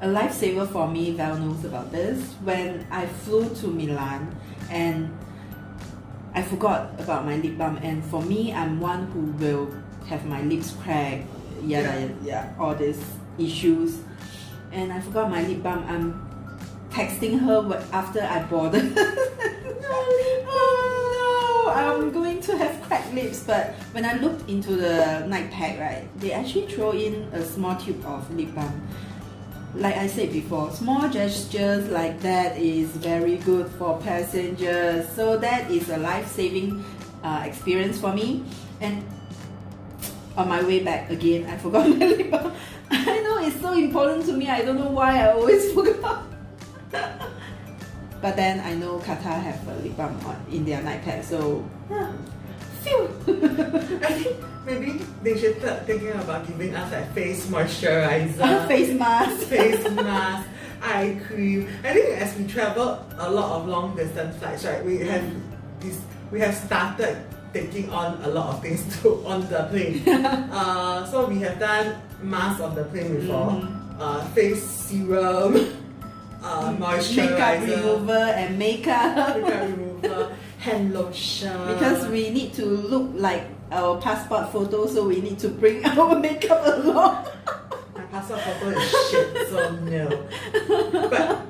a 0.00 0.06
lifesaver 0.08 0.66
for 0.68 0.88
me. 0.88 1.12
Val 1.12 1.36
knows 1.36 1.64
about 1.64 1.90
this. 1.92 2.32
When 2.44 2.86
I 2.90 3.06
flew 3.06 3.48
to 3.56 3.66
Milan 3.66 4.34
and 4.70 5.10
I 6.36 6.42
forgot 6.42 6.90
about 7.00 7.24
my 7.24 7.36
lip 7.36 7.56
balm, 7.56 7.78
and 7.82 8.04
for 8.04 8.20
me, 8.20 8.52
I'm 8.52 8.78
one 8.78 9.06
who 9.10 9.20
will 9.42 9.72
have 10.06 10.26
my 10.26 10.42
lips 10.42 10.76
crack, 10.82 11.24
yada 11.64 12.12
Yeah. 12.22 12.44
yada, 12.44 12.54
all 12.60 12.74
these 12.74 13.00
issues. 13.38 14.00
And 14.70 14.92
I 14.92 15.00
forgot 15.00 15.30
my 15.30 15.42
lip 15.48 15.62
balm. 15.62 15.82
I'm 15.88 16.20
texting 16.90 17.40
her 17.40 17.64
after 17.90 18.20
I 18.20 18.40
bought 18.44 18.72
boarded. 18.72 18.92
oh 20.46 21.64
no, 21.66 21.72
I'm 21.72 22.12
going 22.12 22.40
to 22.42 22.56
have 22.58 22.82
cracked 22.82 23.14
lips. 23.14 23.42
But 23.46 23.72
when 23.92 24.04
I 24.04 24.20
looked 24.20 24.46
into 24.48 24.76
the 24.76 25.24
night 25.26 25.50
pack, 25.50 25.80
right, 25.80 26.04
they 26.20 26.32
actually 26.32 26.66
throw 26.68 26.92
in 26.92 27.14
a 27.32 27.42
small 27.42 27.76
tube 27.76 28.04
of 28.04 28.30
lip 28.36 28.54
balm. 28.54 28.86
Like 29.76 29.96
I 29.96 30.06
said 30.06 30.32
before, 30.32 30.70
small 30.72 31.06
gestures 31.08 31.88
like 31.90 32.20
that 32.22 32.56
is 32.56 32.88
very 32.96 33.36
good 33.36 33.68
for 33.76 34.00
passengers. 34.00 35.06
So 35.12 35.36
that 35.36 35.70
is 35.70 35.90
a 35.90 35.98
life-saving 35.98 36.82
uh, 37.22 37.42
experience 37.44 38.00
for 38.00 38.12
me. 38.14 38.42
And 38.80 39.04
on 40.36 40.48
my 40.48 40.62
way 40.62 40.80
back 40.80 41.10
again, 41.10 41.44
I 41.44 41.56
forgot 41.62 41.88
my 41.90 42.06
lip 42.06 42.30
balm. 42.30 42.52
I 42.90 43.20
know 43.20 43.38
it's 43.44 43.60
so 43.60 43.74
important 43.74 44.24
to 44.26 44.32
me. 44.32 44.48
I 44.48 44.62
don't 44.62 44.78
know 44.78 44.88
why 44.90 45.20
I 45.20 45.32
always 45.32 45.70
forgot. 45.76 46.24
but 46.90 48.34
then 48.34 48.60
I 48.60 48.74
know 48.74 48.98
Qatar 49.00 49.42
have 49.42 49.60
a 49.68 49.74
lip 49.82 49.96
balm 49.96 50.16
on, 50.24 50.40
in 50.50 50.64
their 50.64 50.82
night 50.82 51.04
pack, 51.04 51.22
so 51.22 51.68
yeah. 51.90 52.12
I 52.90 54.12
think 54.22 54.36
maybe 54.64 55.00
they 55.22 55.38
should 55.38 55.58
start 55.60 55.86
thinking 55.86 56.10
about 56.12 56.46
giving 56.46 56.74
us 56.74 56.92
like 56.92 57.12
face 57.14 57.46
moisturizer, 57.46 58.66
face 58.68 58.92
mask. 58.98 59.46
face 59.46 59.82
mask, 59.90 60.46
eye 60.82 61.18
cream. 61.26 61.68
I 61.84 61.92
think 61.94 62.20
as 62.20 62.36
we 62.38 62.46
travel 62.46 63.04
a 63.18 63.30
lot 63.30 63.60
of 63.60 63.68
long 63.68 63.96
distance 63.96 64.36
flights, 64.38 64.64
right, 64.64 64.84
we 64.84 64.98
have 65.06 65.24
this, 65.80 65.98
we 66.30 66.40
have 66.40 66.54
started 66.54 67.18
taking 67.52 67.90
on 67.90 68.22
a 68.22 68.28
lot 68.28 68.54
of 68.54 68.62
things 68.62 68.82
to 69.02 69.24
on 69.26 69.40
the 69.48 69.66
plane. 69.70 70.02
uh, 70.52 71.06
so 71.10 71.26
we 71.26 71.38
have 71.40 71.58
done 71.58 71.96
mask 72.22 72.60
on 72.62 72.74
the 72.74 72.84
plane 72.84 73.16
before, 73.20 73.50
Mhm. 73.50 74.00
uh, 74.00 74.20
face 74.36 74.62
serum, 74.62 75.56
uh, 76.44 76.72
moisturizer, 76.78 77.26
Makeup 77.26 77.60
remover 77.66 78.24
and 78.36 78.58
makeup. 78.58 79.36
makeup 79.36 79.62
remover, 79.68 80.36
hand 80.66 80.92
lotion. 80.94 81.52
because 81.68 82.06
we 82.08 82.30
need 82.30 82.52
to 82.54 82.64
look 82.66 83.10
like 83.14 83.44
our 83.70 84.00
passport 84.00 84.50
photo, 84.52 84.86
so 84.86 85.06
we 85.06 85.20
need 85.20 85.38
to 85.38 85.48
bring 85.48 85.84
our 85.98 86.18
makeup 86.18 86.62
along. 86.66 87.26
My 87.94 88.02
passport 88.10 88.40
photo 88.40 88.68
is 88.78 89.10
shit, 89.10 89.48
so 89.48 89.70
no. 89.86 90.06
But 91.10 91.40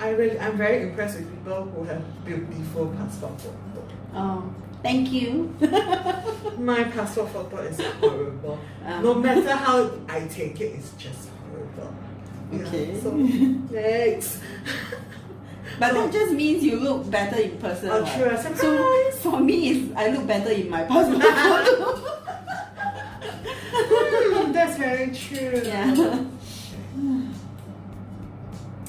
I 0.00 0.10
really, 0.10 0.38
I'm 0.38 0.56
very 0.56 0.82
impressed 0.88 1.18
with 1.18 1.28
people 1.30 1.64
who 1.74 1.84
have 1.84 2.02
beautiful 2.24 2.86
passport 2.98 3.40
photo. 3.40 3.86
Oh, 4.14 4.54
thank 4.82 5.10
you. 5.12 5.54
My 6.58 6.84
passport 6.84 7.30
photo 7.30 7.58
is 7.58 7.80
horrible. 8.00 8.58
Um. 8.86 9.02
no 9.02 9.14
matter 9.14 9.54
how 9.56 9.90
I 10.08 10.20
take 10.26 10.60
it, 10.60 10.74
it's 10.78 10.92
just 10.98 11.28
horrible. 11.50 11.94
Yeah, 12.52 12.66
Okay. 12.66 13.00
so 13.00 13.10
next. 13.74 14.38
But 15.78 15.92
that 15.94 16.12
just 16.12 16.32
means 16.32 16.62
you 16.62 16.76
look 16.78 17.10
better 17.10 17.36
in 17.40 17.58
person. 17.58 17.88
Oh, 17.90 18.04
true. 18.04 18.36
So 18.56 19.10
for 19.30 19.40
me, 19.40 19.70
it's, 19.70 19.96
I 19.96 20.08
look 20.10 20.26
better 20.26 20.50
in 20.50 20.70
my 20.70 20.84
passport 20.84 21.22
photo. 21.22 22.00
Hmm, 24.44 24.52
that's 24.52 24.78
very 24.78 25.10
true. 25.14 25.62
yeah. 25.64 26.24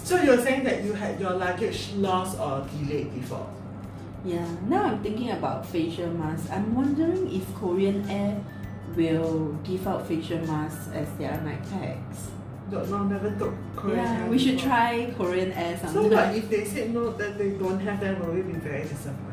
So 0.03 0.21
you're 0.21 0.37
saying 0.41 0.63
that 0.65 0.83
you 0.83 0.93
had 0.93 1.19
your 1.19 1.31
luggage 1.33 1.91
lost 1.95 2.37
or 2.39 2.67
delayed 2.77 3.13
before? 3.15 3.49
Yeah. 4.23 4.45
Now 4.67 4.83
I'm 4.83 5.01
thinking 5.01 5.31
about 5.31 5.65
facial 5.65 6.09
masks. 6.11 6.49
I'm 6.51 6.75
wondering 6.75 7.33
if 7.33 7.43
Korean 7.55 8.07
Air 8.09 8.39
will 8.95 9.53
give 9.63 9.87
out 9.87 10.07
facial 10.07 10.39
masks 10.45 10.89
as 10.93 11.09
their 11.17 11.39
night 11.41 11.63
packs. 11.71 12.29
Never 12.71 13.35
took 13.37 13.53
Korean 13.75 13.97
yeah, 13.99 14.23
Air 14.23 14.29
we 14.29 14.37
should 14.39 14.55
before. 14.55 14.69
try 14.69 15.13
Korean 15.17 15.51
Air 15.51 15.77
So 15.77 15.87
sometime. 15.93 16.11
what 16.11 16.35
if 16.35 16.49
they 16.49 16.65
said 16.65 16.93
no 16.93 17.11
that 17.11 17.37
they 17.37 17.51
don't 17.51 17.79
have 17.79 17.99
them 17.99 18.19
will 18.19 18.33
we 18.33 18.41
be 18.41 18.53
very 18.53 18.83
disappointed? 18.83 19.31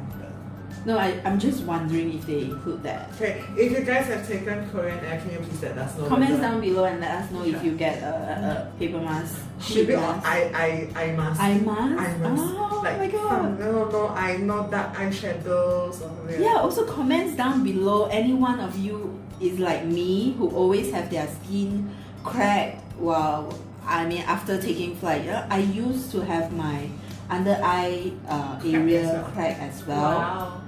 No, 0.85 0.99
I, 0.99 1.15
I'm 1.25 1.39
just 1.39 1.63
wondering 1.63 2.13
if 2.13 2.27
they 2.27 2.43
include 2.43 2.83
that. 2.83 3.09
Okay, 3.15 3.41
if 3.57 3.71
you 3.71 3.85
guys 3.85 4.07
have 4.09 4.27
taken 4.27 4.69
Korean 4.71 4.99
Air, 5.05 5.21
can 5.21 5.31
you 5.31 5.39
please 5.39 5.63
let 5.63 5.79
us 5.79 5.97
know? 5.97 6.09
Comments 6.09 6.33
whether- 6.33 6.43
down 6.43 6.61
below 6.61 6.85
and 6.85 7.01
let 7.01 7.11
us 7.23 7.31
know 7.31 7.45
if 7.45 7.63
you 7.65 7.73
get 7.73 8.03
a, 8.03 8.69
a 8.75 8.79
paper 8.79 8.99
mask. 9.01 9.39
sheet 9.61 9.89
Maybe 9.89 9.97
mask. 10.01 10.27
I, 10.27 10.39
eye 10.53 10.89
eye 11.01 11.13
mask. 11.17 11.41
Eye 11.41 11.59
mask? 11.59 12.03
I 12.03 12.19
mask. 12.19 12.43
Oh 12.59 12.81
like 12.85 12.99
my 12.99 13.07
god. 13.07 13.29
Some, 13.31 13.59
no 13.61 13.89
no 13.89 14.09
eye 14.09 14.37
not 14.39 14.71
dark 14.73 14.93
eyeshadows 14.95 15.89
or 15.89 15.93
something. 15.93 16.43
Yeah, 16.43 16.59
also 16.61 16.85
comments 16.85 17.37
down 17.37 17.63
below. 17.65 18.07
Any 18.07 18.35
one 18.35 18.59
of 18.61 18.77
you 18.77 19.19
is 19.41 19.59
like 19.61 19.85
me 19.87 20.35
who 20.37 20.51
always 20.51 20.91
have 20.93 21.09
their 21.11 21.29
skin 21.29 21.89
cracked 22.25 22.82
while 22.99 23.59
I 23.87 24.07
mean 24.07 24.23
after 24.23 24.61
taking 24.61 24.97
flight. 24.97 25.25
Yeah, 25.25 25.47
I 25.51 25.59
used 25.59 26.11
to 26.13 26.21
have 26.25 26.53
my 26.53 26.89
under 27.31 27.59
eye 27.63 28.13
uh, 28.29 28.61
area 28.65 29.05
well. 29.05 29.25
crack 29.33 29.59
as 29.61 29.85
well. 29.87 30.19
Wow. 30.19 30.63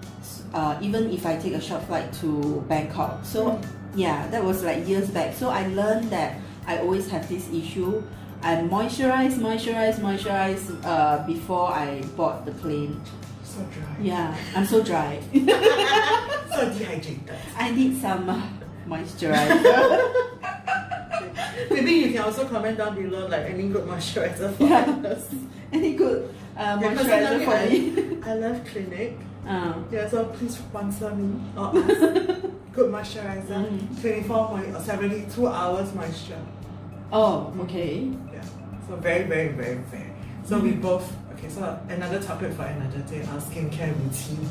Uh, 0.53 0.79
even 0.81 1.11
if 1.11 1.27
I 1.27 1.37
take 1.37 1.55
a 1.55 1.61
short 1.61 1.83
flight 1.85 2.13
to 2.21 2.65
Bangkok. 2.69 3.25
So 3.25 3.61
yeah, 3.95 4.27
that 4.29 4.43
was 4.43 4.63
like 4.63 4.87
years 4.87 5.11
back. 5.11 5.35
So 5.35 5.51
I 5.51 5.67
learned 5.69 6.11
that 6.11 6.37
I 6.67 6.79
always 6.79 7.09
have 7.11 7.29
this 7.29 7.49
issue. 7.53 8.03
I 8.43 8.57
moisturize, 8.57 9.35
moisturize, 9.35 9.99
moisturize 10.01 10.65
uh, 10.85 11.27
before 11.27 11.69
I 11.71 12.03
board 12.17 12.45
the 12.45 12.53
plane. 12.53 13.01
So 13.43 13.61
dry. 13.73 13.97
Yeah, 14.01 14.37
I'm 14.55 14.67
so 14.67 14.83
dry. 14.83 15.21
So 16.55 16.71
dehydrated. 16.71 17.35
I 17.59 17.73
need 17.73 18.01
some 18.01 18.31
uh, 18.31 18.41
moisturizer. 18.87 20.31
Maybe 21.71 21.91
you 21.93 22.13
can 22.13 22.23
also 22.23 22.47
comment 22.49 22.79
down 22.79 22.95
below 22.95 23.27
like 23.27 23.47
any 23.47 23.69
good 23.69 23.85
moisturizer 23.87 24.55
for 24.57 24.65
Yeah. 24.65 24.85
us. 25.13 25.35
Any 25.73 25.95
good 25.95 26.33
uh, 26.57 26.79
moisturizer 26.79 27.45
for 27.45 27.71
me? 27.71 28.23
I 28.25 28.35
love 28.35 28.65
Clinique. 28.65 29.19
Um, 29.47 29.87
Yeah, 29.93 30.09
so 30.09 30.27
please 30.27 30.57
sponsor 30.57 31.11
me 31.15 31.41
or 31.57 31.67
us. 31.77 31.99
Good 32.73 32.91
moisturizer. 32.93 33.69
Mm. 33.69 34.01
24 34.01 34.49
point 34.49 34.77
or 34.77 34.81
72 34.81 35.47
hours 35.47 35.93
moisture. 35.95 36.41
oh, 37.13 37.53
okay. 37.61 38.11
Yeah. 38.33 38.43
So 38.89 38.97
very, 38.97 39.25
very, 39.25 39.49
very, 39.49 39.77
very. 39.91 40.13
So 40.45 40.59
we 40.59 40.71
Mm-hmm. 40.73 40.81
both 40.83 41.11
okay, 41.33 41.49
so 41.49 41.79
another 41.89 42.21
topic 42.23 42.53
for 42.53 42.63
another 42.65 43.01
day, 43.11 43.23
our 43.33 43.41
skincare 43.41 43.95
routine. 43.99 44.49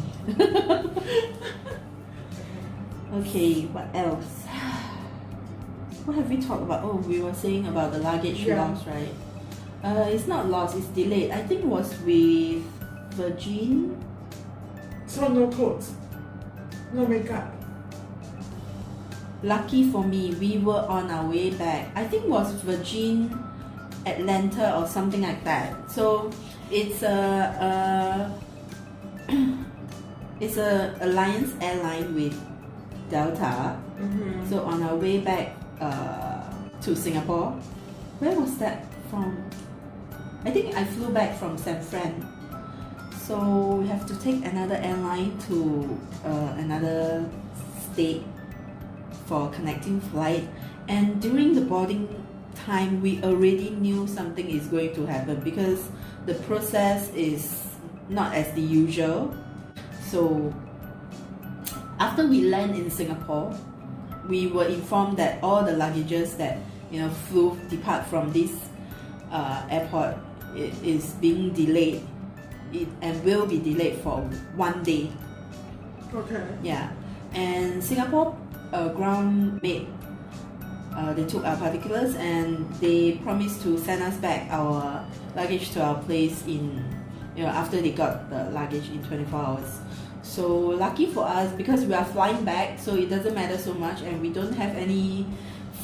Okay, 3.14 3.61
what 3.68 3.88
else? 3.93 4.45
What 6.05 6.17
have 6.17 6.29
we 6.29 6.37
talked 6.37 6.63
about? 6.63 6.83
Oh, 6.83 6.97
we 7.07 7.21
were 7.21 7.33
saying 7.33 7.65
about 7.67 7.93
the 7.93 7.99
luggage 7.99 8.41
Yeah. 8.43 8.61
loss, 8.67 8.85
right? 8.85 9.13
Uh, 9.83 10.05
it's 10.09 10.27
not 10.27 10.49
lost, 10.49 10.75
it's 10.75 10.87
delayed. 10.87 11.31
I 11.31 11.41
think 11.43 11.61
it 11.61 11.67
was 11.67 11.95
with 12.05 12.63
Virgin. 13.15 13.95
So 15.07 15.27
no 15.27 15.47
clothes, 15.47 15.93
no 16.93 17.05
makeup. 17.05 17.53
Lucky 19.43 19.91
for 19.91 20.03
me, 20.03 20.33
we 20.39 20.57
were 20.57 20.85
on 20.87 21.11
our 21.11 21.25
way 21.29 21.51
back. 21.51 21.91
I 21.95 22.05
think 22.05 22.23
it 22.23 22.29
was 22.29 22.51
Virgin 22.63 23.31
Atlantic 24.05 24.73
or 24.75 24.87
something 24.87 25.21
like 25.21 25.43
that. 25.43 25.91
So 25.91 26.31
it's 26.71 27.03
a, 27.03 28.31
a 29.29 29.31
it's 30.39 30.57
a 30.57 30.95
alliance 31.01 31.53
airline 31.61 32.15
with 32.15 32.35
Delta. 33.09 33.77
Mm-hmm. 33.99 34.49
So 34.49 34.63
on 34.63 34.81
our 34.83 34.95
way 34.95 35.19
back 35.19 35.55
uh, 35.80 36.43
to 36.82 36.95
Singapore, 36.95 37.51
where 38.19 38.39
was 38.39 38.57
that 38.57 38.86
from? 39.09 39.49
I 40.45 40.51
think 40.51 40.76
I 40.76 40.84
flew 40.84 41.09
back 41.09 41.38
from 41.38 41.57
San 41.57 41.82
Fran. 41.82 42.28
So 43.26 43.80
we 43.80 43.88
have 43.88 44.05
to 44.07 44.15
take 44.19 44.45
another 44.45 44.76
airline 44.76 45.38
to 45.47 45.99
uh, 46.26 46.55
another 46.57 47.30
state 47.91 48.24
for 49.26 49.49
connecting 49.51 50.01
flight. 50.01 50.47
And 50.89 51.21
during 51.21 51.55
the 51.55 51.61
boarding 51.61 52.07
time, 52.55 53.01
we 53.01 53.24
already 53.24 53.71
knew 53.71 54.07
something 54.07 54.49
is 54.49 54.67
going 54.67 54.93
to 54.95 55.05
happen 55.05 55.39
because 55.39 55.88
the 56.26 56.36
process 56.45 57.09
is 57.13 57.65
not 58.09 58.36
as 58.36 58.51
the 58.53 58.61
usual. 58.61 59.34
So 60.11 60.53
after 61.99 62.28
we 62.28 62.49
land 62.49 62.76
in 62.76 62.91
Singapore, 62.91 63.55
we 64.30 64.47
were 64.47 64.65
informed 64.65 65.17
that 65.17 65.43
all 65.43 65.63
the 65.63 65.71
luggages 65.74 66.38
that 66.38 66.57
you 66.91 67.01
know 67.01 67.09
flew 67.30 67.57
depart 67.69 68.05
from 68.07 68.32
this 68.32 68.51
uh, 69.32 69.63
airport 69.69 70.15
i- 70.55 70.71
is 70.84 71.11
being 71.19 71.51
delayed 71.53 72.01
it, 72.71 72.88
and 73.01 73.24
will 73.24 73.45
be 73.45 73.59
delayed 73.59 73.97
for 74.01 74.21
one 74.55 74.82
day. 74.84 75.11
Okay. 76.13 76.45
Yeah, 76.61 76.91
and 77.34 77.84
Singapore 77.84 78.38
uh, 78.71 78.89
ground 78.89 79.61
made 79.61 79.88
uh, 80.95 81.11
they 81.13 81.26
took 81.26 81.43
our 81.43 81.57
particulars 81.57 82.13
and 82.15 82.69
they 82.76 83.13
promised 83.26 83.61
to 83.63 83.78
send 83.80 84.03
us 84.03 84.15
back 84.17 84.45
our 84.51 85.03
luggage 85.36 85.71
to 85.71 85.82
our 85.82 85.97
place 86.03 86.45
in 86.45 86.86
you 87.36 87.41
know 87.43 87.49
after 87.49 87.82
they 87.82 87.89
got 87.91 88.30
the 88.30 88.49
luggage 88.51 88.89
in 88.89 89.01
24 89.03 89.39
hours. 89.39 89.80
So 90.24 90.47
lucky 90.57 91.05
for 91.07 91.26
us 91.26 91.51
because 91.53 91.86
we 91.86 91.93
are 91.93 92.05
flying 92.05 92.43
back, 92.45 92.80
so 92.80 92.95
it 92.95 93.09
doesn't 93.09 93.36
matter 93.36 93.57
so 93.57 93.74
much, 93.74 94.01
and 94.01 94.21
we 94.21 94.30
don't 94.30 94.53
have 94.53 94.76
any 94.76 95.26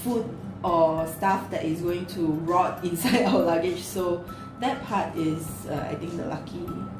food 0.04 0.26
or 0.64 1.06
stuff 1.08 1.50
that 1.52 1.64
is 1.64 1.82
going 1.82 2.06
to 2.08 2.22
rot 2.48 2.84
inside 2.90 3.24
our 3.24 3.40
luggage. 3.40 3.82
So 3.82 4.24
that 4.60 4.82
part 4.84 5.16
is, 5.16 5.46
uh, 5.70 5.88
I 5.92 5.96
think, 5.96 6.16
the 6.18 6.26
lucky 6.26 6.60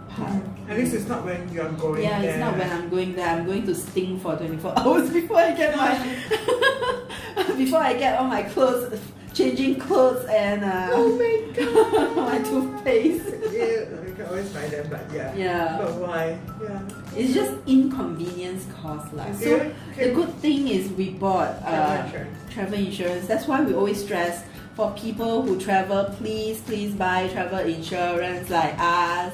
part. 0.10 0.42
At 0.70 0.78
least 0.78 0.94
it's 0.94 1.08
not 1.08 1.26
when 1.26 1.48
you're 1.52 1.72
going 1.74 2.04
Yeah, 2.04 2.22
there. 2.22 2.30
it's 2.32 2.40
not 2.40 2.58
when 2.58 2.70
I'm 2.72 2.90
going 2.90 3.16
there. 3.16 3.28
I'm 3.28 3.46
going 3.46 3.66
to 3.66 3.74
sting 3.76 4.20
for 4.20 4.36
24 4.36 4.74
hours 4.80 5.10
before 5.14 5.38
I 5.38 5.54
get 5.54 5.76
my 5.76 7.56
before 7.58 7.80
I 7.80 7.94
get 7.94 8.20
all 8.20 8.28
my 8.28 8.44
clothes, 8.44 9.00
changing 9.40 9.80
clothes 9.80 10.26
and 10.28 10.64
uh, 10.68 10.90
Oh 10.92 11.16
my 11.16 11.34
god. 11.56 12.16
my 12.28 12.38
toothpaste. 12.44 13.26
yeah, 13.56 13.88
we 14.04 14.12
can 14.12 14.26
always 14.28 14.50
buy 14.52 14.68
them, 14.68 14.86
but 14.92 15.04
yeah. 15.16 15.32
Yeah, 15.36 15.80
But 15.80 15.96
why? 15.96 16.24
Yeah. 16.62 16.82
it's 17.16 17.34
just 17.34 17.54
inconvenience 17.66 18.68
cost 18.82 19.08
lah. 19.16 19.32
So 19.40 19.72
the 19.96 20.12
good 20.12 20.34
thing 20.44 20.68
is 20.68 20.92
we 20.92 21.16
bought 21.16 21.56
Travel 21.64 21.80
uh, 21.80 22.04
insurance. 22.06 22.38
travel 22.54 22.80
insurance. 22.80 23.24
That's 23.32 23.48
why 23.48 23.64
we 23.64 23.72
always 23.74 24.04
stress 24.04 24.44
for 24.76 24.92
people 25.00 25.42
who 25.44 25.56
travel, 25.60 26.04
please, 26.20 26.60
please 26.68 26.92
buy 26.96 27.28
travel 27.32 27.60
insurance 27.64 28.50
like 28.52 28.76
us. 28.80 29.32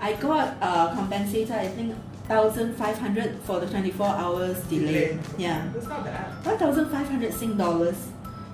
I 0.00 0.12
got 0.20 0.56
uh, 0.60 0.92
compensated, 0.92 1.52
I 1.56 1.68
think, 1.72 1.96
thousand 2.28 2.76
five 2.76 2.98
hundred 2.98 3.40
for 3.48 3.60
the 3.60 3.66
twenty 3.72 3.90
four 3.92 4.08
hours 4.12 4.60
delay. 4.68 5.16
Delay. 5.16 5.18
Yeah, 5.38 5.64
It's 5.76 5.88
not 5.88 6.04
bad. 6.04 6.28
one 6.44 6.58
thousand 6.60 6.88
five 6.92 7.08
hundred 7.08 7.32
Sing 7.32 7.56
dollars. 7.56 7.96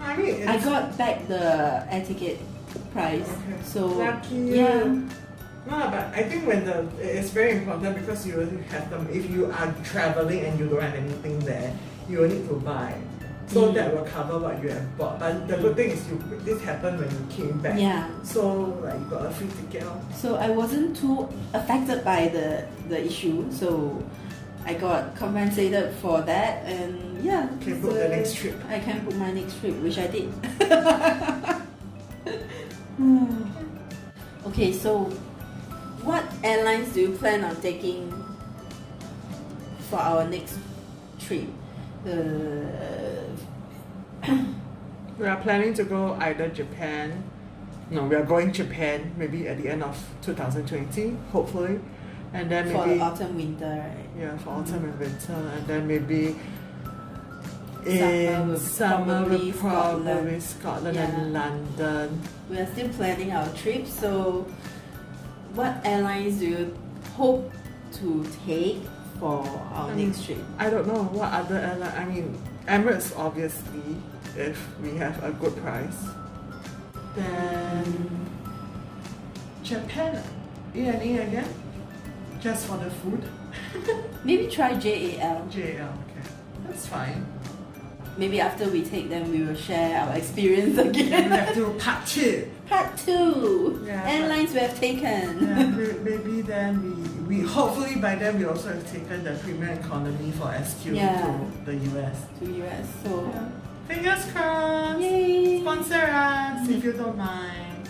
I 0.03 0.17
mean, 0.17 0.49
I 0.49 0.59
got 0.59 0.97
back 0.99 1.27
the 1.29 1.87
air 1.91 2.05
ticket 2.05 2.39
price. 2.93 3.29
Okay. 3.29 3.57
So 3.65 3.87
lucky 3.87 4.37
yeah, 4.59 4.85
No, 5.65 5.79
but 5.95 6.11
I 6.13 6.23
think 6.27 6.47
when 6.47 6.65
the 6.67 6.85
it's 6.99 7.31
very 7.31 7.53
important 7.63 7.95
because 7.97 8.27
you 8.27 8.35
have 8.71 8.91
them. 8.91 9.07
If 9.13 9.31
you 9.31 9.47
are 9.47 9.71
traveling 9.85 10.45
and 10.45 10.59
you 10.59 10.67
don't 10.69 10.83
have 10.83 10.95
anything 10.95 11.39
there, 11.47 11.73
you 12.09 12.19
will 12.19 12.29
need 12.29 12.49
to 12.49 12.55
buy. 12.57 12.95
So 13.47 13.69
Mm. 13.69 13.75
that 13.75 13.95
will 13.95 14.05
cover 14.09 14.39
what 14.39 14.63
you 14.63 14.71
have 14.71 14.87
bought. 14.99 15.21
But 15.21 15.47
the 15.47 15.57
good 15.61 15.77
thing 15.77 15.91
is 15.93 16.01
you 16.09 16.17
this 16.43 16.59
happened 16.65 16.99
when 16.99 17.11
you 17.11 17.23
came 17.31 17.59
back. 17.63 17.79
yeah. 17.79 18.09
So 18.25 18.75
like 18.83 18.99
you 18.99 19.07
got 19.07 19.27
a 19.27 19.31
free 19.31 19.49
ticket. 19.61 19.87
So 20.17 20.35
I 20.37 20.49
wasn't 20.51 20.97
too 20.97 21.29
affected 21.55 22.03
by 22.03 22.27
the 22.33 22.65
the 22.89 22.99
issue. 23.05 23.47
So 23.53 24.03
I 24.65 24.75
got 24.75 25.17
compensated 25.17 25.93
for 25.97 26.21
that, 26.23 26.65
and 26.65 27.25
yeah. 27.25 27.49
Can 27.61 27.81
book 27.81 27.95
the 27.95 28.09
next 28.09 28.37
trip. 28.37 28.55
I 28.69 28.79
can 28.79 29.05
book 29.05 29.15
my 29.17 29.33
next 29.33 29.59
trip, 29.61 29.75
which 29.77 29.99
I 29.99 30.07
did. 30.07 30.33
okay, 34.47 34.73
so 34.73 35.05
what 36.05 36.25
airlines 36.43 36.95
do 36.95 37.01
you 37.01 37.13
plan 37.13 37.45
on 37.45 37.57
taking 37.61 38.13
for 39.91 39.99
our 39.99 40.29
next 40.29 40.59
trip? 41.19 41.47
The 42.05 42.67
We 45.19 45.27
are 45.27 45.37
planning 45.37 45.75
to 45.75 45.85
go 45.85 46.15
either 46.21 46.49
Japan. 46.49 47.23
No, 47.91 48.05
we 48.05 48.17
are 48.17 48.25
going 48.25 48.53
Japan 48.53 49.13
maybe 49.17 49.47
at 49.47 49.63
the 49.63 49.69
end 49.69 49.83
of 49.83 49.97
2020, 50.23 51.17
hopefully, 51.31 51.79
and 52.35 52.51
then 52.51 52.71
for 52.71 52.87
maybe 52.87 53.01
autumn 53.01 53.37
winter, 53.37 53.67
right? 53.67 54.09
yeah 54.19 54.37
for 54.39 54.51
autumn 54.51 54.85
and 54.85 54.99
winter, 54.99 55.33
and 55.57 55.67
then 55.67 55.87
maybe 55.87 56.37
Summer 57.85 57.91
in 57.91 58.57
summer 58.59 59.25
probably 59.27 59.53
probably 59.53 60.39
Scotland. 60.41 60.43
Scotland 60.43 60.97
Yeah. 60.97 61.21
and 61.21 61.33
London. 61.33 62.21
We 62.49 62.59
are 62.59 62.67
still 62.67 62.89
planning 62.91 63.33
our 63.33 63.49
trip, 63.55 63.87
so 63.89 64.47
what 65.55 65.77
airlines 65.85 66.39
do 66.39 66.47
you 66.47 66.77
hope 67.17 67.51
to 67.99 68.25
take 68.47 68.83
for 69.19 69.45
our 69.75 69.91
Um, 69.91 69.97
next 69.97 70.25
trip? 70.25 70.39
I 70.59 70.71
don't 70.71 70.87
know 70.87 71.03
what 71.03 71.33
other 71.33 71.59
airline. 71.59 71.93
I 71.99 72.05
mean, 72.05 72.39
Emirates 72.69 73.13
obviously, 73.19 73.97
if 74.39 74.57
we 74.81 74.97
have 74.99 75.23
a 75.25 75.33
good 75.33 75.57
price. 75.57 75.99
Then 77.17 78.09
Japan, 79.65 80.23
E 80.75 80.87
and 80.87 81.03
E 81.03 81.19
again, 81.19 81.49
just 82.43 82.67
for 82.67 82.77
the 82.79 82.91
food. 82.91 83.23
Maybe 84.25 84.47
try 84.49 84.75
JAL. 84.75 85.47
JL, 85.51 85.89
okay, 85.89 86.29
that's 86.67 86.87
fine. 86.87 87.27
Maybe 88.19 88.41
after 88.41 88.69
we 88.69 88.83
take 88.85 89.09
them, 89.09 89.31
we 89.31 89.43
will 89.43 89.55
share 89.55 89.99
our 90.01 90.15
experience 90.17 90.77
again. 90.87 91.31
we 91.31 91.37
have 91.37 91.55
to 91.55 91.71
part 91.79 92.07
two. 92.07 92.49
Part 92.69 92.97
two 92.99 93.83
Yeah, 93.87 94.05
airlines 94.07 94.53
we 94.53 94.61
have 94.61 94.79
taken. 94.79 95.47
Yeah, 95.47 95.67
maybe 96.03 96.43
then 96.43 97.27
we, 97.29 97.37
we 97.41 97.47
hopefully 97.47 97.97
by 97.97 98.17
then 98.17 98.39
we 98.39 98.45
also 98.45 98.69
have 98.69 98.91
taken 98.93 99.25
the 99.25 99.33
premium 99.43 99.79
economy 99.79 100.31
for 100.33 100.53
SQ 100.63 100.87
Yeah. 100.87 101.23
to 101.65 101.71
the 101.71 101.77
US. 101.99 102.17
to 102.41 102.65
US. 102.65 102.87
So 103.05 103.33
Fingers 103.89 104.25
crossed. 104.33 105.01
yay! 105.01 105.61
Sponsor 105.61 105.95
us 106.03 106.69
if 106.69 106.85
you 106.85 106.93
don't 106.93 107.17
mind. 107.19 107.89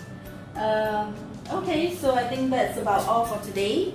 Um, 0.56 1.14
okay, 1.50 1.94
so 1.94 2.14
I 2.14 2.24
think 2.28 2.50
that's 2.50 2.78
about 2.78 3.06
all 3.06 3.24
for 3.26 3.44
today. 3.44 3.94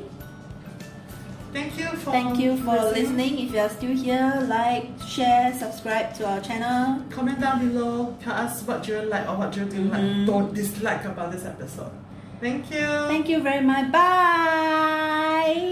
Thank 1.58 1.80
you 1.80 1.88
for 1.98 2.12
Thank 2.12 2.38
you 2.40 2.56
for 2.58 2.76
listening. 2.94 3.40
If 3.40 3.52
you 3.54 3.60
are 3.60 3.70
still 3.70 3.96
here, 3.96 4.46
like, 4.48 4.90
share, 5.08 5.52
subscribe 5.58 6.14
to 6.18 6.28
our 6.30 6.40
channel. 6.40 7.02
Comment 7.10 7.40
down 7.40 7.68
below. 7.68 8.16
Tell 8.22 8.34
us 8.34 8.62
what 8.68 8.88
you 8.88 9.02
like 9.02 9.28
or 9.28 9.38
what 9.38 9.56
you 9.58 9.66
do 9.66 9.82
like, 9.90 10.02
Mhm. 10.02 10.28
don't 10.28 10.54
dislike 10.54 11.04
about 11.06 11.32
this 11.32 11.46
episode. 11.46 11.92
Thank 12.40 12.70
you. 12.70 12.86
Thank 13.14 13.28
you 13.28 13.42
very 13.42 13.66
much. 13.66 13.92
Bye. 13.92 15.68